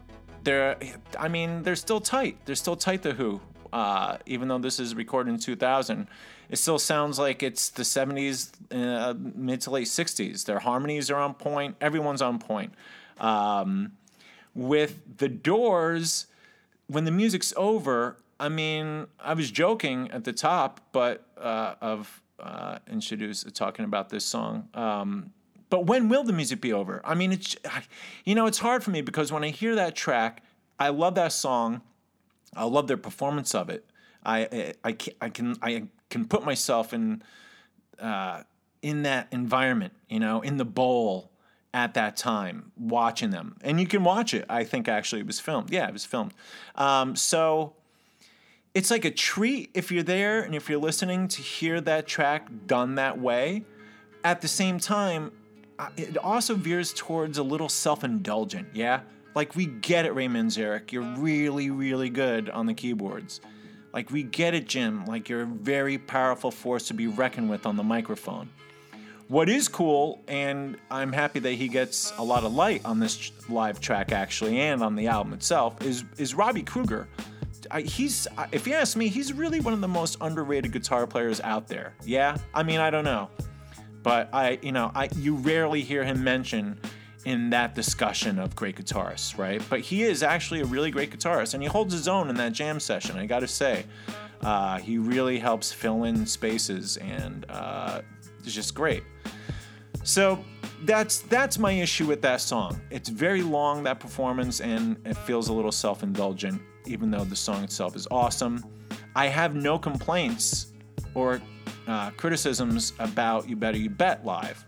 they're, 0.42 0.76
I 1.18 1.28
mean, 1.28 1.62
they're 1.62 1.76
still 1.76 2.00
tight. 2.00 2.38
They're 2.44 2.56
still 2.56 2.76
tight. 2.76 3.02
The 3.02 3.12
Who, 3.12 3.40
uh, 3.72 4.18
even 4.26 4.48
though 4.48 4.59
this 4.59 4.80
is 4.80 4.94
recorded 4.94 5.32
in 5.32 5.38
2000, 5.38 6.09
it 6.50 6.56
still 6.56 6.78
sounds 6.78 7.18
like 7.18 7.42
it's 7.42 7.70
the 7.70 7.82
70s, 7.82 8.50
uh, 8.72 9.14
mid 9.16 9.60
to 9.62 9.70
late 9.70 9.86
60s. 9.86 10.44
Their 10.44 10.59
harmonies 10.59 11.10
are 11.10 11.16
on 11.16 11.34
point. 11.34 11.76
Everyone's 11.80 12.22
on 12.22 12.38
point. 12.38 12.74
Um, 13.18 13.92
with 14.54 15.18
the 15.18 15.28
Doors, 15.28 16.26
when 16.88 17.04
the 17.04 17.10
music's 17.10 17.54
over, 17.56 18.18
I 18.38 18.48
mean, 18.48 19.06
I 19.20 19.34
was 19.34 19.50
joking 19.50 20.10
at 20.10 20.24
the 20.24 20.32
top, 20.32 20.80
but 20.92 21.24
uh, 21.40 21.74
of 21.80 22.22
uh, 22.43 22.78
introduce 22.90 23.44
talking 23.55 23.85
about 23.85 24.09
this 24.09 24.24
song. 24.24 24.69
Um, 24.74 25.32
but 25.70 25.86
when 25.86 26.09
will 26.09 26.24
the 26.24 26.32
music 26.32 26.60
be 26.60 26.73
over? 26.73 27.01
I 27.05 27.14
mean, 27.14 27.32
it's 27.32 27.56
you 28.24 28.35
know, 28.35 28.47
it's 28.47 28.59
hard 28.59 28.85
for 28.85 28.90
me 28.90 29.01
because 29.01 29.32
when 29.32 29.44
I 29.44 29.48
hear 29.48 29.74
that 29.77 29.94
track, 29.94 30.43
I 30.78 30.90
love 30.90 31.14
that 31.14 31.32
song. 31.32 31.81
I 32.55 32.64
love 32.64 32.89
their 32.89 32.98
performance 32.98 33.55
of 33.55 33.70
it. 33.70 33.86
I 34.24 34.74
I, 34.85 34.93
can 34.93 35.14
I 35.20 35.28
can 35.31 35.56
I 35.62 35.85
can 36.10 36.27
put 36.27 36.44
myself 36.44 36.93
in 36.93 37.23
uh, 37.98 38.43
in 38.82 39.02
that 39.02 39.28
environment, 39.31 39.94
you 40.09 40.20
know, 40.20 40.43
in 40.43 40.56
the 40.56 40.64
bowl 40.64 41.31
at 41.73 41.94
that 41.94 42.16
time, 42.16 42.73
watching 42.77 43.31
them, 43.31 43.56
and 43.62 43.81
you 43.81 43.86
can 43.86 44.05
watch 44.05 44.35
it. 44.35 44.44
I 44.48 44.64
think 44.64 44.89
actually 44.89 45.23
it 45.23 45.27
was 45.27 45.40
filmed. 45.40 45.70
Yeah, 45.70 45.86
it 45.86 45.93
was 45.93 46.05
filmed. 46.05 46.35
Um, 46.74 47.16
so 47.16 47.74
it's 48.74 48.90
like 48.90 49.05
a 49.05 49.11
treat 49.11 49.70
if 49.74 49.93
you're 49.93 50.03
there 50.03 50.43
and 50.43 50.55
if 50.55 50.69
you're 50.69 50.81
listening 50.81 51.28
to 51.28 51.43
hear 51.43 51.81
that 51.82 52.07
track 52.07 52.49
done 52.66 52.94
that 52.94 53.19
way. 53.19 53.65
At 54.24 54.40
the 54.40 54.49
same 54.49 54.78
time, 54.78 55.32
it 55.97 56.16
also 56.16 56.55
veers 56.55 56.93
towards 56.93 57.39
a 57.39 57.43
little 57.43 57.69
self-indulgent. 57.69 58.69
Yeah, 58.73 59.01
like 59.35 59.57
we 59.57 59.66
get 59.66 60.07
it, 60.07 60.15
Ray 60.15 60.28
Manzarek. 60.28 60.93
You're 60.93 61.03
really, 61.03 61.70
really 61.70 62.09
good 62.09 62.49
on 62.51 62.66
the 62.66 62.74
keyboards. 62.74 63.40
Like 63.93 64.11
we 64.11 64.23
get 64.23 64.55
it, 64.55 64.69
Jim. 64.69 65.05
Like 65.07 65.28
you're 65.28 65.43
a 65.43 65.47
very 65.47 65.99
powerful 65.99 66.51
force 66.51 66.86
to 66.89 66.94
be 66.94 67.09
reckoned 67.09 67.51
with 67.51 67.66
on 67.66 67.77
the 67.77 67.82
microphone. 67.82 68.49
What 69.28 69.49
is 69.49 69.69
cool, 69.69 70.23
and 70.28 70.77
I'm 70.90 71.12
happy 71.12 71.40
that 71.40 71.53
he 71.53 71.69
gets 71.69 72.12
a 72.19 72.23
lot 72.23 72.44
of 72.44 72.55
light 72.55 72.82
on 72.85 73.01
this 73.01 73.32
live 73.49 73.81
track 73.81 74.12
actually, 74.12 74.61
and 74.61 74.82
on 74.82 74.94
the 74.94 75.09
album 75.09 75.32
itself, 75.32 75.82
is 75.82 76.05
is 76.16 76.35
Robby 76.35 76.62
Krieger. 76.62 77.09
I, 77.73 77.81
he's, 77.81 78.28
if 78.53 78.66
you 78.66 78.74
ask 78.74 78.97
me, 78.97 79.09
he's 79.09 79.32
really 79.32 79.61
one 79.61 79.73
of 79.73 79.81
the 79.81 79.89
most 79.89 80.19
underrated 80.20 80.73
guitar 80.73 81.07
players 81.07 81.40
out 81.40 81.66
there. 81.69 81.94
Yeah, 82.05 82.36
I 82.53 82.62
mean, 82.62 82.81
I 82.81 82.90
don't 82.90 83.05
know, 83.05 83.31
but 84.03 84.28
I, 84.32 84.59
you 84.62 84.73
know, 84.73 84.93
I 84.94 85.09
you 85.16 85.36
rarely 85.36 85.81
hear 85.82 86.05
him 86.05 86.23
mentioned 86.23 86.78
in 87.24 87.51
that 87.51 87.74
discussion 87.74 88.39
of 88.39 88.55
great 88.57 88.77
guitarists, 88.77 89.39
right? 89.39 89.62
But 89.70 89.81
he 89.81 90.03
is 90.03 90.23
actually 90.23 90.61
a 90.61 90.65
really 90.65 90.90
great 90.90 91.11
guitarist, 91.16 91.55
and 91.55 91.62
he 91.62 91.69
holds 91.69 91.93
his 91.94 92.09
own 92.09 92.28
in 92.28 92.36
that 92.36 92.53
jam 92.53 92.81
session. 92.81 93.16
I 93.16 93.27
got 93.27 93.40
to 93.40 93.49
say, 93.49 93.86
uh, 94.43 94.78
he 94.78 94.99
really 94.99 95.39
helps 95.39 95.73
fill 95.73 96.05
in 96.05 96.27
spaces, 96.27 96.97
and 96.97 97.47
uh, 97.49 98.03
it's 98.40 98.55
just 98.55 98.74
great. 98.74 99.05
So 100.03 100.44
that's 100.85 101.20
that's 101.20 101.59
my 101.59 101.73
issue 101.73 102.07
with 102.07 102.23
that 102.23 102.40
song. 102.40 102.81
It's 102.90 103.09
very 103.09 103.43
long 103.43 103.85
that 103.85 104.01
performance, 104.01 104.61
and 104.61 104.97
it 105.07 105.16
feels 105.16 105.49
a 105.49 105.53
little 105.53 105.70
self-indulgent, 105.70 106.61
even 106.86 107.10
though 107.10 107.24
the 107.24 107.36
song 107.36 107.64
itself 107.64 107.96
is 107.96 108.06
awesome. 108.10 108.64
I 109.14 109.26
have 109.26 109.54
no 109.54 109.78
complaints 109.78 110.72
or 111.14 111.40
uh, 111.86 112.10
criticisms 112.12 112.92
about 112.98 113.48
"You 113.48 113.56
Better 113.56 113.78
You 113.78 113.90
Bet" 113.90 114.24
live. 114.24 114.64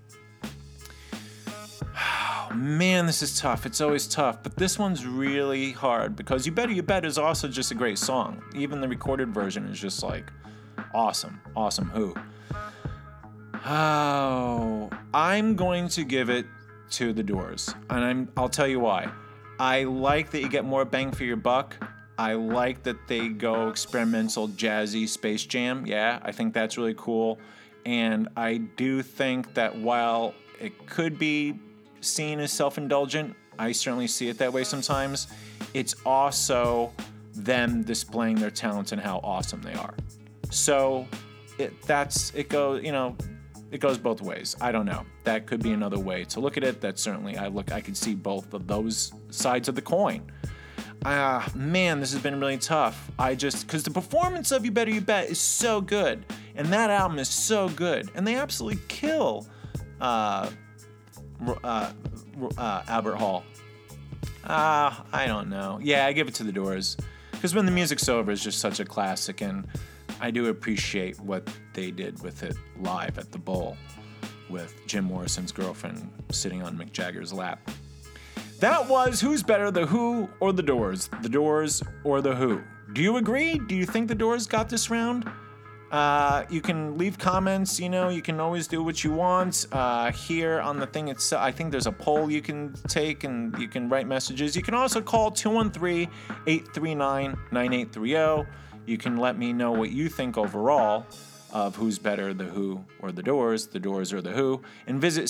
man, 2.55 3.07
this 3.07 3.23
is 3.23 3.39
tough. 3.39 3.67
It's 3.67 3.81
always 3.81 4.07
tough, 4.07 4.43
but 4.43 4.57
this 4.57 4.79
one's 4.79 5.07
really 5.07 5.73
hard 5.73 6.17
because 6.17 6.47
"You 6.47 6.53
Better 6.53 6.73
You 6.73 6.83
Bet" 6.83 7.05
is 7.05 7.19
also 7.19 7.49
just 7.49 7.71
a 7.71 7.75
great 7.75 7.99
song. 7.99 8.43
Even 8.55 8.81
the 8.81 8.89
recorded 8.89 9.33
version 9.33 9.67
is 9.67 9.81
just 9.81 10.03
like 10.03 10.31
awesome, 10.93 11.41
awesome. 11.57 11.91
Who? 11.91 12.15
Oh, 13.67 14.91
I'm 15.15 15.57
going 15.57 15.89
to 15.89 16.05
give 16.05 16.29
it 16.29 16.47
to 16.93 17.13
the 17.13 17.23
Doors, 17.23 17.75
and 17.91 18.05
I'm 18.05 18.29
I'll 18.37 18.49
tell 18.49 18.69
you 18.69 18.81
why. 18.81 19.11
I 19.59 19.85
like 19.85 20.31
that 20.33 20.41
you 20.41 20.49
get 20.49 20.65
more 20.65 20.85
bang 20.85 21.13
for 21.13 21.25
your 21.25 21.37
buck. 21.37 21.77
I 22.17 22.35
like 22.35 22.83
that 22.85 23.09
they 23.09 23.29
go 23.29 23.69
experimental, 23.69 24.49
jazzy 24.49 25.09
space 25.09 25.45
jam. 25.45 25.85
Yeah, 25.87 26.21
I 26.23 26.33
think 26.33 26.55
that's 26.55 26.79
really 26.79 26.95
cool. 26.97 27.39
And 27.85 28.29
I 28.37 28.59
do 28.77 29.03
think 29.03 29.55
that 29.55 29.77
while 29.77 30.35
it 30.61 30.87
could 30.87 31.19
be 31.19 31.59
seen 32.01 32.41
as 32.41 32.53
self 32.53 32.79
indulgent, 32.79 33.35
I 33.59 33.73
certainly 33.73 34.07
see 34.07 34.29
it 34.29 34.39
that 34.39 34.53
way 34.53 34.65
sometimes. 34.65 35.29
It's 35.75 35.95
also 36.07 36.93
them 37.35 37.83
displaying 37.83 38.37
their 38.37 38.51
talents 38.51 38.93
and 38.93 39.01
how 39.01 39.21
awesome 39.23 39.61
they 39.63 39.75
are. 39.75 39.95
So 40.51 41.07
it, 41.59 41.83
that's 41.83 42.33
it 42.35 42.49
goes, 42.49 42.83
you 42.85 42.93
know, 42.93 43.17
it 43.71 43.81
goes 43.81 43.99
both 43.99 44.23
ways. 44.23 44.57
I 44.61 44.71
don't 44.71 44.87
know. 44.87 45.05
That 45.25 45.47
could 45.47 45.63
be 45.63 45.73
another 45.73 45.99
way 45.99 46.25
to 46.27 46.41
look 46.41 46.57
at 46.57 46.63
it. 46.63 46.81
That 46.81 46.99
certainly 46.99 47.37
I 47.37 47.49
look 47.49 47.73
I 47.73 47.81
could 47.81 47.97
see 47.97 48.15
both 48.15 48.55
of 48.55 48.67
those 48.67 49.13
sides 49.31 49.69
of 49.69 49.75
the 49.75 49.83
coin. 49.83 50.31
Ah, 51.07 51.47
man, 51.55 52.01
this 52.01 52.13
has 52.13 52.23
been 52.23 52.41
really 52.41 52.57
tough. 52.57 53.11
I 53.19 53.35
just 53.35 53.67
because 53.67 53.83
the 53.83 53.91
performance 53.91 54.51
of 54.53 54.65
You 54.65 54.71
Better 54.71 54.91
You 54.91 55.03
Bet 55.03 55.29
is 55.29 55.39
so 55.39 55.81
good, 55.81 56.25
and 56.57 56.69
that 56.73 56.89
album 56.89 57.19
is 57.19 57.29
so 57.29 57.69
good, 57.69 58.11
and 58.15 58.27
they 58.27 58.37
absolutely 58.37 58.81
kill 58.89 59.47
uh, 60.01 60.49
uh, 61.63 61.93
uh, 62.57 62.83
Albert 62.89 63.17
Hall. 63.17 63.45
Ah, 64.45 65.05
I 65.13 65.27
don't 65.27 65.51
know. 65.51 65.79
Yeah, 65.83 66.07
I 66.07 66.13
give 66.13 66.27
it 66.27 66.35
to 66.35 66.45
the 66.45 66.53
Doors 66.53 66.97
because 67.33 67.55
when 67.55 67.67
the 67.67 67.73
music's 67.73 68.09
over, 68.09 68.33
it's 68.33 68.43
just 68.43 68.59
such 68.59 68.81
a 68.81 68.85
classic, 68.87 69.43
and 69.43 69.67
I 70.21 70.31
do 70.31 70.47
appreciate 70.47 71.21
what 71.21 71.47
they 71.75 71.91
did 71.91 72.23
with 72.23 72.43
it 72.43 72.57
live 72.81 73.19
at 73.19 73.31
the 73.31 73.39
Bowl 73.39 73.77
with 74.49 74.75
Jim 74.87 75.05
Morrison's 75.05 75.53
girlfriend 75.53 76.11
sitting 76.31 76.63
on 76.63 76.79
Mick 76.79 76.93
Jagger's 76.93 77.33
lap. 77.33 77.71
That 78.61 78.89
was 78.89 79.21
Who's 79.21 79.43
Better, 79.43 79.71
The 79.71 79.85
Who 79.87 80.29
or 80.41 80.53
The 80.53 80.63
Doors? 80.63 81.11
The 81.23 81.29
Doors 81.29 81.83
or 82.05 82.21
The 82.21 82.35
Who? 82.35 82.63
Do 82.93 83.03
you 83.03 83.17
agree? 83.17 83.59
Do 83.59 83.75
you 83.75 83.85
think 83.85 84.09
The 84.09 84.15
Doors 84.15 84.47
got 84.47 84.69
this 84.69 84.91
round? 84.91 85.29
Uh, 85.91 86.45
you 86.49 86.61
can 86.61 86.97
leave 86.97 87.19
comments, 87.19 87.79
you 87.79 87.89
know, 87.89 88.09
you 88.09 88.23
can 88.23 88.41
always 88.41 88.67
do 88.67 88.83
what 88.83 89.05
you 89.05 89.13
want. 89.13 89.67
Uh, 89.71 90.11
here 90.13 90.61
on 90.61 90.79
the 90.79 90.87
thing 90.87 91.09
itself, 91.09 91.43
I 91.43 91.53
think 91.53 91.71
there's 91.71 91.87
a 91.87 91.93
poll 91.93 92.31
you 92.31 92.43
can 92.43 92.73
take 92.89 93.25
and 93.25 93.57
you 93.59 93.69
can 93.69 93.89
write 93.89 94.07
messages. 94.07 94.57
You 94.57 94.63
can 94.63 94.75
also 94.75 95.01
call 95.01 95.31
213 95.31 96.09
839 96.47 97.37
9830. 97.53 98.51
You 98.87 98.99
can 98.99 99.17
let 99.19 99.39
me 99.39 99.53
know 99.53 99.73
what 99.73 99.91
you 99.91 100.09
think 100.09 100.39
overall 100.39 101.07
of 101.53 101.77
who's 101.77 101.99
better, 101.99 102.35
the 102.35 102.45
Who 102.45 102.85
or 103.01 103.13
the 103.13 103.23
Doors, 103.23 103.69
the 103.69 103.79
Doors 103.79 104.13
or 104.13 104.21
the 104.21 104.33
Who, 104.33 104.63
and 104.87 105.01
visit 105.01 105.29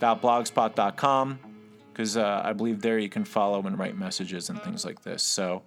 czg123.blogspot.com 0.00 1.38
because 1.92 2.16
uh, 2.16 2.42
I 2.44 2.52
believe 2.52 2.82
there 2.82 2.98
you 2.98 3.08
can 3.08 3.24
follow 3.24 3.62
and 3.62 3.78
write 3.78 3.96
messages 3.96 4.50
and 4.50 4.60
things 4.62 4.84
like 4.84 5.02
this. 5.02 5.22
So 5.22 5.62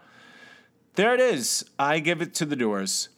there 0.95 1.14
it 1.14 1.22
is. 1.22 1.64
I 1.80 1.99
give 1.99 2.22
it 2.22 2.34
to 2.36 2.45
the 2.45 2.56
Doors. 2.56 3.10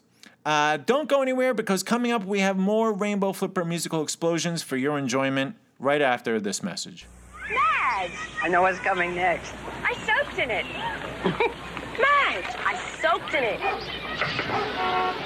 Uh, 0.45 0.77
don't 0.77 1.09
go 1.09 1.21
anywhere 1.21 1.53
because 1.53 1.83
coming 1.83 2.11
up 2.11 2.23
we 2.23 2.39
have 2.39 2.57
more 2.57 2.93
Rainbow 2.93 3.33
Flipper 3.33 3.65
musical 3.65 4.01
explosions 4.03 4.61
for 4.61 4.77
your 4.77 4.97
enjoyment 4.97 5.55
right 5.79 6.01
after 6.01 6.39
this 6.39 6.63
message. 6.63 7.07
Madge! 7.49 8.11
I 8.41 8.47
know 8.47 8.61
what's 8.61 8.79
coming 8.79 9.15
next. 9.15 9.53
I 9.83 9.93
soaked 10.05 10.39
in 10.39 10.51
it. 10.51 10.65
Madge! 11.25 12.55
I 12.65 12.79
soaked 13.01 13.33
in 13.33 13.43
it. 13.43 15.25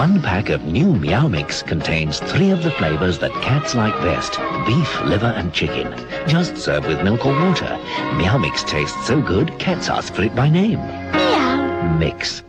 One 0.00 0.22
pack 0.22 0.48
of 0.48 0.64
new 0.64 0.94
Meow 0.94 1.28
Mix 1.28 1.62
contains 1.62 2.20
three 2.20 2.48
of 2.52 2.62
the 2.62 2.70
flavors 2.70 3.18
that 3.18 3.34
cats 3.42 3.74
like 3.74 3.92
best. 4.00 4.38
Beef, 4.66 5.00
liver, 5.02 5.26
and 5.26 5.52
chicken. 5.52 5.92
Just 6.26 6.56
serve 6.56 6.86
with 6.86 7.02
milk 7.02 7.26
or 7.26 7.34
water. 7.34 7.78
Meow 8.14 8.38
Mix 8.38 8.64
tastes 8.64 9.06
so 9.06 9.20
good, 9.20 9.58
cats 9.58 9.90
ask 9.90 10.14
for 10.14 10.22
it 10.22 10.34
by 10.34 10.48
name. 10.48 10.78
Meow. 11.12 11.98
Mix. 11.98 12.42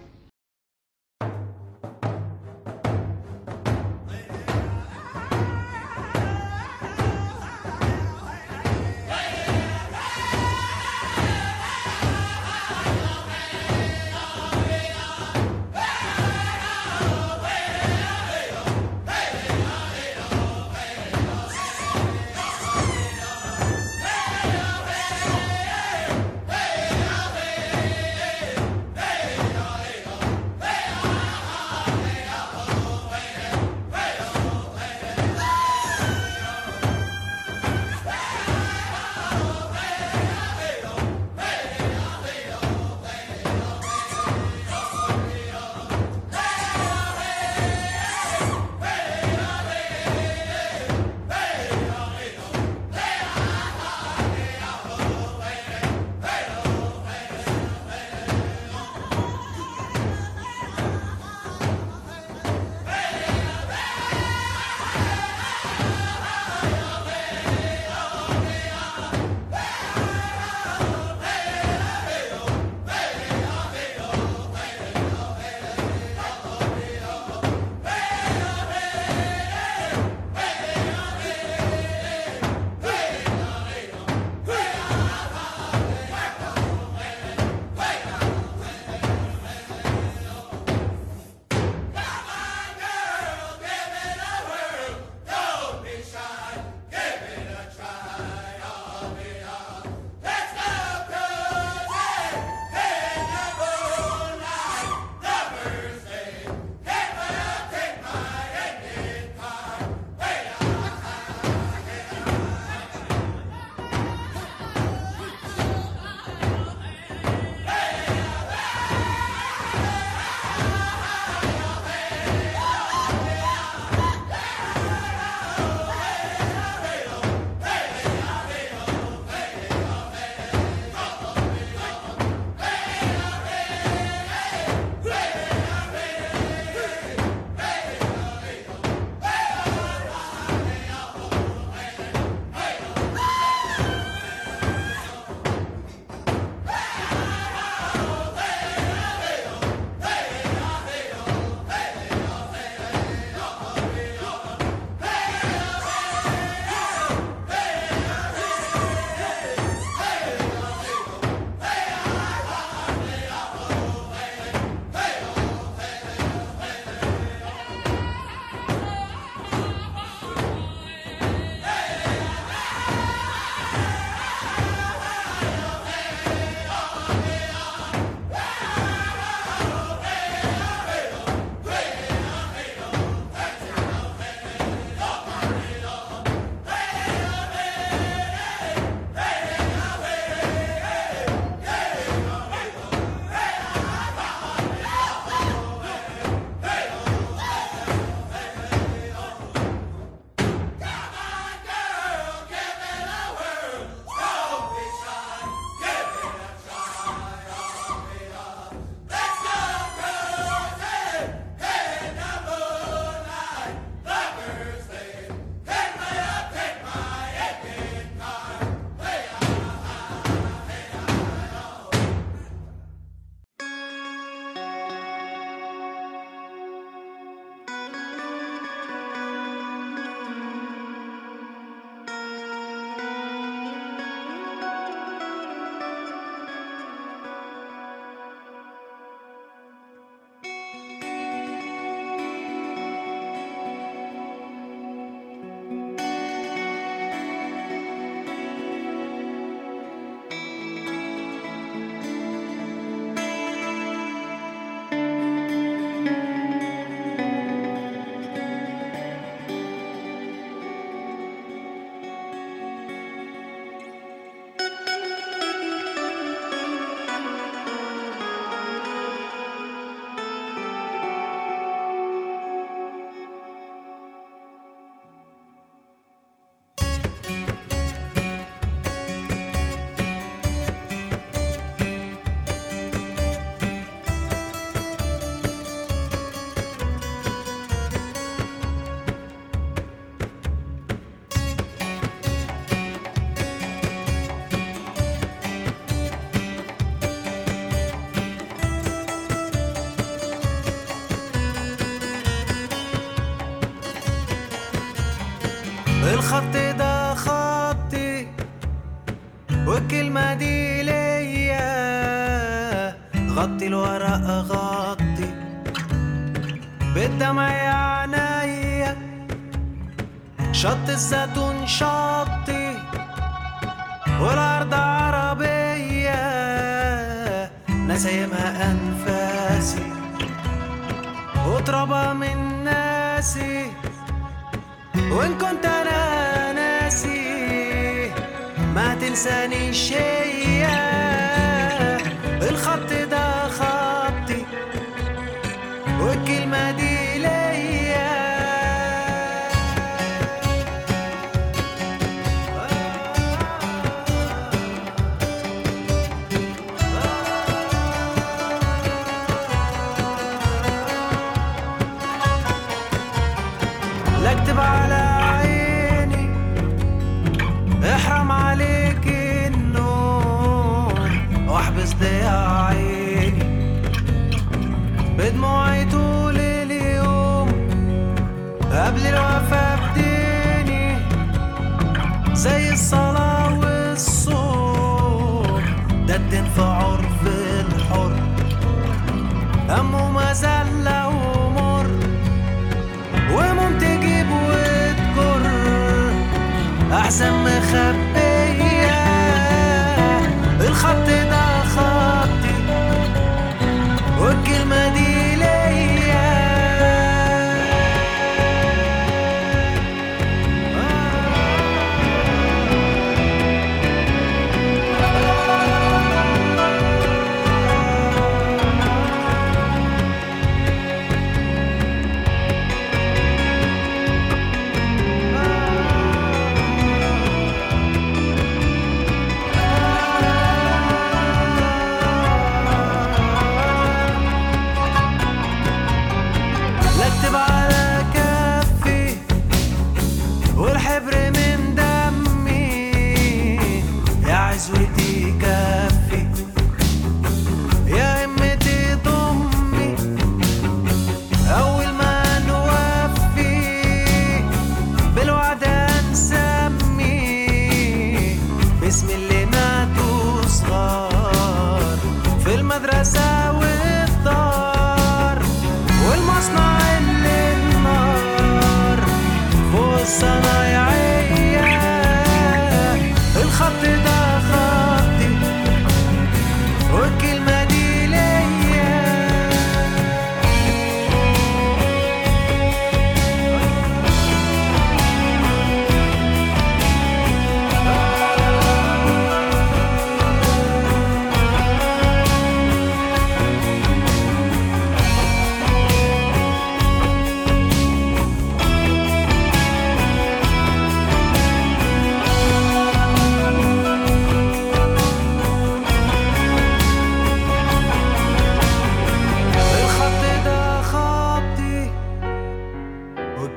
زد 321.12 321.38
اون 321.38 321.66
شاد 321.66 322.11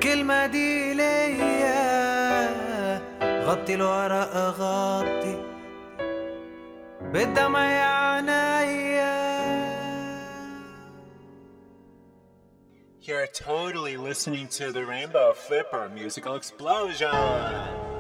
الكلمة 0.05 0.47
دي 0.47 0.95
ليا. 0.95 2.49
غطي 3.45 3.75
الورق 3.75 4.37
غطي. 4.37 5.37
بالدمع 7.01 7.73
يا 7.73 7.85
عينيا. 7.85 9.15
You're 13.01 13.27
totally 13.27 13.97
listening 13.97 14.47
to 14.49 14.73
the 14.73 14.85
Rainbow 14.85 15.33
Flipper 15.33 15.89
Musical 15.89 16.35
Explosion! 16.35 17.94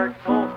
Oh. 0.00 0.49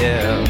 yeah. 0.00 0.44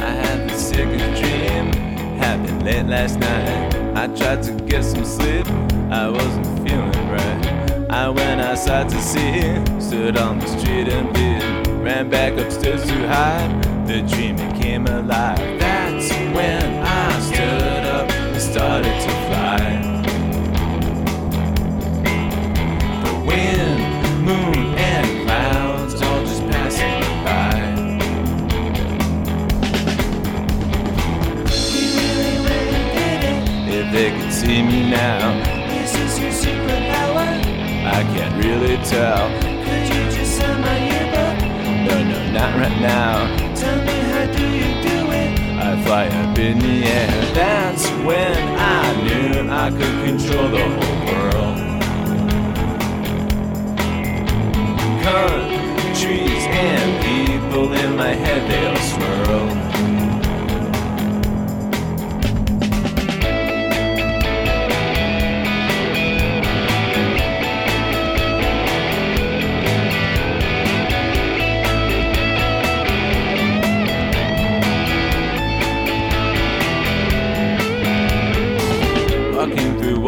I 0.00 0.10
had 0.22 0.48
the 0.48 0.56
sickest 0.56 1.22
dream, 1.22 1.72
happened 2.18 2.64
late 2.64 2.86
last 2.86 3.18
night. 3.18 3.74
I 3.96 4.06
tried 4.16 4.42
to 4.44 4.52
get 4.64 4.84
some 4.84 5.04
sleep, 5.04 5.46
I 5.90 6.08
wasn't 6.08 6.46
feeling 6.68 7.08
right. 7.10 7.90
I 7.90 8.08
went 8.08 8.40
outside 8.40 8.88
to 8.88 9.00
see, 9.00 9.40
stood 9.80 10.16
on 10.16 10.38
the 10.38 10.46
street 10.46 10.88
and 10.88 11.12
beat. 11.14 11.70
Ran 11.82 12.10
back 12.10 12.38
upstairs 12.38 12.82
to 12.86 13.08
hide, 13.08 13.86
the 13.86 14.02
dream 14.02 14.36
came 14.60 14.86
alive. 14.86 15.38
That's 15.58 16.10
when 16.36 16.64
I 16.84 17.20
stood 17.20 17.84
up 17.86 18.10
and 18.10 18.42
started 18.42 19.00
to 19.04 19.10
fly. 19.26 19.89
see 34.50 34.62
me 34.62 34.90
now. 34.90 35.20
This 35.68 35.94
is 36.04 36.12
your 36.18 36.34
superpower. 36.42 37.28
I 37.98 38.00
can't 38.12 38.34
really 38.44 38.78
tell. 38.94 39.24
Could 39.64 39.84
you 39.94 40.02
just 40.16 40.32
sign 40.38 40.60
my 40.60 40.78
yearbook? 40.90 41.36
No, 41.86 41.94
no, 42.10 42.18
not 42.38 42.50
right 42.60 42.78
now. 42.80 43.14
Tell 43.54 43.78
me 43.88 43.96
how 44.12 44.26
do 44.38 44.46
you 44.60 44.70
do 44.88 44.96
it? 45.22 45.30
I 45.66 45.70
fly 45.84 46.06
up 46.22 46.36
in 46.36 46.58
the 46.58 46.76
air. 46.98 47.12
That's 47.32 47.84
when 48.08 48.38
I 48.82 48.86
knew 49.04 49.50
I 49.64 49.66
could 49.78 49.96
control 50.06 50.48
the 50.56 50.64
whole 50.76 51.00
world. 51.10 51.58
Countries 55.08 56.44
and 56.66 56.90
people 57.08 57.72
in 57.84 57.90
my 57.96 58.14
head, 58.24 58.40
they 58.50 58.66
all 58.66 58.99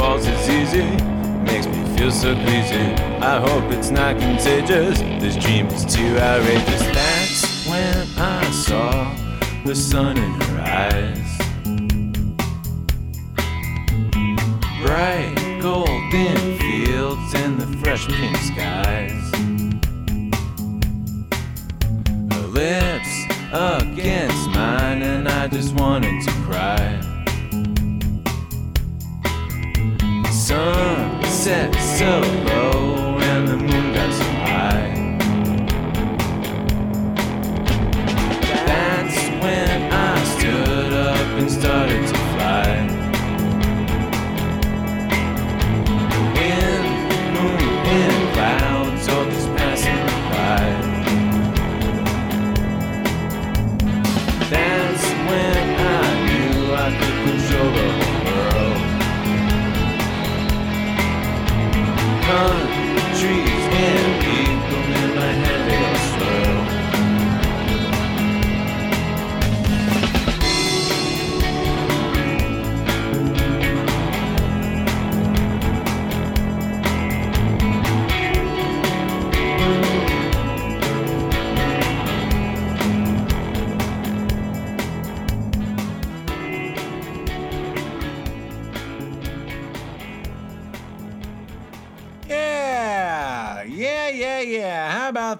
It's 0.05 0.27
is 0.27 0.49
easy. 0.49 1.05
Makes 1.45 1.66
me 1.66 1.97
feel 1.97 2.11
so 2.11 2.35
queasy. 2.35 2.95
I 3.20 3.41
hope 3.41 3.73
it's 3.73 3.91
not 3.91 4.19
contagious. 4.19 4.99
This 5.23 5.37
dream 5.37 5.69
is 5.69 5.85
too 5.85 6.19
outrageous. 6.19 6.81
That's 6.81 7.69
when 7.69 8.07
I 8.19 8.51
saw 8.51 9.15
the 9.65 9.74
sun 9.74 10.19
in 10.19 10.33
her 10.41 10.61
eyes. 10.61 11.22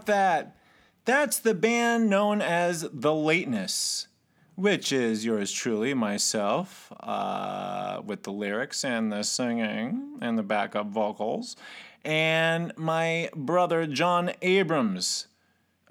That? 0.07 0.57
That's 1.05 1.39
the 1.39 1.55
band 1.55 2.09
known 2.09 2.41
as 2.41 2.89
The 2.93 3.15
Lateness, 3.15 4.07
which 4.55 4.93
is 4.93 5.25
yours 5.25 5.51
truly, 5.51 5.95
myself, 5.95 6.93
uh, 7.01 8.01
with 8.05 8.23
the 8.23 8.33
lyrics 8.33 8.85
and 8.85 9.13
the 9.13 9.23
singing 9.23 10.19
and 10.21 10.39
the 10.39 10.43
backup 10.43 10.87
vocals, 10.87 11.57
and 12.05 12.73
my 12.77 13.31
brother 13.35 13.87
John 13.87 14.33
Abrams 14.43 15.27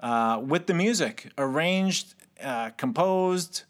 uh, 0.00 0.40
with 0.44 0.66
the 0.66 0.74
music, 0.74 1.30
arranged, 1.38 2.14
uh, 2.42 2.70
composed. 2.70 3.62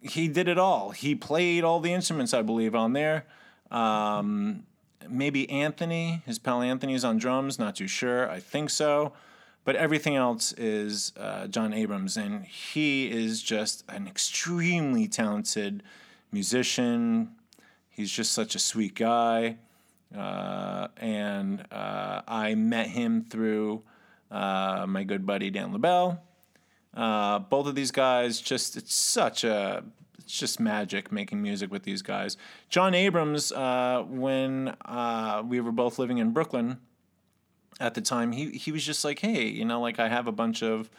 He 0.00 0.28
did 0.28 0.46
it 0.46 0.58
all. 0.58 0.90
He 0.90 1.14
played 1.14 1.64
all 1.64 1.80
the 1.80 1.92
instruments, 1.92 2.32
I 2.32 2.42
believe, 2.42 2.74
on 2.74 2.92
there. 2.92 3.26
Um, 3.70 4.64
maybe 5.08 5.50
Anthony, 5.50 6.22
his 6.24 6.38
pal 6.38 6.62
Anthony's 6.62 7.04
on 7.04 7.18
drums, 7.18 7.58
not 7.58 7.76
too 7.76 7.88
sure. 7.88 8.30
I 8.30 8.38
think 8.38 8.70
so. 8.70 9.12
But 9.66 9.74
everything 9.74 10.14
else 10.14 10.52
is 10.52 11.12
uh, 11.18 11.48
John 11.48 11.74
Abrams, 11.74 12.16
and 12.16 12.44
he 12.44 13.10
is 13.10 13.42
just 13.42 13.82
an 13.88 14.06
extremely 14.06 15.08
talented 15.08 15.82
musician. 16.30 17.32
He's 17.90 18.12
just 18.12 18.30
such 18.30 18.54
a 18.54 18.60
sweet 18.60 18.94
guy. 18.94 19.56
Uh, 20.16 20.86
and 20.98 21.64
uh, 21.72 22.22
I 22.28 22.54
met 22.54 22.86
him 22.86 23.24
through 23.24 23.82
uh, 24.30 24.86
my 24.88 25.02
good 25.02 25.26
buddy 25.26 25.50
Dan 25.50 25.72
LaBelle. 25.72 26.22
Uh, 26.94 27.40
both 27.40 27.66
of 27.66 27.74
these 27.74 27.90
guys, 27.90 28.40
just 28.40 28.76
it's 28.76 28.94
such 28.94 29.42
a 29.42 29.82
it's 30.20 30.38
just 30.38 30.60
magic 30.60 31.10
making 31.10 31.42
music 31.42 31.72
with 31.72 31.82
these 31.82 32.02
guys. 32.02 32.36
John 32.68 32.94
Abrams, 32.94 33.50
uh, 33.50 34.04
when 34.06 34.76
we 35.48 35.60
were 35.60 35.72
both 35.72 35.98
living 35.98 36.18
in 36.18 36.30
Brooklyn 36.30 36.78
at 37.80 37.94
the 37.94 38.00
time, 38.00 38.32
he 38.32 38.50
he 38.50 38.72
was 38.72 38.84
just 38.84 39.04
like, 39.04 39.18
hey, 39.18 39.46
you 39.46 39.64
know, 39.64 39.80
like 39.80 39.98
I 39.98 40.08
have 40.08 40.26
a 40.26 40.32
bunch 40.32 40.62
of 40.62 40.90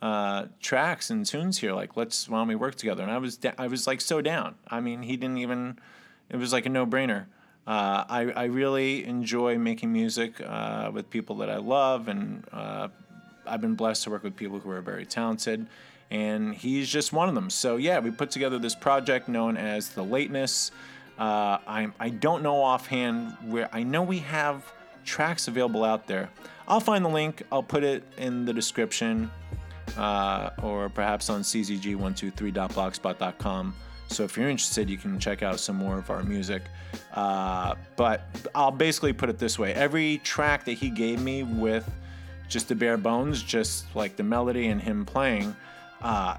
uh, 0.00 0.46
tracks 0.60 1.10
and 1.10 1.24
tunes 1.24 1.58
here. 1.58 1.72
Like, 1.72 1.96
let's 1.96 2.28
why 2.28 2.38
don't 2.38 2.48
we 2.48 2.54
work 2.54 2.74
together? 2.74 3.02
And 3.02 3.12
I 3.12 3.18
was 3.18 3.36
da- 3.36 3.54
I 3.58 3.66
was 3.66 3.86
like 3.86 4.00
so 4.00 4.20
down. 4.20 4.54
I 4.68 4.80
mean, 4.80 5.02
he 5.02 5.16
didn't 5.16 5.38
even. 5.38 5.78
It 6.30 6.36
was 6.36 6.52
like 6.52 6.66
a 6.66 6.68
no 6.68 6.86
brainer. 6.86 7.26
Uh, 7.66 8.04
I 8.08 8.32
I 8.36 8.44
really 8.44 9.04
enjoy 9.04 9.58
making 9.58 9.92
music 9.92 10.40
uh, 10.40 10.90
with 10.92 11.10
people 11.10 11.36
that 11.36 11.50
I 11.50 11.56
love, 11.56 12.08
and 12.08 12.44
uh, 12.52 12.88
I've 13.46 13.60
been 13.60 13.74
blessed 13.74 14.04
to 14.04 14.10
work 14.10 14.22
with 14.22 14.36
people 14.36 14.58
who 14.58 14.70
are 14.70 14.80
very 14.80 15.06
talented. 15.06 15.66
And 16.10 16.54
he's 16.54 16.88
just 16.88 17.12
one 17.12 17.28
of 17.28 17.34
them. 17.34 17.50
So 17.50 17.76
yeah, 17.76 17.98
we 17.98 18.10
put 18.10 18.30
together 18.30 18.58
this 18.58 18.74
project 18.74 19.28
known 19.28 19.56
as 19.56 19.90
the 19.90 20.02
Lateness. 20.02 20.70
Uh, 21.18 21.58
I 21.66 21.88
I 21.98 22.10
don't 22.10 22.42
know 22.42 22.62
offhand 22.62 23.36
where 23.46 23.68
I 23.72 23.82
know 23.82 24.02
we 24.02 24.18
have 24.20 24.70
tracks 25.04 25.48
available 25.48 25.84
out 25.84 26.06
there. 26.06 26.30
I'll 26.66 26.80
find 26.80 27.04
the 27.04 27.10
link. 27.10 27.42
I'll 27.52 27.62
put 27.62 27.84
it 27.84 28.02
in 28.16 28.44
the 28.44 28.52
description, 28.52 29.30
uh, 29.96 30.50
or 30.62 30.88
perhaps 30.88 31.30
on 31.30 31.42
czg123.blogspot.com. 31.42 33.74
So 34.08 34.24
if 34.24 34.36
you're 34.36 34.48
interested, 34.48 34.90
you 34.90 34.98
can 34.98 35.18
check 35.18 35.42
out 35.42 35.58
some 35.60 35.76
more 35.76 35.98
of 35.98 36.10
our 36.10 36.22
music. 36.22 36.62
Uh, 37.12 37.74
but 37.96 38.28
I'll 38.54 38.70
basically 38.70 39.12
put 39.12 39.28
it 39.28 39.38
this 39.38 39.58
way: 39.58 39.74
every 39.74 40.18
track 40.18 40.64
that 40.64 40.74
he 40.74 40.90
gave 40.90 41.20
me 41.20 41.42
with 41.42 41.90
just 42.48 42.68
the 42.68 42.74
bare 42.74 42.96
bones, 42.96 43.42
just 43.42 43.94
like 43.96 44.16
the 44.16 44.22
melody 44.22 44.68
and 44.68 44.80
him 44.80 45.04
playing, 45.04 45.54
uh, 46.02 46.36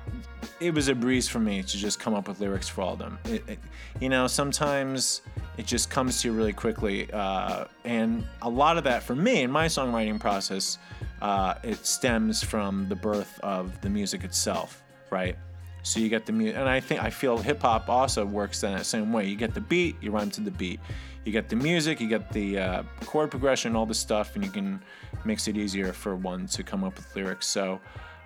it 0.59 0.73
was 0.73 0.87
a 0.87 0.95
breeze 0.95 1.27
for 1.27 1.39
me 1.39 1.63
to 1.63 1.77
just 1.77 1.99
come 1.99 2.13
up 2.13 2.27
with 2.27 2.39
lyrics 2.39 2.69
for 2.69 2.81
all 2.81 2.93
of 2.93 2.99
them. 2.99 3.17
It, 3.25 3.43
it, 3.47 3.59
you 3.99 4.09
know, 4.09 4.27
sometimes 4.27 5.21
it 5.57 5.65
just 5.65 5.89
comes 5.89 6.21
to 6.21 6.27
you 6.27 6.33
really 6.33 6.53
quickly, 6.53 7.11
uh, 7.11 7.65
and 7.83 8.25
a 8.41 8.49
lot 8.49 8.77
of 8.77 8.83
that 8.83 9.03
for 9.03 9.15
me 9.15 9.43
in 9.43 9.51
my 9.51 9.67
songwriting 9.67 10.19
process, 10.19 10.77
uh, 11.21 11.55
it 11.63 11.85
stems 11.85 12.43
from 12.43 12.87
the 12.89 12.95
birth 12.95 13.39
of 13.41 13.79
the 13.81 13.89
music 13.89 14.23
itself, 14.23 14.83
right? 15.09 15.37
So 15.83 15.99
you 15.99 16.09
get 16.09 16.25
the 16.25 16.31
music, 16.31 16.57
and 16.57 16.67
I 16.67 16.79
think 16.79 17.03
I 17.03 17.09
feel 17.09 17.37
hip 17.37 17.61
hop 17.61 17.89
also 17.89 18.25
works 18.25 18.63
in 18.63 18.73
that 18.73 18.85
same 18.85 19.13
way. 19.13 19.27
You 19.27 19.35
get 19.35 19.53
the 19.53 19.61
beat, 19.61 19.95
you 20.01 20.11
rhyme 20.11 20.31
to 20.31 20.41
the 20.41 20.51
beat. 20.51 20.79
You 21.25 21.31
get 21.31 21.47
the 21.49 21.55
music, 21.55 21.99
you 22.01 22.07
get 22.07 22.31
the 22.31 22.59
uh, 22.59 22.83
chord 23.05 23.31
progression, 23.31 23.75
all 23.75 23.85
this 23.85 23.99
stuff, 23.99 24.35
and 24.35 24.43
you 24.43 24.51
can 24.51 24.81
makes 25.25 25.47
it 25.47 25.57
easier 25.57 25.93
for 25.93 26.15
one 26.15 26.47
to 26.47 26.63
come 26.63 26.83
up 26.83 26.95
with 26.95 27.15
lyrics. 27.15 27.47
So, 27.47 27.79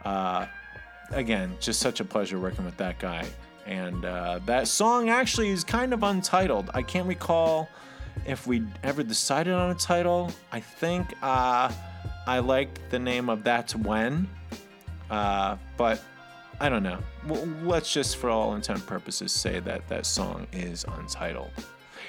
uh, 0.03 0.47
again, 1.11 1.55
just 1.59 1.79
such 1.79 1.99
a 1.99 2.05
pleasure 2.05 2.39
working 2.39 2.65
with 2.65 2.77
that 2.77 2.99
guy. 2.99 3.25
And 3.65 4.03
uh, 4.05 4.39
that 4.45 4.67
song 4.67 5.09
actually 5.09 5.49
is 5.49 5.63
kind 5.63 5.93
of 5.93 6.03
untitled. 6.03 6.71
I 6.73 6.81
can't 6.81 7.07
recall 7.07 7.69
if 8.25 8.47
we 8.47 8.63
ever 8.83 9.03
decided 9.03 9.53
on 9.53 9.71
a 9.71 9.75
title. 9.75 10.31
I 10.51 10.59
think 10.59 11.13
uh, 11.21 11.71
I 12.27 12.39
like 12.39 12.89
the 12.89 12.99
name 12.99 13.29
of 13.29 13.43
That's 13.43 13.75
When, 13.75 14.27
uh, 15.09 15.57
but 15.77 16.01
I 16.59 16.69
don't 16.69 16.83
know. 16.83 16.99
Let's 17.63 17.93
just, 17.93 18.17
for 18.17 18.29
all 18.29 18.55
intent 18.55 18.85
purposes, 18.85 19.31
say 19.31 19.59
that 19.61 19.87
that 19.87 20.05
song 20.05 20.47
is 20.51 20.85
untitled. 20.97 21.51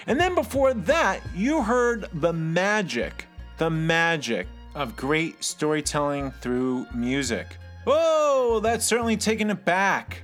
And 0.07 0.19
then 0.19 0.35
before 0.35 0.75
that, 0.75 1.21
you 1.35 1.63
heard 1.63 2.09
the 2.15 2.33
magic, 2.33 3.27
the 3.59 3.71
magic 3.71 4.47
of 4.75 4.97
great 4.97 5.45
storytelling 5.45 6.31
through 6.41 6.87
music. 6.95 7.57
Whoa, 7.85 8.61
that's 8.61 8.85
certainly 8.85 9.17
taken 9.17 9.51
it 9.51 9.65
back 9.65 10.23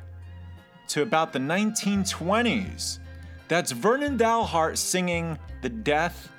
to 0.89 1.03
about 1.03 1.33
the 1.33 1.39
1920s. 1.39 2.99
That's 3.49 3.71
Vernon 3.73 4.17
Dalhart 4.19 4.77
singing 4.77 5.39
The 5.63 5.69
Death 5.69 6.31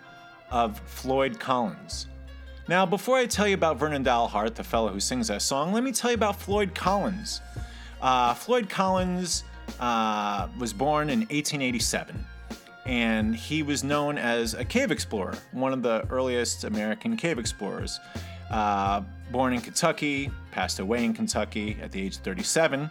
of 0.51 0.79
Floyd 0.79 1.39
Collins. 1.39 2.07
Now, 2.67 2.85
before 2.85 3.17
I 3.17 3.25
tell 3.25 3.47
you 3.47 3.53
about 3.53 3.77
Vernon 3.77 4.03
Dalhart, 4.03 4.55
the 4.55 4.63
fellow 4.63 4.89
who 4.91 4.99
sings 4.99 5.29
that 5.29 5.41
song, 5.41 5.71
let 5.71 5.83
me 5.83 5.91
tell 5.91 6.11
you 6.11 6.15
about 6.15 6.35
Floyd 6.35 6.75
Collins. 6.75 7.41
Uh, 8.01 8.33
Floyd 8.33 8.69
Collins 8.69 9.45
uh, 9.79 10.47
was 10.59 10.73
born 10.73 11.09
in 11.09 11.19
1887, 11.19 12.25
and 12.85 13.35
he 13.35 13.63
was 13.63 13.83
known 13.83 14.17
as 14.17 14.53
a 14.53 14.65
cave 14.65 14.91
explorer, 14.91 15.35
one 15.53 15.71
of 15.71 15.81
the 15.81 16.05
earliest 16.09 16.65
American 16.65 17.15
cave 17.15 17.39
explorers. 17.39 17.99
Uh, 18.51 19.01
born 19.31 19.53
in 19.53 19.61
Kentucky, 19.61 20.29
passed 20.51 20.79
away 20.79 21.03
in 21.03 21.13
Kentucky 21.13 21.77
at 21.81 21.91
the 21.91 22.01
age 22.01 22.17
of 22.17 22.23
37. 22.23 22.89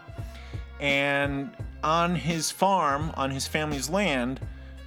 And 0.81 1.51
on 1.83 2.15
his 2.15 2.51
farm, 2.51 3.13
on 3.15 3.31
his 3.31 3.47
family's 3.47 3.89
land, 3.89 4.41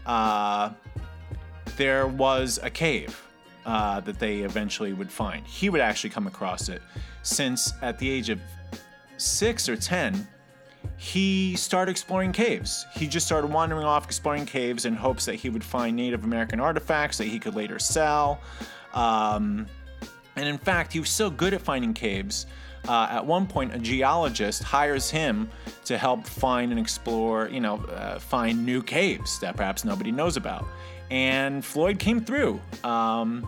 uh, 0.05 0.71
there 1.77 2.07
was 2.07 2.59
a 2.61 2.69
cave 2.69 3.21
uh, 3.65 3.99
that 4.01 4.19
they 4.19 4.39
eventually 4.39 4.93
would 4.93 5.11
find. 5.11 5.45
He 5.45 5.69
would 5.69 5.81
actually 5.81 6.09
come 6.09 6.27
across 6.27 6.69
it 6.69 6.81
since 7.23 7.73
at 7.81 7.97
the 7.99 8.09
age 8.09 8.29
of 8.29 8.39
six 9.17 9.67
or 9.69 9.75
10, 9.75 10.27
he 10.97 11.55
started 11.55 11.91
exploring 11.91 12.31
caves. 12.31 12.85
He 12.93 13.07
just 13.07 13.25
started 13.25 13.51
wandering 13.51 13.85
off 13.85 14.05
exploring 14.05 14.45
caves 14.45 14.85
in 14.85 14.95
hopes 14.95 15.25
that 15.25 15.35
he 15.35 15.49
would 15.49 15.63
find 15.63 15.95
Native 15.95 16.23
American 16.23 16.59
artifacts 16.59 17.17
that 17.17 17.25
he 17.27 17.39
could 17.39 17.55
later 17.55 17.79
sell. 17.79 18.41
Um, 18.93 19.67
and 20.35 20.47
in 20.47 20.57
fact, 20.57 20.93
he 20.93 20.99
was 20.99 21.09
so 21.09 21.29
good 21.29 21.53
at 21.53 21.61
finding 21.61 21.93
caves. 21.93 22.45
Uh, 22.87 23.07
at 23.11 23.25
one 23.25 23.45
point, 23.45 23.73
a 23.73 23.79
geologist 23.79 24.63
hires 24.63 25.09
him 25.09 25.49
to 25.85 25.97
help 25.97 26.25
find 26.25 26.71
and 26.71 26.79
explore, 26.79 27.49
you 27.49 27.59
know, 27.59 27.77
uh, 27.77 28.19
find 28.19 28.65
new 28.65 28.81
caves 28.81 29.39
that 29.39 29.55
perhaps 29.55 29.85
nobody 29.85 30.11
knows 30.11 30.37
about. 30.37 30.65
And 31.11 31.63
Floyd 31.63 31.99
came 31.99 32.21
through. 32.21 32.59
Um, 32.83 33.47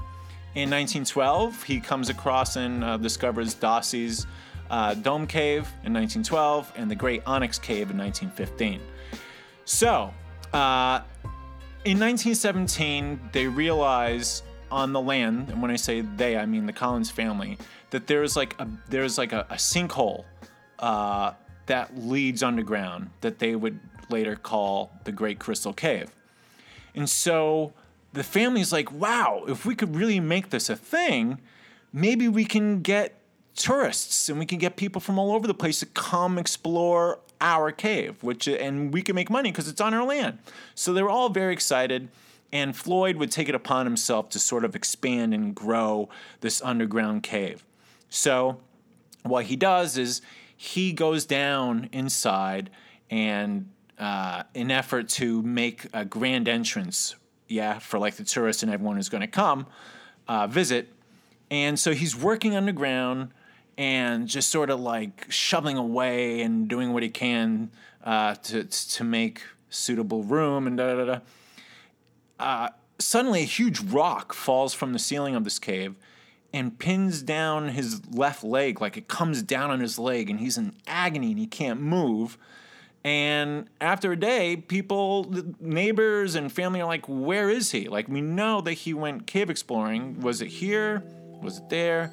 in 0.53 0.69
1912, 0.69 1.63
he 1.63 1.79
comes 1.79 2.09
across 2.09 2.55
and 2.55 2.83
uh, 2.83 2.97
discovers 2.97 3.55
Dossie's 3.55 4.27
uh, 4.69 4.93
Dome 4.95 5.27
Cave 5.27 5.67
in 5.83 5.93
1912 5.93 6.73
and 6.75 6.89
the 6.89 6.95
Great 6.95 7.21
Onyx 7.25 7.59
Cave 7.59 7.89
in 7.89 7.97
1915. 7.97 8.81
So, 9.65 10.13
uh, 10.53 11.01
in 11.83 11.99
1917, 11.99 13.19
they 13.31 13.47
realize 13.47 14.43
on 14.71 14.93
the 14.93 15.01
land, 15.01 15.49
and 15.49 15.61
when 15.61 15.69
I 15.69 15.75
say 15.75 16.01
they, 16.01 16.37
I 16.37 16.45
mean 16.45 16.65
the 16.65 16.73
Collins 16.73 17.11
family, 17.11 17.57
that 17.89 18.07
there's 18.07 18.35
like 18.35 18.59
a 18.59 18.67
there's 18.89 19.17
like 19.17 19.33
a, 19.33 19.45
a 19.49 19.55
sinkhole 19.55 20.25
uh, 20.79 21.33
that 21.67 21.97
leads 21.97 22.41
underground 22.41 23.09
that 23.21 23.39
they 23.39 23.55
would 23.55 23.79
later 24.09 24.35
call 24.35 24.91
the 25.03 25.11
Great 25.11 25.39
Crystal 25.39 25.73
Cave. 25.73 26.11
And 26.95 27.09
so 27.09 27.73
the 28.13 28.23
family's 28.23 28.73
like, 28.73 28.91
wow, 28.91 29.43
if 29.47 29.65
we 29.65 29.75
could 29.75 29.95
really 29.95 30.19
make 30.19 30.49
this 30.49 30.69
a 30.69 30.75
thing, 30.75 31.39
maybe 31.93 32.27
we 32.27 32.45
can 32.45 32.81
get 32.81 33.17
tourists 33.55 34.29
and 34.29 34.39
we 34.39 34.45
can 34.45 34.57
get 34.57 34.75
people 34.75 35.01
from 35.01 35.19
all 35.19 35.33
over 35.33 35.47
the 35.47 35.53
place 35.53 35.79
to 35.79 35.85
come 35.85 36.37
explore 36.37 37.19
our 37.39 37.71
cave, 37.71 38.21
which 38.23 38.47
and 38.47 38.93
we 38.93 39.01
can 39.01 39.15
make 39.15 39.29
money 39.29 39.51
because 39.51 39.67
it's 39.67 39.81
on 39.81 39.93
our 39.93 40.05
land. 40.05 40.39
So 40.75 40.93
they 40.93 41.01
were 41.01 41.09
all 41.09 41.29
very 41.29 41.53
excited. 41.53 42.09
And 42.53 42.75
Floyd 42.75 43.15
would 43.15 43.31
take 43.31 43.47
it 43.47 43.55
upon 43.55 43.85
himself 43.85 44.29
to 44.29 44.39
sort 44.39 44.65
of 44.65 44.75
expand 44.75 45.33
and 45.33 45.55
grow 45.55 46.09
this 46.41 46.61
underground 46.61 47.23
cave. 47.23 47.65
So, 48.09 48.59
what 49.23 49.45
he 49.45 49.55
does 49.55 49.97
is 49.97 50.21
he 50.57 50.91
goes 50.91 51.25
down 51.25 51.89
inside 51.93 52.69
and, 53.09 53.69
uh, 53.97 54.43
in 54.53 54.69
effort 54.71 55.07
to 55.09 55.41
make 55.43 55.85
a 55.93 56.03
grand 56.03 56.49
entrance, 56.49 57.15
yeah, 57.47 57.79
for 57.79 57.99
like 57.99 58.15
the 58.15 58.23
tourists 58.23 58.63
and 58.63 58.71
everyone 58.71 58.95
who's 58.97 59.09
going 59.09 59.21
to 59.21 59.27
come 59.27 59.67
uh, 60.27 60.47
visit, 60.47 60.87
And 61.49 61.77
so 61.77 61.93
he's 61.93 62.15
working 62.15 62.55
underground 62.55 63.33
and 63.77 64.27
just 64.27 64.49
sort 64.49 64.69
of 64.69 64.79
like 64.79 65.29
shoveling 65.29 65.77
away 65.77 66.41
and 66.41 66.67
doing 66.69 66.93
what 66.93 67.03
he 67.03 67.09
can 67.09 67.71
uh, 68.05 68.35
to 68.35 68.63
to 68.63 69.03
make 69.03 69.41
suitable 69.69 70.23
room 70.23 70.67
and 70.67 70.77
da 70.77 70.95
da 70.95 71.05
da. 71.05 71.19
Uh, 72.41 72.69
suddenly, 72.99 73.41
a 73.41 73.45
huge 73.45 73.79
rock 73.79 74.33
falls 74.33 74.73
from 74.73 74.93
the 74.93 74.99
ceiling 74.99 75.35
of 75.35 75.43
this 75.43 75.59
cave 75.59 75.95
and 76.53 76.77
pins 76.77 77.21
down 77.21 77.69
his 77.69 78.01
left 78.11 78.43
leg, 78.43 78.81
like 78.81 78.97
it 78.97 79.07
comes 79.07 79.41
down 79.41 79.71
on 79.71 79.79
his 79.79 79.97
leg, 79.97 80.29
and 80.29 80.39
he's 80.39 80.57
in 80.57 80.73
agony 80.87 81.31
and 81.31 81.39
he 81.39 81.47
can't 81.47 81.79
move. 81.79 82.37
And 83.03 83.67
after 83.79 84.11
a 84.11 84.15
day, 84.15 84.57
people, 84.57 85.33
neighbors 85.59 86.35
and 86.35 86.51
family 86.51 86.81
are 86.81 86.87
like, 86.87 87.05
Where 87.07 87.49
is 87.49 87.71
he? 87.71 87.87
Like, 87.87 88.07
we 88.07 88.21
know 88.21 88.61
that 88.61 88.73
he 88.73 88.93
went 88.93 89.27
cave 89.27 89.49
exploring. 89.49 90.19
Was 90.21 90.41
it 90.41 90.47
here? 90.47 91.03
Was 91.41 91.59
it 91.59 91.69
there? 91.69 92.11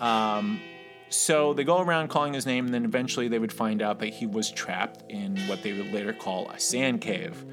Um, 0.00 0.60
so 1.08 1.54
they 1.54 1.62
go 1.62 1.80
around 1.80 2.08
calling 2.08 2.32
his 2.32 2.46
name, 2.46 2.64
and 2.64 2.74
then 2.74 2.84
eventually 2.84 3.28
they 3.28 3.38
would 3.38 3.52
find 3.52 3.80
out 3.80 4.00
that 4.00 4.12
he 4.12 4.26
was 4.26 4.50
trapped 4.50 5.08
in 5.08 5.36
what 5.46 5.62
they 5.62 5.72
would 5.72 5.92
later 5.92 6.12
call 6.12 6.48
a 6.50 6.58
sand 6.58 7.00
cave. 7.00 7.44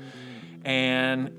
And 0.65 1.31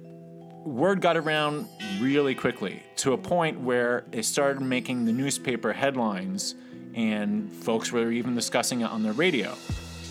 word 0.65 1.01
got 1.01 1.17
around 1.17 1.69
really 2.01 2.35
quickly 2.35 2.83
to 2.97 3.13
a 3.13 3.19
point 3.19 3.61
where 3.61 4.05
it 4.13 4.25
started 4.25 4.61
making 4.63 5.05
the 5.05 5.13
newspaper 5.13 5.73
headlines, 5.73 6.55
and 6.95 7.53
folks 7.53 7.93
were 7.93 8.11
even 8.11 8.35
discussing 8.35 8.83
it 8.83 8.85
on 8.85 9.03
the 9.03 9.13
radio. 9.13 9.55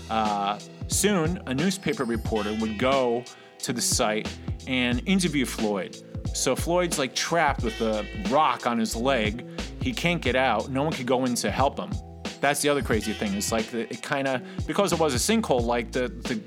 Uh, 0.09 0.59
soon, 0.87 1.41
a 1.45 1.53
newspaper 1.53 2.03
reporter 2.03 2.55
would 2.59 2.77
go 2.77 3.23
to 3.59 3.73
the 3.73 3.81
site 3.81 4.27
and 4.67 5.01
interview 5.07 5.45
Floyd. 5.45 5.97
So 6.33 6.55
Floyd's 6.55 6.99
like 6.99 7.15
trapped 7.15 7.63
with 7.63 7.79
a 7.81 8.05
rock 8.29 8.67
on 8.67 8.77
his 8.77 8.95
leg. 8.95 9.47
He 9.81 9.93
can't 9.93 10.21
get 10.21 10.35
out. 10.35 10.69
No 10.69 10.83
one 10.83 10.93
could 10.93 11.07
go 11.07 11.25
in 11.25 11.35
to 11.35 11.51
help 11.51 11.77
him. 11.77 11.91
That's 12.39 12.61
the 12.61 12.69
other 12.69 12.81
crazy 12.81 13.13
thing. 13.13 13.33
It's 13.35 13.51
like 13.51 13.71
it 13.73 14.01
kind 14.01 14.27
of 14.27 14.41
because 14.65 14.93
it 14.93 14.99
was 14.99 15.13
a 15.13 15.17
sinkhole. 15.17 15.61
Like 15.61 15.91
the 15.91 16.07
the 16.07 16.41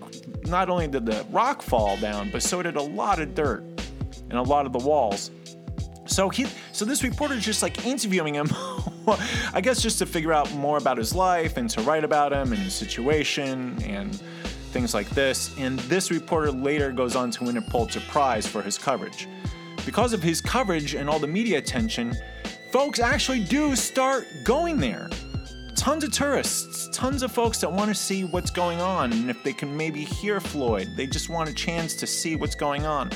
not 0.49 0.69
only 0.69 0.89
did 0.89 1.07
the 1.07 1.25
rock 1.31 1.63
fall 1.63 1.97
down, 1.99 2.31
but 2.31 2.43
so 2.43 2.63
did 2.63 2.77
a 2.77 2.83
lot 2.83 3.21
of 3.21 3.35
dirt 3.35 3.65
and 4.31 4.39
a 4.39 4.43
lot 4.43 4.67
of 4.67 4.73
the 4.73 4.79
walls. 4.79 5.31
So 6.07 6.29
he, 6.29 6.47
so 6.73 6.85
this 6.85 7.03
reporter 7.03 7.35
is 7.35 7.45
just 7.45 7.63
like 7.63 7.87
interviewing 7.87 8.35
him, 8.35 8.49
I 9.55 9.61
guess 9.63 9.81
just 9.81 9.99
to 9.99 10.07
figure 10.07 10.33
out 10.33 10.53
more 10.55 10.77
about 10.77 10.99
his 10.99 11.15
life 11.15 11.57
and 11.57 11.69
to 11.71 11.81
write 11.83 12.05
about 12.05 12.33
him 12.33 12.53
and 12.53 12.61
his 12.61 12.75
situation 12.75 13.83
and 13.83 14.15
things 14.71 14.93
like 14.93 15.09
this. 15.11 15.57
And 15.59 15.79
this 15.81 16.11
reporter 16.11 16.53
later 16.53 16.93
goes 16.93 17.17
on 17.17 17.31
to 17.33 17.45
win 17.45 17.57
a 17.57 17.63
Pulitzer 17.63 18.01
Prize 18.01 18.47
for 18.47 18.61
his 18.61 18.77
coverage. 18.77 19.29
Because 19.87 20.13
of 20.13 20.23
his 20.23 20.41
coverage 20.41 20.95
and 20.95 21.09
all 21.09 21.19
the 21.19 21.27
media 21.27 21.59
attention, 21.59 22.15
folks 22.71 22.99
actually 22.99 23.45
do 23.45 23.77
start 23.77 24.27
going 24.43 24.79
there. 24.79 25.09
Tons 25.85 26.03
of 26.03 26.13
tourists, 26.13 26.89
tons 26.97 27.23
of 27.23 27.31
folks 27.31 27.59
that 27.59 27.71
want 27.71 27.91
to 27.91 27.95
see 27.95 28.25
what's 28.25 28.51
going 28.51 28.81
on, 28.81 29.13
and 29.13 29.29
if 29.29 29.43
they 29.43 29.53
can 29.53 29.77
maybe 29.77 30.03
hear 30.03 30.41
Floyd, 30.41 30.89
they 30.97 31.07
just 31.07 31.29
want 31.29 31.47
a 31.51 31.53
chance 31.53 31.95
to 31.97 32.07
see 32.07 32.37
what's 32.37 32.55
going 32.55 32.87
on. 32.87 33.11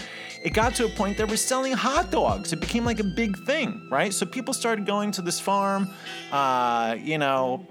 It 0.44 0.50
got 0.50 0.74
to 0.74 0.84
a 0.84 0.88
point 0.90 1.16
they 1.16 1.24
were 1.24 1.38
selling 1.38 1.72
hot 1.72 2.10
dogs. 2.10 2.52
It 2.52 2.60
became 2.60 2.84
like 2.84 3.00
a 3.00 3.04
big 3.04 3.38
thing, 3.46 3.88
right? 3.90 4.12
So 4.12 4.26
people 4.26 4.52
started 4.52 4.84
going 4.84 5.12
to 5.12 5.22
this 5.22 5.40
farm. 5.40 5.88
Uh, 6.30 6.96
you 7.00 7.16
know, 7.16 7.66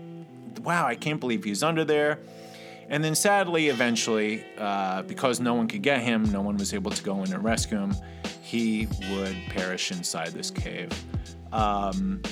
wow, 0.64 0.88
I 0.88 0.96
can't 0.96 1.20
believe 1.20 1.44
he's 1.44 1.62
under 1.62 1.86
there. 1.86 2.18
And 2.90 3.04
then 3.04 3.14
sadly, 3.14 3.68
eventually, 3.68 4.44
uh, 4.58 5.04
because 5.04 5.40
no 5.40 5.54
one 5.54 5.68
could 5.68 5.84
get 5.84 6.02
him, 6.02 6.24
no 6.32 6.42
one 6.42 6.58
was 6.58 6.74
able 6.74 6.90
to 6.90 7.04
go 7.04 7.24
in 7.24 7.32
and 7.32 7.44
rescue 7.44 7.78
him, 7.78 7.96
he 8.42 8.88
would 9.12 9.38
perish 9.50 9.92
inside 9.92 10.30
this 10.30 10.50
cave. 10.50 10.90
Um, 11.52 12.24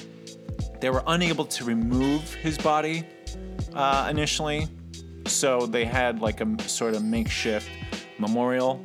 they 0.80 0.90
were 0.90 1.04
unable 1.08 1.46
to 1.46 1.64
remove 1.66 2.34
his 2.36 2.58
body 2.58 3.06
uh, 3.74 4.08
initially, 4.10 4.68
so 5.28 5.66
they 5.66 5.86
had 5.86 6.22
like 6.22 6.42
a 6.42 6.62
sort 6.68 6.96
of 6.96 7.04
makeshift 7.04 7.70
memorial, 8.20 8.84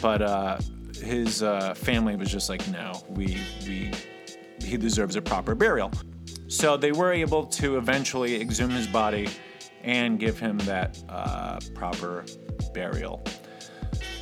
but 0.00 0.22
uh, 0.22 0.58
his 1.02 1.42
uh, 1.42 1.74
family 1.74 2.16
was 2.16 2.30
just 2.30 2.48
like, 2.48 2.66
no, 2.68 3.02
we 3.10 3.38
we 3.66 3.92
he 4.64 4.76
deserves 4.76 5.16
a 5.16 5.22
proper 5.22 5.54
burial. 5.54 5.90
So 6.48 6.76
they 6.76 6.92
were 6.92 7.12
able 7.12 7.46
to 7.46 7.78
eventually 7.78 8.40
exhume 8.40 8.70
his 8.70 8.86
body 8.86 9.28
and 9.82 10.18
give 10.20 10.38
him 10.38 10.58
that 10.58 11.02
uh, 11.08 11.58
proper 11.74 12.24
burial. 12.72 13.22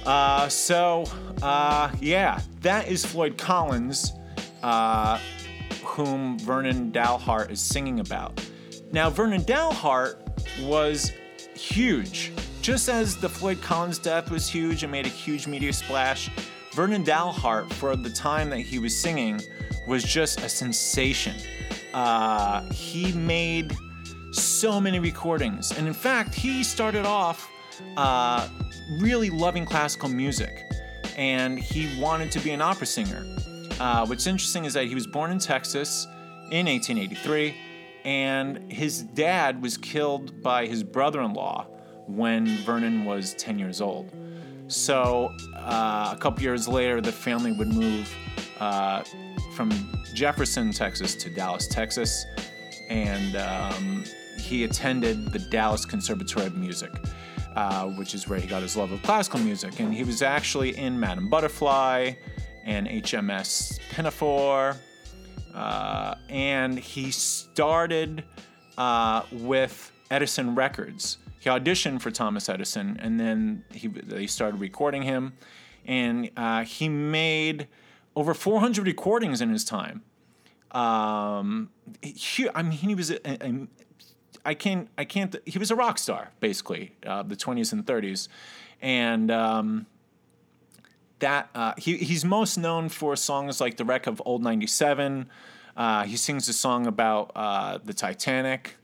Uh, 0.06 0.48
so, 0.48 1.04
uh, 1.42 1.90
yeah, 2.00 2.40
that 2.62 2.88
is 2.88 3.04
Floyd 3.04 3.36
Collins, 3.36 4.12
uh, 4.62 5.18
whom 5.82 6.38
Vernon 6.38 6.90
Dalhart 6.92 7.50
is 7.50 7.60
singing 7.60 8.00
about. 8.00 8.44
Now, 8.92 9.10
Vernon 9.10 9.42
Dalhart 9.42 10.16
was 10.62 11.12
huge. 11.54 12.32
Just 12.62 12.88
as 12.88 13.16
the 13.16 13.28
Floyd 13.28 13.60
Collins 13.62 13.98
death 13.98 14.30
was 14.30 14.48
huge 14.48 14.82
and 14.82 14.92
made 14.92 15.06
a 15.06 15.10
huge 15.10 15.46
media 15.46 15.72
splash, 15.72 16.30
Vernon 16.72 17.04
Dalhart, 17.04 17.72
for 17.72 17.96
the 17.96 18.10
time 18.10 18.50
that 18.50 18.60
he 18.60 18.78
was 18.78 18.98
singing, 19.00 19.40
was 19.86 20.04
just 20.04 20.40
a 20.40 20.48
sensation. 20.48 21.36
Uh, 21.92 22.62
he 22.70 23.12
made 23.12 23.76
so 24.32 24.80
many 24.80 24.98
recordings, 24.98 25.72
and 25.72 25.88
in 25.88 25.94
fact, 25.94 26.34
he 26.34 26.62
started 26.62 27.04
off 27.04 27.50
uh, 27.96 28.48
really 29.00 29.30
loving 29.30 29.64
classical 29.64 30.08
music, 30.08 30.64
and 31.16 31.58
he 31.58 31.98
wanted 32.00 32.30
to 32.32 32.40
be 32.40 32.50
an 32.50 32.60
opera 32.60 32.86
singer. 32.86 33.24
Uh, 33.80 34.04
what's 34.04 34.26
interesting 34.26 34.66
is 34.66 34.74
that 34.74 34.84
he 34.84 34.94
was 34.94 35.06
born 35.06 35.30
in 35.30 35.38
Texas 35.38 36.06
in 36.50 36.66
1883, 36.66 37.56
and 38.04 38.70
his 38.70 39.02
dad 39.02 39.62
was 39.62 39.78
killed 39.78 40.42
by 40.42 40.66
his 40.66 40.82
brother 40.82 41.22
in 41.22 41.32
law 41.32 41.66
when 42.06 42.46
Vernon 42.58 43.06
was 43.06 43.32
10 43.34 43.58
years 43.58 43.80
old. 43.80 44.12
So 44.66 45.34
uh, 45.56 46.12
a 46.14 46.18
couple 46.20 46.42
years 46.42 46.68
later, 46.68 47.00
the 47.00 47.10
family 47.10 47.52
would 47.52 47.72
move 47.72 48.14
uh, 48.60 49.02
from 49.56 49.70
Jefferson, 50.12 50.72
Texas 50.72 51.14
to 51.14 51.30
Dallas, 51.30 51.66
Texas, 51.66 52.26
and 52.90 53.34
um, 53.36 54.04
he 54.38 54.64
attended 54.64 55.32
the 55.32 55.38
Dallas 55.38 55.86
Conservatory 55.86 56.46
of 56.46 56.54
Music. 56.54 56.90
Uh, 57.56 57.88
which 57.88 58.14
is 58.14 58.28
where 58.28 58.38
he 58.38 58.46
got 58.46 58.62
his 58.62 58.76
love 58.76 58.92
of 58.92 59.02
classical 59.02 59.40
music. 59.40 59.80
And 59.80 59.92
he 59.92 60.04
was 60.04 60.22
actually 60.22 60.78
in 60.78 60.98
Madame 60.98 61.28
Butterfly 61.28 62.12
and 62.64 62.86
HMS 62.88 63.78
Pinafore. 63.90 64.76
Uh, 65.54 66.14
and 66.28 66.78
he 66.78 67.10
started 67.10 68.24
uh, 68.78 69.22
with 69.32 69.92
Edison 70.10 70.54
Records. 70.54 71.18
He 71.40 71.48
auditioned 71.48 72.02
for 72.02 72.10
Thomas 72.10 72.48
Edison, 72.48 72.98
and 73.00 73.18
then 73.18 73.64
he, 73.72 73.88
they 73.88 74.26
started 74.26 74.60
recording 74.60 75.02
him. 75.02 75.32
And 75.86 76.30
uh, 76.36 76.64
he 76.64 76.88
made 76.88 77.66
over 78.14 78.34
400 78.34 78.86
recordings 78.86 79.40
in 79.40 79.50
his 79.50 79.64
time. 79.64 80.02
Um, 80.72 81.70
he, 82.02 82.48
I 82.54 82.62
mean, 82.62 82.72
he 82.72 82.94
was 82.94 83.10
a, 83.10 83.18
a, 83.26 83.66
I 84.44 84.54
can't, 84.54 84.88
I 84.96 85.04
can't. 85.04 85.34
He 85.44 85.58
was 85.58 85.70
a 85.70 85.76
rock 85.76 85.98
star, 85.98 86.30
basically, 86.40 86.92
uh, 87.04 87.22
the 87.22 87.36
20s 87.36 87.72
and 87.72 87.84
30s, 87.84 88.28
and 88.80 89.30
um, 89.30 89.86
that 91.20 91.50
uh, 91.54 91.74
he 91.78 91.96
he's 91.96 92.24
most 92.24 92.58
known 92.58 92.88
for 92.88 93.16
songs 93.16 93.60
like 93.60 93.76
"The 93.76 93.84
Wreck 93.84 94.06
of 94.06 94.20
Old 94.24 94.42
97." 94.42 95.28
Uh, 95.76 96.04
he 96.04 96.16
sings 96.16 96.48
a 96.48 96.52
song 96.52 96.86
about 96.86 97.30
uh, 97.34 97.78
the 97.84 97.94
Titanic. 97.94 98.76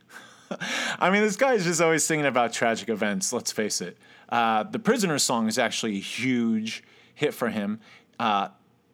I 0.99 1.11
mean, 1.11 1.23
this 1.23 1.37
guy 1.37 1.55
is 1.55 1.65
just 1.65 1.81
always 1.81 2.05
singing 2.05 2.27
about 2.27 2.53
tragic 2.53 2.89
events. 2.89 3.33
Let's 3.33 3.53
face 3.53 3.81
it. 3.81 3.99
Uh, 4.29 4.63
the 4.63 4.79
Prisoner 4.79 5.19
song 5.19 5.49
is 5.49 5.59
actually 5.59 5.97
a 5.97 6.01
huge 6.01 6.85
hit 7.15 7.35
for 7.35 7.49
him. 7.49 7.81
Uh, 8.19 8.49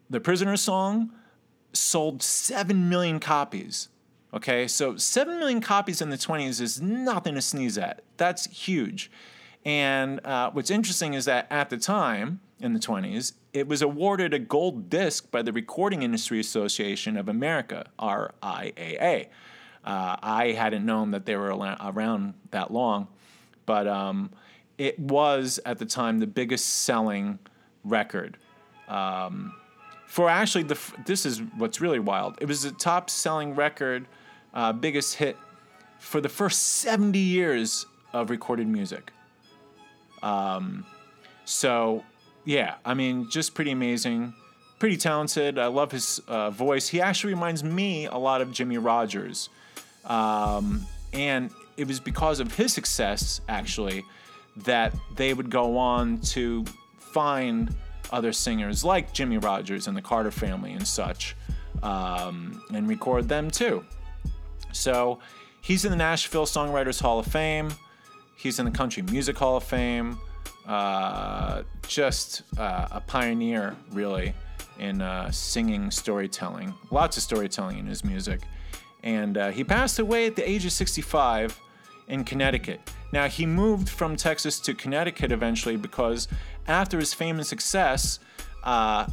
the 0.08 0.20
Prisoner 0.20 0.56
song 0.56 1.12
sold 1.72 2.22
seven 2.22 2.88
million 2.88 3.20
copies. 3.20 3.88
Okay, 4.34 4.66
so 4.66 4.96
7 4.96 5.38
million 5.38 5.60
copies 5.60 6.00
in 6.00 6.08
the 6.08 6.16
20s 6.16 6.58
is 6.60 6.80
nothing 6.80 7.34
to 7.34 7.42
sneeze 7.42 7.76
at. 7.76 8.02
That's 8.16 8.46
huge. 8.46 9.10
And 9.64 10.24
uh, 10.24 10.50
what's 10.52 10.70
interesting 10.70 11.12
is 11.12 11.26
that 11.26 11.46
at 11.50 11.68
the 11.68 11.76
time, 11.76 12.40
in 12.62 12.72
the 12.72 12.78
20s, 12.78 13.32
it 13.52 13.66
was 13.66 13.82
awarded 13.82 14.32
a 14.32 14.38
gold 14.38 14.88
disc 14.88 15.30
by 15.30 15.42
the 15.42 15.52
Recording 15.52 16.02
Industry 16.02 16.38
Association 16.40 17.16
of 17.16 17.28
America, 17.28 17.86
RIAA. 17.98 19.26
Uh, 19.84 20.16
I 20.22 20.54
hadn't 20.56 20.86
known 20.86 21.10
that 21.10 21.26
they 21.26 21.36
were 21.36 21.48
around 21.50 22.34
that 22.52 22.72
long, 22.72 23.08
but 23.66 23.88
um, 23.88 24.30
it 24.78 24.98
was 24.98 25.58
at 25.66 25.78
the 25.78 25.84
time 25.84 26.20
the 26.20 26.26
biggest 26.26 26.66
selling 26.84 27.40
record. 27.82 28.38
Um, 28.86 29.54
for 30.06 30.28
actually, 30.28 30.64
the 30.64 30.78
this 31.04 31.26
is 31.26 31.40
what's 31.56 31.80
really 31.80 31.98
wild. 31.98 32.36
It 32.40 32.46
was 32.46 32.62
the 32.62 32.70
top 32.70 33.10
selling 33.10 33.54
record 33.54 34.06
uh, 34.54 34.72
biggest 34.72 35.14
hit 35.14 35.36
for 35.98 36.20
the 36.20 36.28
first 36.28 36.62
70 36.78 37.18
years 37.18 37.86
of 38.12 38.30
recorded 38.30 38.68
music. 38.68 39.12
Um, 40.22 40.84
so, 41.44 42.04
yeah, 42.44 42.76
I 42.84 42.94
mean, 42.94 43.28
just 43.30 43.54
pretty 43.54 43.70
amazing. 43.70 44.34
pretty 44.78 44.96
talented. 44.96 45.58
I 45.58 45.66
love 45.66 45.92
his 45.92 46.20
uh, 46.26 46.50
voice. 46.50 46.88
He 46.88 47.00
actually 47.00 47.34
reminds 47.34 47.62
me 47.62 48.06
a 48.06 48.16
lot 48.16 48.40
of 48.40 48.50
Jimmie 48.50 48.78
Rodgers. 48.78 49.48
Um, 50.04 50.86
and 51.12 51.50
it 51.76 51.86
was 51.86 52.00
because 52.00 52.40
of 52.40 52.54
his 52.54 52.72
success, 52.72 53.40
actually, 53.48 54.04
that 54.56 54.92
they 55.14 55.34
would 55.34 55.50
go 55.50 55.78
on 55.78 56.18
to 56.20 56.64
find 56.98 57.74
other 58.10 58.32
singers 58.32 58.84
like 58.84 59.12
Jimmie 59.12 59.38
Rodgers 59.38 59.86
and 59.86 59.96
the 59.96 60.02
Carter 60.02 60.30
family 60.32 60.72
and 60.72 60.86
such 60.86 61.36
um, 61.82 62.62
and 62.74 62.88
record 62.88 63.28
them 63.28 63.50
too. 63.50 63.84
So 64.72 65.20
he's 65.60 65.84
in 65.84 65.90
the 65.90 65.96
Nashville 65.96 66.46
Songwriters 66.46 67.00
Hall 67.00 67.18
of 67.18 67.26
Fame. 67.26 67.72
He's 68.36 68.58
in 68.58 68.64
the 68.64 68.70
Country 68.72 69.02
Music 69.02 69.38
Hall 69.38 69.56
of 69.56 69.64
Fame. 69.64 70.18
Uh, 70.66 71.62
just 71.88 72.42
uh, 72.58 72.88
a 72.90 73.00
pioneer, 73.00 73.76
really, 73.92 74.34
in 74.78 75.02
uh, 75.02 75.30
singing 75.30 75.90
storytelling. 75.90 76.74
Lots 76.90 77.16
of 77.16 77.22
storytelling 77.22 77.78
in 77.78 77.86
his 77.86 78.04
music. 78.04 78.40
And 79.02 79.36
uh, 79.36 79.50
he 79.50 79.64
passed 79.64 79.98
away 79.98 80.26
at 80.26 80.36
the 80.36 80.48
age 80.48 80.64
of 80.64 80.72
65 80.72 81.58
in 82.08 82.24
Connecticut. 82.24 82.80
Now, 83.12 83.28
he 83.28 83.46
moved 83.46 83.88
from 83.88 84.16
Texas 84.16 84.60
to 84.60 84.74
Connecticut 84.74 85.32
eventually 85.32 85.76
because 85.76 86.28
after 86.66 86.98
his 86.98 87.12
fame 87.12 87.36
and 87.36 87.46
success, 87.46 88.20
uh, 88.62 89.06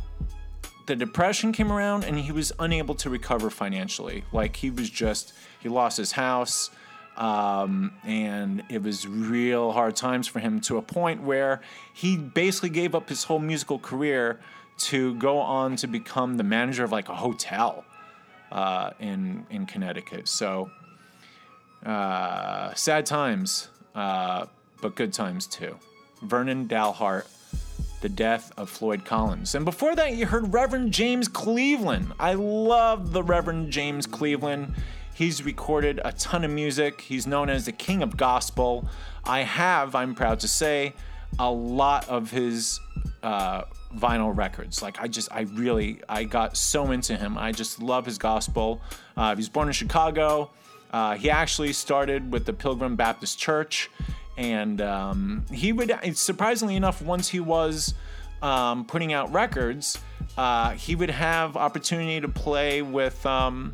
the 0.85 0.95
depression 0.95 1.51
came 1.51 1.71
around 1.71 2.03
and 2.03 2.17
he 2.17 2.31
was 2.31 2.51
unable 2.59 2.95
to 2.95 3.09
recover 3.09 3.49
financially. 3.49 4.23
Like 4.31 4.55
he 4.55 4.69
was 4.69 4.89
just, 4.89 5.34
he 5.59 5.69
lost 5.69 5.97
his 5.97 6.13
house. 6.13 6.71
Um, 7.20 7.91
and 8.06 8.64
it 8.70 8.82
was 8.82 9.06
real 9.06 9.74
hard 9.74 9.98
times 9.98 10.26
for 10.26 10.40
him 10.40 10.62
to 10.62 10.78
a 10.78 10.82
point 10.82 11.22
where 11.22 11.60
he 11.94 12.16
basically 12.16 12.70
gave 12.70 12.96
up 12.96 13.10
his 13.10 13.26
whole 13.26 13.40
musical 13.40 13.78
career 13.78 14.40
to 14.78 15.16
go 15.16 15.38
on 15.40 15.76
to 15.76 15.88
become 15.88 16.38
the 16.38 16.46
manager 16.46 16.86
of 16.86 16.94
like 16.94 17.10
a 17.10 17.16
hotel 17.16 17.84
uh, 18.54 18.91
in 19.02 19.46
in 19.50 19.66
Connecticut. 19.66 20.30
So 20.30 20.72
uh, 21.86 22.74
sad 22.74 23.06
times, 23.06 23.68
uh, 23.96 24.46
but 24.82 24.96
good 24.96 25.12
times 25.12 25.46
too. 25.46 25.76
Vernon 26.22 26.70
Dalhart, 26.70 27.28
the 28.00 28.08
death 28.08 28.54
of 28.56 28.70
Floyd 28.70 29.04
Collins, 29.04 29.56
and 29.56 29.66
before 29.66 29.94
that 29.96 30.16
you 30.16 30.26
heard 30.26 30.54
Reverend 30.54 30.94
James 30.94 31.28
Cleveland. 31.28 32.14
I 32.18 32.36
love 32.36 33.12
the 33.12 33.24
Reverend 33.24 33.72
James 33.72 34.08
Cleveland. 34.08 34.74
He's 35.20 35.44
recorded 35.44 36.00
a 36.06 36.14
ton 36.14 36.46
of 36.46 36.52
music. 36.52 37.02
He's 37.02 37.28
known 37.28 37.50
as 37.50 37.66
the 37.66 37.74
king 37.74 38.02
of 38.02 38.16
gospel. 38.16 38.88
I 39.26 39.41
have, 39.41 39.94
I'm 39.94 40.16
proud 40.16 40.40
to 40.40 40.48
say, 40.48 40.94
a 41.38 41.52
lot 41.52 42.08
of 42.08 42.32
his 42.32 42.80
uh, 43.22 43.64
vinyl 43.94 44.34
records. 44.34 44.82
Like 44.82 45.02
I 45.02 45.10
just, 45.10 45.28
I 45.30 45.41
really, 45.41 46.00
I 46.08 46.24
got 46.24 46.56
so 46.56 46.91
into 46.91 47.18
him. 47.18 47.38
I 47.38 47.52
just 47.52 47.82
love 47.82 48.06
his 48.06 48.18
gospel. 48.18 48.80
Uh, 49.18 49.32
he 49.32 49.36
was 49.36 49.50
born 49.50 49.68
in 49.68 49.74
Chicago. 49.74 50.52
Uh, 50.90 51.16
he 51.16 51.30
actually 51.30 51.74
started 51.74 52.32
with 52.32 52.46
the 52.46 52.54
Pilgrim 52.54 52.96
Baptist 52.96 53.38
Church, 53.38 53.90
and 54.38 54.80
um, 54.80 55.46
he 55.52 55.74
would, 55.74 55.94
surprisingly 56.14 56.78
enough, 56.78 57.02
once 57.02 57.28
he 57.28 57.41
was 57.41 57.94
um, 58.41 58.86
putting 58.86 59.12
out 59.12 59.34
records, 59.34 60.00
uh, 60.38 60.72
he 60.72 60.96
would 60.96 61.10
have 61.10 61.58
opportunity 61.58 62.22
to 62.22 62.30
play 62.30 62.82
with. 62.82 63.26
Um, 63.26 63.74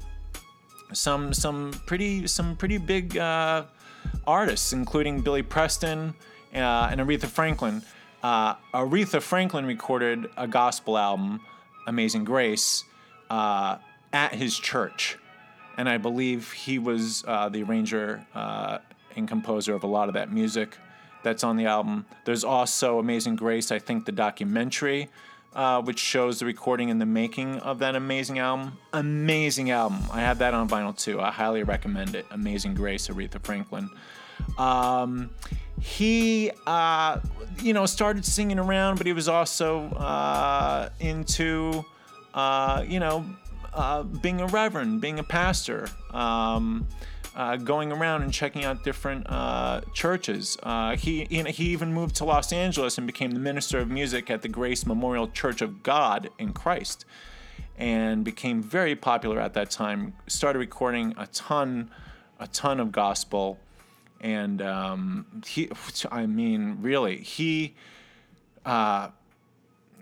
some 0.93 1.33
some 1.33 1.71
pretty 1.85 2.27
some 2.27 2.55
pretty 2.55 2.77
big 2.77 3.17
uh, 3.17 3.63
artists, 4.25 4.73
including 4.73 5.21
Billy 5.21 5.41
Preston 5.41 6.13
uh, 6.53 6.89
and 6.91 6.99
Aretha 7.01 7.27
Franklin. 7.27 7.81
Uh, 8.23 8.55
Aretha 8.73 9.21
Franklin 9.21 9.65
recorded 9.65 10.27
a 10.37 10.47
gospel 10.47 10.97
album, 10.97 11.41
Amazing 11.87 12.23
Grace, 12.23 12.83
uh, 13.29 13.77
at 14.13 14.33
his 14.33 14.57
church, 14.57 15.17
and 15.77 15.87
I 15.87 15.97
believe 15.97 16.51
he 16.51 16.79
was 16.79 17.23
uh, 17.27 17.49
the 17.49 17.63
arranger 17.63 18.25
uh, 18.33 18.79
and 19.15 19.27
composer 19.27 19.75
of 19.75 19.83
a 19.83 19.87
lot 19.87 20.07
of 20.07 20.15
that 20.15 20.31
music 20.31 20.77
that's 21.23 21.43
on 21.43 21.57
the 21.57 21.65
album. 21.65 22.05
There's 22.23 22.43
also 22.43 22.99
Amazing 22.99 23.35
Grace, 23.35 23.71
I 23.71 23.79
think 23.79 24.05
the 24.05 24.11
documentary 24.11 25.09
uh, 25.55 25.81
which 25.81 25.99
shows 25.99 26.39
the 26.39 26.45
recording 26.45 26.91
and 26.91 26.99
the 26.99 27.05
making 27.05 27.59
of 27.59 27.79
that 27.79 27.95
amazing 27.95 28.39
album. 28.39 28.77
Amazing 28.93 29.71
album. 29.71 29.99
I 30.11 30.19
have 30.19 30.39
that 30.39 30.53
on 30.53 30.67
vinyl 30.67 30.95
too. 30.95 31.21
I 31.21 31.31
highly 31.31 31.63
recommend 31.63 32.13
it. 32.13 32.25
Amazing 32.31 32.75
Grace, 32.75 33.07
Aretha 33.07 33.41
Franklin. 33.41 33.89
Um, 34.57 35.29
he, 35.79 36.51
uh, 36.67 37.19
you 37.61 37.73
know, 37.73 37.85
started 37.85 38.25
singing 38.25 38.59
around, 38.59 38.97
but 38.97 39.07
he 39.07 39.13
was 39.13 39.29
also 39.29 39.87
uh, 39.91 40.89
into, 40.99 41.85
uh, 42.33 42.83
you 42.87 42.99
know, 42.99 43.25
uh, 43.73 44.03
being 44.03 44.41
a 44.41 44.47
reverend, 44.47 45.01
being 45.01 45.19
a 45.19 45.23
pastor. 45.23 45.87
Um, 46.11 46.87
uh, 47.35 47.57
going 47.57 47.91
around 47.91 48.21
and 48.21 48.31
checking 48.31 48.63
out 48.63 48.83
different 48.83 49.29
uh, 49.29 49.81
churches. 49.93 50.57
Uh, 50.63 50.95
he, 50.95 51.27
you 51.29 51.43
know, 51.43 51.51
he 51.51 51.65
even 51.65 51.93
moved 51.93 52.15
to 52.15 52.25
Los 52.25 52.53
Angeles 52.53 52.97
and 52.97 53.05
became 53.05 53.31
the 53.31 53.39
minister 53.39 53.77
of 53.79 53.89
music 53.89 54.31
at 54.31 54.41
the 54.41 54.47
Grace 54.47 54.85
Memorial 54.85 55.27
Church 55.27 55.61
of 55.61 55.83
God 55.83 56.29
in 56.39 56.53
Christ, 56.53 57.05
and 57.77 58.23
became 58.23 58.63
very 58.63 58.95
popular 58.95 59.39
at 59.39 59.53
that 59.53 59.69
time. 59.69 60.13
Started 60.27 60.59
recording 60.59 61.13
a 61.17 61.27
ton, 61.27 61.91
a 62.39 62.47
ton 62.47 62.79
of 62.79 62.93
gospel, 62.93 63.59
and 64.21 64.61
um, 64.61 65.25
he, 65.45 65.69
I 66.11 66.25
mean, 66.25 66.77
really, 66.81 67.17
he. 67.17 67.75
Uh, 68.65 69.09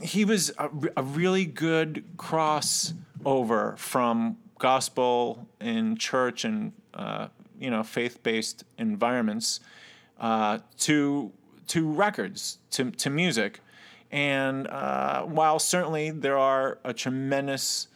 he 0.01 0.26
was 0.26 0.51
a, 0.57 0.69
a 0.97 1.03
really 1.03 1.45
good 1.45 2.03
crossover 2.18 3.77
from 3.77 4.38
gospel 4.57 5.47
in 5.60 5.97
church 5.97 6.43
and 6.45 6.72
uh, 6.94 7.28
you 7.60 7.70
know 7.70 7.84
faith-based 7.84 8.64
environments 8.78 9.60
uh, 10.20 10.60
to 10.80 11.32
to 11.68 11.91
records 11.91 12.60
to 12.72 12.91
to 12.91 13.10
music, 13.10 13.60
and 14.11 14.68
uh, 14.68 15.24
while 15.24 15.60
certainly 15.60 16.11
there 16.11 16.38
are 16.38 16.80
a 16.84 16.94
tremendous 16.94 17.88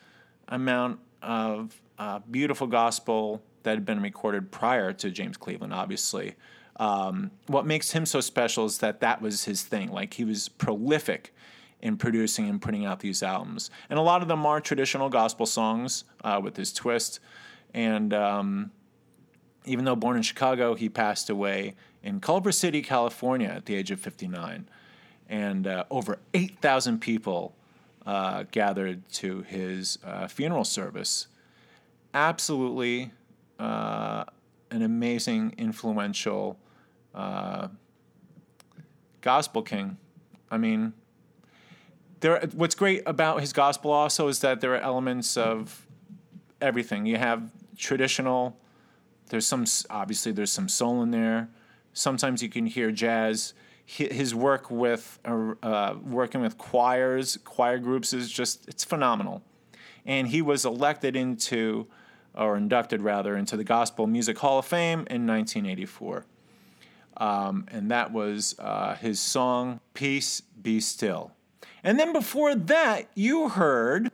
amount 0.47 0.99
of 1.21 1.81
uh, 1.99 2.19
beautiful 2.29 2.67
gospel 2.67 3.41
that 3.63 3.71
had 3.71 3.85
been 3.85 4.01
recorded 4.01 4.51
prior 4.51 4.93
to 4.93 5.09
James 5.09 5.37
Cleveland, 5.37 5.73
obviously. 5.73 6.35
Um, 6.77 7.31
what 7.47 7.65
makes 7.65 7.91
him 7.91 8.05
so 8.05 8.21
special 8.21 8.65
is 8.65 8.77
that 8.77 8.99
that 9.01 9.21
was 9.21 9.45
his 9.45 9.63
thing. 9.63 9.91
Like 9.91 10.13
he 10.13 10.23
was 10.23 10.47
prolific 10.47 11.33
in 11.81 11.97
producing 11.97 12.47
and 12.49 12.61
putting 12.61 12.85
out 12.85 12.99
these 12.99 13.21
albums. 13.21 13.69
And 13.89 13.99
a 13.99 14.01
lot 14.01 14.21
of 14.21 14.27
them 14.27 14.45
are 14.45 14.61
traditional 14.61 15.09
gospel 15.09 15.45
songs 15.45 16.05
uh, 16.23 16.39
with 16.41 16.55
his 16.55 16.71
twist. 16.71 17.19
And 17.73 18.13
um, 18.13 18.71
even 19.67 19.85
though 19.85 19.95
born 19.95 20.17
in 20.17 20.23
Chicago, 20.23 20.75
he 20.75 20.89
passed 20.89 21.29
away 21.29 21.75
in 22.03 22.19
Culver 22.19 22.51
City, 22.51 22.81
California 22.81 23.49
at 23.49 23.65
the 23.65 23.75
age 23.75 23.91
of 23.91 23.99
59. 23.99 24.67
And 25.29 25.67
uh, 25.67 25.83
over 25.91 26.19
8,000 26.33 26.99
people 26.99 27.53
uh, 28.05 28.45
gathered 28.51 29.07
to 29.11 29.41
his 29.41 29.99
uh, 30.03 30.27
funeral 30.27 30.63
service. 30.63 31.27
Absolutely 32.13 33.11
uh, 33.59 34.23
an 34.71 34.81
amazing, 34.81 35.53
influential 35.57 36.57
uh, 37.13 37.67
gospel 39.21 39.61
king. 39.61 39.97
I 40.49 40.57
mean, 40.57 40.93
there. 42.21 42.47
What's 42.53 42.75
great 42.75 43.03
about 43.05 43.41
his 43.41 43.53
gospel 43.53 43.91
also 43.91 44.27
is 44.27 44.39
that 44.39 44.61
there 44.61 44.73
are 44.73 44.79
elements 44.79 45.37
of 45.37 45.85
everything. 46.61 47.05
You 47.05 47.17
have 47.17 47.51
traditional. 47.77 48.57
There's 49.29 49.45
some 49.45 49.65
obviously 49.89 50.31
there's 50.31 50.51
some 50.51 50.69
soul 50.69 51.01
in 51.03 51.11
there. 51.11 51.49
Sometimes 51.93 52.43
you 52.43 52.49
can 52.49 52.65
hear 52.65 52.91
jazz. 52.91 53.53
His 53.85 54.35
work 54.35 54.69
with 54.69 55.17
uh, 55.23 55.53
uh, 55.63 55.95
working 56.03 56.41
with 56.41 56.57
choirs, 56.57 57.37
choir 57.45 57.79
groups 57.79 58.11
is 58.13 58.31
just 58.31 58.67
it's 58.67 58.83
phenomenal. 58.83 59.43
And 60.05 60.27
he 60.27 60.41
was 60.41 60.65
elected 60.65 61.15
into, 61.15 61.87
or 62.33 62.57
inducted 62.57 63.01
rather, 63.01 63.35
into 63.35 63.57
the 63.57 63.63
Gospel 63.63 64.07
Music 64.07 64.37
Hall 64.37 64.59
of 64.59 64.65
Fame 64.65 64.99
in 65.09 65.25
1984. 65.25 66.25
Um, 67.17 67.65
and 67.71 67.89
that 67.91 68.11
was 68.11 68.55
uh, 68.59 68.95
his 68.95 69.19
song 69.19 69.79
"Peace 69.93 70.41
Be 70.61 70.79
Still." 70.79 71.31
And 71.83 71.97
then 71.97 72.11
before 72.11 72.55
that, 72.55 73.09
you 73.15 73.49
heard 73.49 74.11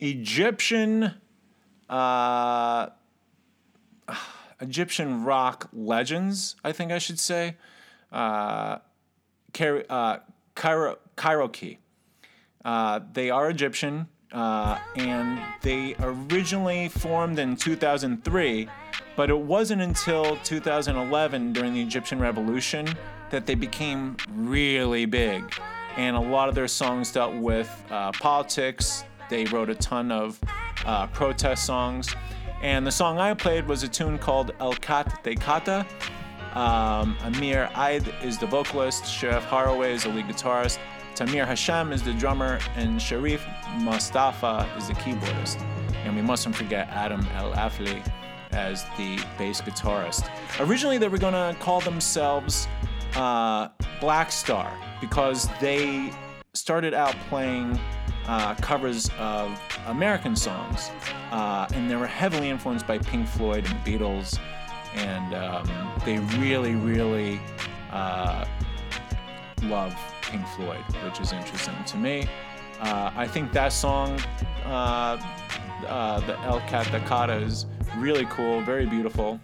Egyptian 0.00 1.14
uh, 1.88 2.88
Egyptian 4.64 5.24
rock 5.24 5.68
legends, 5.72 6.56
I 6.64 6.72
think 6.72 6.92
I 6.92 6.98
should 6.98 7.18
say. 7.18 7.56
Uh, 8.12 8.78
Cairo, 9.52 9.82
uh, 9.88 10.18
Cairo, 10.54 10.98
Cairokee. 11.16 11.78
Uh, 12.64 13.00
they 13.12 13.30
are 13.30 13.50
Egyptian, 13.50 14.08
uh, 14.32 14.78
and 14.96 15.38
they 15.62 15.94
originally 16.00 16.88
formed 16.88 17.38
in 17.38 17.56
2003, 17.56 18.68
but 19.16 19.30
it 19.30 19.38
wasn't 19.38 19.82
until 19.82 20.36
2011 20.38 21.52
during 21.52 21.74
the 21.74 21.82
Egyptian 21.82 22.18
Revolution 22.18 22.86
that 23.30 23.46
they 23.46 23.54
became 23.54 24.16
really 24.34 25.04
big 25.04 25.44
and 25.96 26.16
a 26.16 26.20
lot 26.20 26.48
of 26.48 26.54
their 26.54 26.68
songs 26.68 27.12
dealt 27.12 27.34
with 27.34 27.84
uh, 27.90 28.12
politics, 28.12 29.04
they 29.30 29.44
wrote 29.46 29.70
a 29.70 29.74
ton 29.74 30.10
of 30.10 30.40
uh, 30.84 31.06
protest 31.08 31.64
songs. 31.64 32.14
And 32.64 32.86
the 32.86 32.90
song 32.90 33.18
I 33.18 33.34
played 33.34 33.68
was 33.68 33.82
a 33.82 33.88
tune 33.88 34.18
called 34.18 34.52
El 34.58 34.72
Cat 34.72 35.22
de 35.22 35.34
Kata. 35.34 35.86
Um, 36.54 37.14
Amir 37.22 37.68
Eid 37.74 38.10
is 38.22 38.38
the 38.38 38.46
vocalist, 38.46 39.04
Sharif 39.04 39.44
Haraway 39.44 39.90
is 39.90 40.04
the 40.04 40.08
lead 40.08 40.24
guitarist, 40.24 40.78
Tamer 41.14 41.44
Hashem 41.44 41.92
is 41.92 42.02
the 42.02 42.14
drummer, 42.14 42.58
and 42.74 43.02
Sharif 43.02 43.44
Mustafa 43.80 44.66
is 44.78 44.88
the 44.88 44.94
keyboardist. 44.94 45.60
And 46.06 46.16
we 46.16 46.22
mustn't 46.22 46.56
forget 46.56 46.88
Adam 46.88 47.28
El 47.34 47.52
Alfy 47.52 48.02
as 48.52 48.84
the 48.96 49.22
bass 49.36 49.60
guitarist. 49.60 50.26
Originally, 50.66 50.96
they 50.96 51.08
were 51.08 51.18
going 51.18 51.34
to 51.34 51.54
call 51.60 51.82
themselves 51.82 52.66
uh, 53.14 53.68
Black 54.00 54.32
Star 54.32 54.72
because 55.02 55.50
they 55.60 56.10
started 56.54 56.94
out 56.94 57.14
playing 57.28 57.78
uh, 58.26 58.54
covers 58.56 59.10
of 59.18 59.58
American 59.86 60.34
songs, 60.34 60.90
uh, 61.30 61.66
and 61.74 61.90
they 61.90 61.96
were 61.96 62.06
heavily 62.06 62.48
influenced 62.48 62.86
by 62.86 62.98
Pink 62.98 63.28
Floyd 63.28 63.66
and 63.66 63.78
Beatles, 63.84 64.38
and 64.94 65.34
um, 65.34 65.92
they 66.04 66.18
really, 66.38 66.74
really 66.74 67.40
uh, 67.90 68.44
love 69.62 69.94
Pink 70.22 70.46
Floyd, 70.56 70.82
which 71.04 71.20
is 71.20 71.32
interesting 71.32 71.74
to 71.86 71.96
me. 71.96 72.26
Uh, 72.80 73.10
I 73.14 73.26
think 73.26 73.52
that 73.52 73.72
song, 73.72 74.20
uh, 74.64 75.18
uh, 75.86 76.20
the 76.20 76.38
El 76.40 76.60
Catacata, 76.62 77.42
is 77.42 77.66
really 77.96 78.26
cool, 78.26 78.60
very 78.62 78.86
beautiful. 78.86 79.40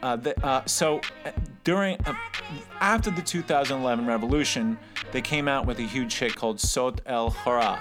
The, 0.00 0.62
so 0.66 1.00
during 1.68 1.98
uh, 2.06 2.14
after 2.80 3.10
the 3.10 3.20
2011 3.20 4.06
revolution, 4.06 4.78
they 5.12 5.20
came 5.20 5.46
out 5.46 5.66
with 5.66 5.78
a 5.78 5.82
huge 5.82 6.14
hit 6.14 6.34
called 6.34 6.58
Sot 6.58 7.02
El 7.04 7.28
Hora, 7.28 7.78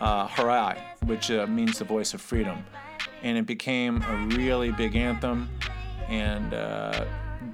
uh, 0.00 0.74
which 1.04 1.30
uh, 1.30 1.46
means 1.46 1.78
the 1.78 1.84
voice 1.84 2.14
of 2.14 2.22
freedom, 2.22 2.64
and 3.22 3.36
it 3.36 3.44
became 3.44 4.00
a 4.00 4.16
really 4.34 4.72
big 4.72 4.96
anthem. 4.96 5.50
And 6.08 6.54
uh, 6.54 7.04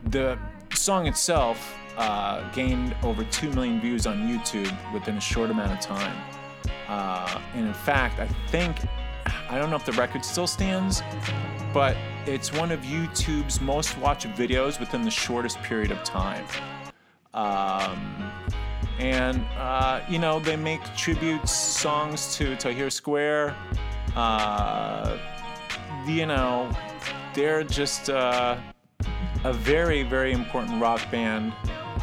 the 0.05 0.39
song 0.73 1.09
itself 1.09 1.75
uh, 1.97 2.49
gained 2.53 2.95
over 3.03 3.25
two 3.25 3.51
million 3.51 3.81
views 3.81 4.07
on 4.07 4.29
YouTube 4.29 4.73
within 4.93 5.17
a 5.17 5.21
short 5.21 5.51
amount 5.51 5.73
of 5.73 5.81
time. 5.81 6.17
Uh, 6.87 7.41
and 7.55 7.67
in 7.67 7.75
fact, 7.75 8.21
I 8.21 8.29
think 8.53 8.77
I 9.51 9.59
don't 9.59 9.71
know 9.71 9.77
if 9.77 9.85
the 9.85 9.93
record 9.93 10.25
still 10.25 10.47
stands, 10.47 11.03
but 11.75 11.97
it's 12.29 12.53
one 12.53 12.71
of 12.71 12.81
YouTube's 12.81 13.61
most 13.61 13.97
watched 13.99 14.27
videos 14.29 14.79
within 14.79 15.03
the 15.03 15.11
shortest 15.11 15.61
period 15.63 15.91
of 15.91 16.05
time. 16.05 16.45
Um, 17.33 18.31
and 18.99 19.45
uh, 19.57 20.03
you 20.09 20.19
know 20.19 20.39
they 20.39 20.57
make 20.57 20.83
tribute 20.97 21.49
songs 21.49 22.37
to 22.37 22.57
Tahrir 22.57 22.93
Square. 22.93 23.57
Uh, 24.15 25.17
you 26.07 26.27
know, 26.27 26.71
they're 27.35 27.65
just 27.65 28.11
uh, 28.11 28.57
a 29.45 29.53
very 29.53 30.03
very 30.03 30.33
important 30.33 30.81
rock 30.83 31.01
band 31.11 31.53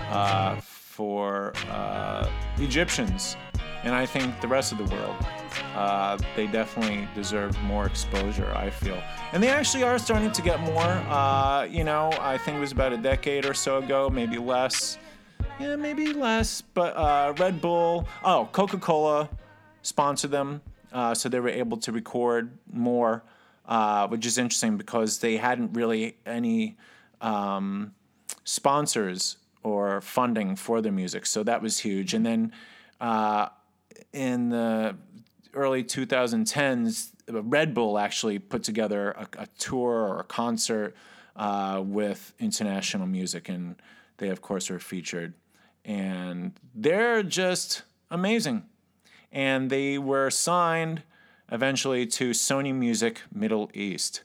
uh, 0.09 0.55
for 0.55 1.53
uh, 1.69 2.29
Egyptians, 2.57 3.37
and 3.83 3.93
I 3.93 4.05
think 4.05 4.41
the 4.41 4.47
rest 4.47 4.71
of 4.71 4.77
the 4.79 4.95
world. 4.95 5.15
Uh, 5.75 6.17
they 6.35 6.47
definitely 6.47 7.07
deserve 7.15 7.57
more 7.63 7.85
exposure, 7.85 8.51
I 8.55 8.69
feel. 8.69 9.01
And 9.33 9.41
they 9.41 9.49
actually 9.49 9.83
are 9.83 9.97
starting 9.97 10.31
to 10.31 10.41
get 10.41 10.59
more. 10.61 10.83
Uh, 10.83 11.63
you 11.69 11.83
know, 11.83 12.11
I 12.19 12.37
think 12.37 12.57
it 12.57 12.59
was 12.59 12.71
about 12.71 12.93
a 12.93 12.97
decade 12.97 13.45
or 13.45 13.53
so 13.53 13.77
ago, 13.77 14.09
maybe 14.09 14.37
less. 14.37 14.97
Yeah, 15.59 15.75
maybe 15.75 16.13
less. 16.13 16.61
But 16.61 16.95
uh, 16.97 17.33
Red 17.37 17.61
Bull, 17.61 18.07
oh, 18.23 18.49
Coca 18.51 18.77
Cola 18.77 19.29
sponsored 19.81 20.31
them, 20.31 20.61
uh, 20.91 21.13
so 21.13 21.29
they 21.29 21.39
were 21.39 21.49
able 21.49 21.77
to 21.77 21.91
record 21.91 22.57
more, 22.71 23.23
uh, 23.65 24.07
which 24.07 24.25
is 24.25 24.37
interesting 24.37 24.77
because 24.77 25.19
they 25.19 25.37
hadn't 25.37 25.73
really 25.73 26.17
any 26.25 26.77
um, 27.21 27.93
sponsors 28.43 29.37
or 29.63 30.01
funding 30.01 30.55
for 30.55 30.81
their 30.81 30.91
music, 30.91 31.25
so 31.25 31.43
that 31.43 31.61
was 31.61 31.79
huge. 31.79 32.13
And 32.13 32.25
then 32.25 32.51
uh, 33.01 33.49
in 34.13 34.49
the 34.49 34.95
early 35.55 35.83
2010s, 35.83 37.11
Red 37.29 37.73
Bull 37.73 37.97
actually 37.97 38.39
put 38.39 38.63
together 38.63 39.11
a, 39.11 39.27
a 39.39 39.47
tour 39.57 39.91
or 39.91 40.19
a 40.19 40.23
concert 40.23 40.95
uh, 41.35 41.81
with 41.83 42.33
international 42.39 43.07
music, 43.07 43.49
and 43.49 43.75
they, 44.17 44.29
of 44.29 44.41
course, 44.41 44.69
are 44.69 44.79
featured. 44.79 45.33
And 45.83 46.53
they're 46.73 47.23
just 47.23 47.83
amazing. 48.09 48.63
And 49.31 49.69
they 49.69 49.97
were 49.97 50.29
signed 50.29 51.03
eventually 51.51 52.07
to 52.07 52.31
Sony 52.31 52.73
Music 52.73 53.21
Middle 53.33 53.69
East. 53.73 54.23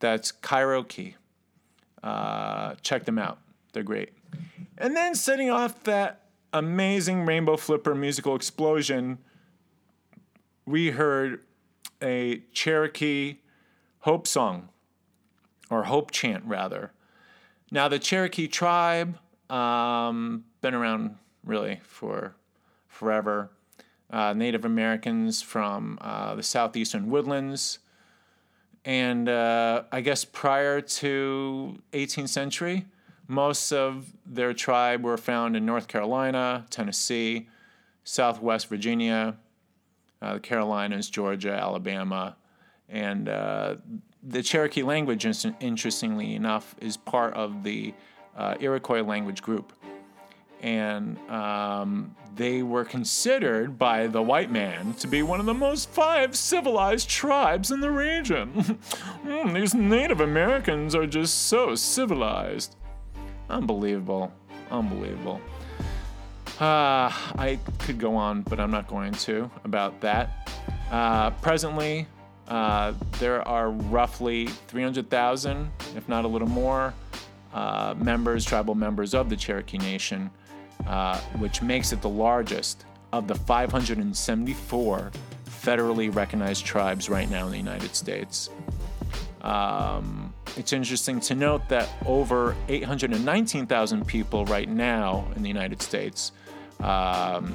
That's 0.00 0.32
Cairokee. 0.32 1.14
Uh, 2.02 2.74
check 2.82 3.04
them 3.04 3.18
out, 3.18 3.38
they're 3.72 3.82
great. 3.82 4.10
And 4.78 4.96
then 4.96 5.14
setting 5.16 5.50
off 5.50 5.82
that 5.84 6.22
amazing 6.52 7.26
Rainbow 7.26 7.56
Flipper 7.56 7.94
musical 7.94 8.36
explosion 8.36 9.18
we 10.68 10.90
heard 10.90 11.40
a 12.02 12.42
Cherokee 12.52 13.38
hope 14.00 14.26
song, 14.26 14.68
or 15.70 15.84
hope 15.84 16.10
chant 16.10 16.44
rather. 16.44 16.92
Now, 17.70 17.88
the 17.88 17.98
Cherokee 17.98 18.48
tribe, 18.48 19.18
um, 19.50 20.44
been 20.60 20.74
around 20.74 21.16
really 21.44 21.80
for 21.84 22.34
forever. 22.86 23.50
Uh, 24.10 24.32
Native 24.32 24.64
Americans 24.64 25.42
from 25.42 25.98
uh, 26.00 26.34
the 26.34 26.42
southeastern 26.42 27.10
woodlands, 27.10 27.78
and 28.84 29.28
uh, 29.28 29.82
I 29.92 30.00
guess 30.00 30.24
prior 30.24 30.80
to 30.80 31.78
18th 31.92 32.30
century, 32.30 32.86
most 33.26 33.70
of 33.70 34.10
their 34.24 34.54
tribe 34.54 35.04
were 35.04 35.18
found 35.18 35.56
in 35.56 35.66
North 35.66 35.88
Carolina, 35.88 36.64
Tennessee, 36.70 37.48
Southwest 38.04 38.68
Virginia, 38.68 39.36
uh, 40.20 40.34
the 40.34 40.40
Carolinas, 40.40 41.08
Georgia, 41.10 41.52
Alabama, 41.52 42.36
and 42.88 43.28
uh, 43.28 43.76
the 44.22 44.42
Cherokee 44.42 44.82
language, 44.82 45.26
interestingly 45.60 46.34
enough, 46.34 46.74
is 46.80 46.96
part 46.96 47.34
of 47.34 47.62
the 47.62 47.94
uh, 48.36 48.54
Iroquois 48.60 49.02
language 49.02 49.42
group. 49.42 49.72
And 50.60 51.18
um, 51.30 52.16
they 52.34 52.62
were 52.62 52.84
considered 52.84 53.78
by 53.78 54.08
the 54.08 54.22
white 54.22 54.50
man 54.50 54.94
to 54.94 55.06
be 55.06 55.22
one 55.22 55.38
of 55.38 55.46
the 55.46 55.54
most 55.54 55.88
five 55.90 56.36
civilized 56.36 57.08
tribes 57.08 57.70
in 57.70 57.80
the 57.80 57.90
region. 57.90 58.52
mm, 59.24 59.54
these 59.54 59.74
Native 59.74 60.20
Americans 60.20 60.94
are 60.96 61.06
just 61.06 61.46
so 61.46 61.76
civilized. 61.76 62.74
Unbelievable. 63.48 64.32
Unbelievable. 64.70 65.40
Uh, 66.60 67.12
I 67.38 67.60
could 67.78 67.98
go 68.00 68.16
on, 68.16 68.42
but 68.42 68.58
I'm 68.58 68.72
not 68.72 68.88
going 68.88 69.12
to 69.12 69.48
about 69.62 70.00
that. 70.00 70.50
Uh, 70.90 71.30
presently, 71.30 72.08
uh, 72.48 72.94
there 73.20 73.46
are 73.46 73.70
roughly 73.70 74.46
300,000, 74.46 75.70
if 75.94 76.08
not 76.08 76.24
a 76.24 76.28
little 76.28 76.48
more, 76.48 76.94
uh, 77.54 77.94
members, 77.96 78.44
tribal 78.44 78.74
members 78.74 79.14
of 79.14 79.30
the 79.30 79.36
Cherokee 79.36 79.78
Nation, 79.78 80.30
uh, 80.88 81.18
which 81.38 81.62
makes 81.62 81.92
it 81.92 82.02
the 82.02 82.08
largest 82.08 82.86
of 83.12 83.28
the 83.28 83.36
574 83.36 85.12
federally 85.46 86.14
recognized 86.14 86.64
tribes 86.64 87.08
right 87.08 87.30
now 87.30 87.46
in 87.46 87.52
the 87.52 87.58
United 87.58 87.94
States. 87.94 88.50
Um, 89.42 90.34
it's 90.56 90.72
interesting 90.72 91.20
to 91.20 91.36
note 91.36 91.68
that 91.68 91.88
over 92.04 92.56
819,000 92.68 94.06
people 94.06 94.44
right 94.46 94.68
now 94.68 95.28
in 95.36 95.42
the 95.42 95.48
United 95.48 95.80
States 95.82 96.32
um, 96.80 97.54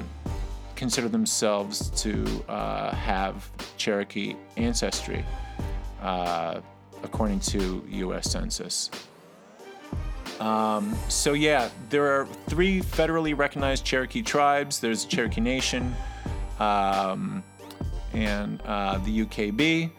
consider 0.76 1.08
themselves 1.08 1.90
to 2.02 2.24
uh, 2.48 2.94
have 2.94 3.50
Cherokee 3.76 4.36
ancestry, 4.56 5.24
uh, 6.02 6.60
according 7.02 7.40
to 7.40 7.84
U.S. 7.88 8.30
Census. 8.30 8.90
Um, 10.40 10.96
so 11.08 11.32
yeah, 11.32 11.68
there 11.90 12.06
are 12.06 12.26
three 12.48 12.80
federally 12.80 13.36
recognized 13.36 13.84
Cherokee 13.84 14.22
tribes. 14.22 14.80
There's 14.80 15.04
the 15.04 15.10
Cherokee 15.10 15.40
Nation, 15.40 15.94
um, 16.58 17.42
and 18.12 18.60
uh, 18.62 18.98
the 18.98 19.24
UKB, 19.24 19.90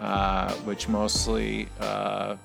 uh, 0.00 0.52
which 0.64 0.88
mostly 0.88 1.68
uh, 1.80 2.36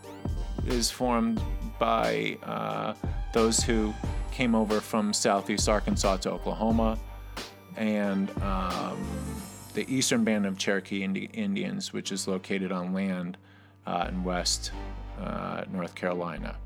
is 0.66 0.90
formed 0.90 1.42
by 1.80 2.38
uh, 2.44 2.94
those 3.34 3.62
who 3.62 3.94
came 4.36 4.54
over 4.54 4.82
from 4.82 5.14
southeast 5.14 5.70
Arkansas 5.70 6.18
to 6.18 6.30
Oklahoma, 6.30 7.00
and 7.78 8.30
um, 8.42 9.00
the 9.74 9.86
Eastern 9.88 10.26
Band 10.26 10.46
of 10.46 10.58
Cherokee 10.58 11.04
Indi- 11.04 11.30
Indians, 11.32 11.94
which 11.94 12.12
is 12.12 12.28
located 12.28 12.70
on 12.70 12.94
land 12.94 13.38
uh, 13.88 14.08
in 14.10 14.26
West 14.26 14.74
uh, 15.22 15.64
North 15.72 15.96
Carolina. 15.96 16.58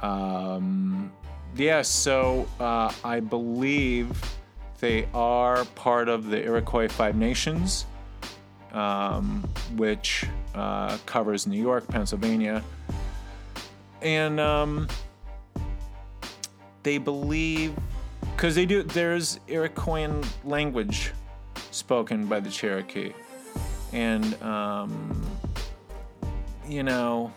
Um, 0.00 1.12
yeah, 1.56 1.82
so 1.82 2.46
uh, 2.60 2.92
I 3.02 3.18
believe 3.18 4.12
They 4.84 5.08
are 5.14 5.64
part 5.76 6.10
of 6.10 6.28
the 6.28 6.44
Iroquois 6.44 6.88
Five 6.88 7.16
Nations, 7.16 7.86
um, 8.72 9.42
which 9.76 10.26
uh, 10.54 10.98
covers 11.06 11.46
New 11.46 11.58
York, 11.58 11.88
Pennsylvania, 11.88 12.62
and 14.02 14.38
um, 14.38 14.88
they 16.84 16.98
believe 16.98 17.74
because 18.36 18.54
they 18.54 18.66
do. 18.66 18.82
There's 18.82 19.40
Iroquoian 19.48 20.24
language 20.44 21.12
spoken 21.72 22.26
by 22.26 22.40
the 22.40 22.50
Cherokee, 22.50 23.12
and 23.92 24.40
um, 24.42 25.24
you 26.68 26.82
know 26.82 27.32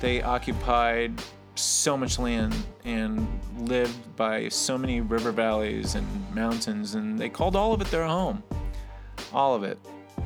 they 0.00 0.22
occupied 0.22 1.20
so 1.54 1.96
much 1.96 2.18
land 2.18 2.54
and 2.84 3.26
lived 3.58 4.16
by 4.16 4.48
so 4.48 4.76
many 4.76 5.00
river 5.00 5.32
valleys 5.32 5.94
and 5.94 6.06
mountains, 6.34 6.94
and 6.94 7.18
they 7.18 7.28
called 7.28 7.56
all 7.56 7.72
of 7.72 7.80
it 7.80 7.90
their 7.90 8.06
home, 8.06 8.42
all 9.32 9.54
of 9.54 9.64
it, 9.64 9.78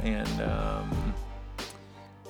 and 0.03 0.29
um, 0.43 1.15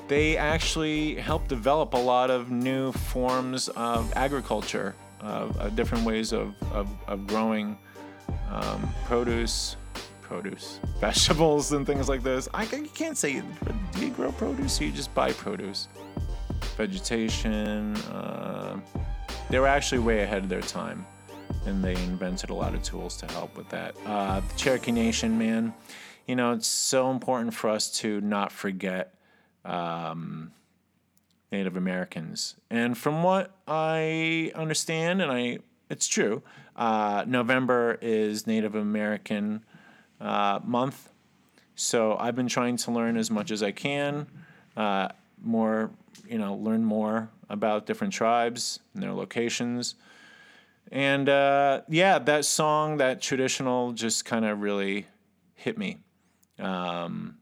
they 0.08 0.36
actually 0.36 1.14
helped 1.14 1.48
develop 1.48 1.94
a 1.94 1.98
lot 1.98 2.30
of 2.30 2.50
new 2.50 2.92
forms 2.92 3.68
of 3.70 4.12
agriculture, 4.16 4.94
of 5.20 5.76
different 5.76 6.04
ways 6.04 6.32
of, 6.32 6.54
of, 6.72 6.88
of 7.06 7.26
growing 7.26 7.78
um, 8.50 8.92
produce, 9.04 9.76
produce, 10.22 10.80
vegetables, 11.00 11.72
and 11.72 11.86
things 11.86 12.08
like 12.08 12.22
this. 12.22 12.48
I 12.54 12.64
you 12.64 12.88
can't 12.94 13.16
say 13.16 13.42
do 13.92 14.06
you 14.06 14.10
grow 14.10 14.32
produce, 14.32 14.80
or 14.80 14.84
you 14.84 14.92
just 14.92 15.14
buy 15.14 15.32
produce 15.32 15.88
vegetation. 16.76 17.96
Uh, 17.96 18.80
they 19.48 19.58
were 19.58 19.66
actually 19.66 19.98
way 19.98 20.22
ahead 20.22 20.42
of 20.42 20.48
their 20.48 20.60
time, 20.60 21.04
and 21.66 21.82
they 21.82 21.94
invented 21.94 22.50
a 22.50 22.54
lot 22.54 22.74
of 22.74 22.82
tools 22.82 23.16
to 23.18 23.26
help 23.26 23.56
with 23.56 23.68
that. 23.70 23.94
Uh, 24.06 24.40
the 24.40 24.54
Cherokee 24.56 24.92
Nation, 24.92 25.38
man, 25.38 25.74
you 26.26 26.36
know, 26.36 26.52
it's 26.52 26.66
so 26.66 27.10
important 27.10 27.54
for 27.54 27.68
us 27.70 27.90
to 27.98 28.20
not 28.20 28.52
forget 28.52 29.14
um, 29.64 30.52
Native 31.52 31.76
Americans. 31.76 32.56
And 32.70 32.96
from 32.96 33.22
what 33.22 33.54
I 33.66 34.52
understand, 34.54 35.20
and 35.20 35.32
I, 35.32 35.58
it's 35.88 36.06
true, 36.06 36.42
uh, 36.76 37.24
November 37.26 37.98
is 38.00 38.46
Native 38.46 38.74
American 38.74 39.64
uh, 40.20 40.60
month. 40.64 41.10
So 41.74 42.16
I've 42.16 42.36
been 42.36 42.48
trying 42.48 42.76
to 42.78 42.90
learn 42.90 43.16
as 43.16 43.30
much 43.30 43.50
as 43.50 43.62
I 43.62 43.72
can, 43.72 44.26
uh, 44.76 45.08
more, 45.42 45.90
you 46.28 46.38
know, 46.38 46.54
learn 46.54 46.84
more 46.84 47.30
about 47.48 47.86
different 47.86 48.12
tribes 48.12 48.80
and 48.94 49.02
their 49.02 49.12
locations. 49.12 49.96
And 50.92 51.28
uh, 51.28 51.82
yeah, 51.88 52.18
that 52.18 52.44
song, 52.44 52.98
that 52.98 53.22
traditional, 53.22 53.92
just 53.92 54.24
kind 54.24 54.44
of 54.44 54.60
really 54.60 55.06
hit 55.54 55.78
me. 55.78 55.98
Um, 56.58 57.36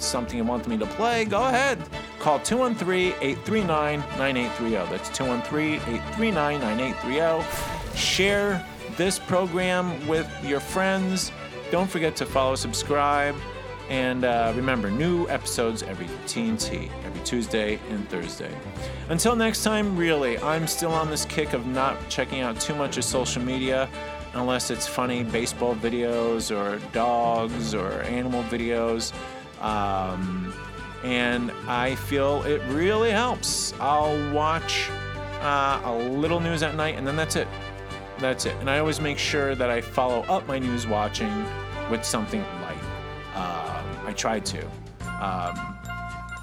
something 0.00 0.38
you 0.38 0.44
want 0.44 0.66
me 0.66 0.76
to 0.76 0.86
play, 0.86 1.24
go 1.24 1.46
ahead. 1.46 1.78
Call 2.18 2.40
213-839-9830. 2.40 4.90
That's 4.90 5.08
213-839-9830. 5.10 7.96
Share 7.96 8.66
this 8.96 9.20
program 9.20 10.08
with 10.08 10.28
your 10.44 10.60
friends. 10.60 11.30
Don't 11.70 11.88
forget 11.88 12.16
to 12.16 12.26
follow, 12.26 12.56
subscribe, 12.56 13.36
and 13.88 14.24
uh, 14.24 14.52
remember, 14.56 14.90
new 14.90 15.28
episodes 15.28 15.84
every 15.84 16.08
TNT, 16.26 16.90
Tuesday 17.24 17.78
and 17.90 18.08
Thursday. 18.08 18.54
Until 19.08 19.36
next 19.36 19.62
time, 19.62 19.96
really, 19.96 20.38
I'm 20.38 20.66
still 20.66 20.92
on 20.92 21.10
this 21.10 21.24
kick 21.24 21.52
of 21.52 21.66
not 21.66 21.96
checking 22.08 22.40
out 22.40 22.60
too 22.60 22.74
much 22.74 22.96
of 22.96 23.04
social 23.04 23.42
media 23.42 23.88
unless 24.34 24.70
it's 24.70 24.86
funny 24.86 25.22
baseball 25.24 25.74
videos 25.74 26.54
or 26.54 26.78
dogs 26.92 27.74
or 27.74 28.02
animal 28.02 28.42
videos. 28.44 29.12
Um, 29.60 30.54
and 31.04 31.50
I 31.66 31.94
feel 31.94 32.42
it 32.44 32.62
really 32.68 33.10
helps. 33.10 33.74
I'll 33.80 34.32
watch 34.32 34.88
uh, 35.40 35.80
a 35.84 35.94
little 35.96 36.40
news 36.40 36.62
at 36.62 36.74
night 36.74 36.96
and 36.96 37.06
then 37.06 37.16
that's 37.16 37.36
it. 37.36 37.48
That's 38.18 38.46
it. 38.46 38.54
And 38.60 38.70
I 38.70 38.78
always 38.78 39.00
make 39.00 39.18
sure 39.18 39.54
that 39.54 39.68
I 39.68 39.80
follow 39.80 40.22
up 40.22 40.46
my 40.46 40.58
news 40.58 40.86
watching 40.86 41.44
with 41.90 42.04
something 42.04 42.40
light. 42.62 42.76
Um, 43.34 44.06
I 44.06 44.12
try 44.16 44.40
to. 44.40 44.66
Um, 45.20 45.78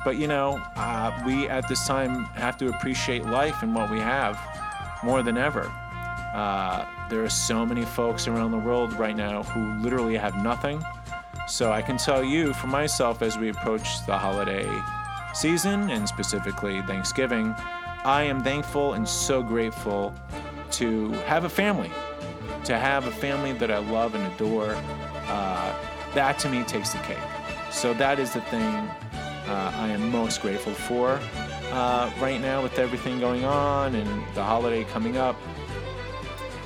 but 0.03 0.17
you 0.17 0.27
know, 0.27 0.61
uh, 0.75 1.23
we 1.25 1.47
at 1.47 1.67
this 1.67 1.85
time 1.87 2.25
have 2.35 2.57
to 2.57 2.69
appreciate 2.69 3.25
life 3.25 3.61
and 3.61 3.75
what 3.75 3.89
we 3.89 3.99
have 3.99 4.39
more 5.03 5.23
than 5.23 5.37
ever. 5.37 5.71
Uh, 6.33 6.85
there 7.09 7.23
are 7.23 7.29
so 7.29 7.65
many 7.65 7.83
folks 7.83 8.27
around 8.27 8.51
the 8.51 8.57
world 8.57 8.93
right 8.93 9.15
now 9.15 9.43
who 9.43 9.81
literally 9.81 10.15
have 10.15 10.35
nothing. 10.43 10.83
So 11.47 11.71
I 11.71 11.81
can 11.81 11.97
tell 11.97 12.23
you 12.23 12.53
for 12.53 12.67
myself 12.67 13.21
as 13.21 13.37
we 13.37 13.49
approach 13.49 14.05
the 14.05 14.17
holiday 14.17 14.69
season 15.33 15.89
and 15.89 16.07
specifically 16.07 16.81
Thanksgiving, 16.83 17.55
I 18.05 18.23
am 18.23 18.43
thankful 18.43 18.93
and 18.93 19.07
so 19.07 19.41
grateful 19.41 20.13
to 20.71 21.11
have 21.25 21.45
a 21.45 21.49
family, 21.49 21.91
to 22.65 22.77
have 22.77 23.07
a 23.07 23.11
family 23.11 23.53
that 23.53 23.71
I 23.71 23.79
love 23.79 24.15
and 24.15 24.31
adore. 24.33 24.75
Uh, 25.27 25.73
that 26.13 26.39
to 26.39 26.49
me 26.49 26.63
takes 26.63 26.91
the 26.91 26.99
cake. 26.99 27.17
So 27.71 27.93
that 27.95 28.19
is 28.19 28.33
the 28.33 28.41
thing 28.41 28.89
uh, 29.49 29.71
I 29.75 29.87
am 29.87 30.11
most 30.11 30.41
grateful 30.41 30.73
for 30.73 31.19
uh, 31.71 32.11
right 32.19 32.39
now 32.39 32.61
with 32.61 32.77
everything 32.77 33.19
going 33.19 33.45
on 33.45 33.95
and 33.95 34.35
the 34.35 34.43
holiday 34.43 34.83
coming 34.83 35.17
up. 35.17 35.35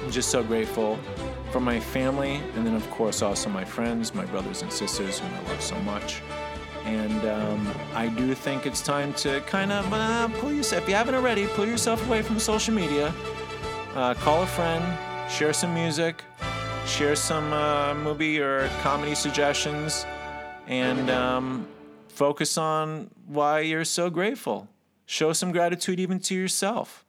I'm 0.04 0.12
just 0.12 0.30
so 0.30 0.44
grateful 0.44 1.00
for 1.52 1.62
my 1.62 1.80
family 1.80 2.42
and 2.56 2.68
then, 2.68 2.76
of 2.76 2.90
course, 2.92 3.22
also 3.22 3.50
my 3.50 3.64
friends, 3.64 4.14
my 4.14 4.26
brothers 4.26 4.64
and 4.64 4.72
sisters 4.72 5.20
whom 5.20 5.34
I 5.34 5.50
love 5.50 5.62
so 5.62 5.80
much. 5.80 6.22
And 6.84 7.26
um, 7.26 7.74
I 7.96 8.08
do 8.08 8.36
think 8.36 8.66
it's 8.66 8.82
time 8.82 9.14
to 9.14 9.40
kind 9.42 9.72
of 9.72 9.94
uh, 9.94 10.28
pull 10.40 10.52
yourself, 10.52 10.84
if 10.84 10.90
you 10.90 10.96
haven't 10.96 11.16
already, 11.16 11.48
pull 11.48 11.66
yourself 11.66 12.06
away 12.08 12.22
from 12.22 12.38
social 12.38 12.74
media. 12.74 13.14
Uh, 13.96 14.14
call 14.16 14.44
a 14.44 14.48
friend, 14.48 14.84
share 15.32 15.54
some 15.54 15.74
music, 15.74 16.22
share 16.86 17.16
some 17.16 17.54
uh, 17.54 17.94
movie 17.94 18.42
or 18.42 18.68
comedy 18.82 19.16
suggestions, 19.16 20.06
and 20.68 21.10
um, 21.10 21.66
focus 22.14 22.58
on 22.58 23.10
why 23.28 23.62
you're 23.62 23.86
so 23.86 24.10
grateful. 24.10 24.68
Show 25.06 25.34
some 25.34 25.52
gratitude 25.52 26.00
even 26.00 26.20
to 26.22 26.36
yourself. 26.36 27.03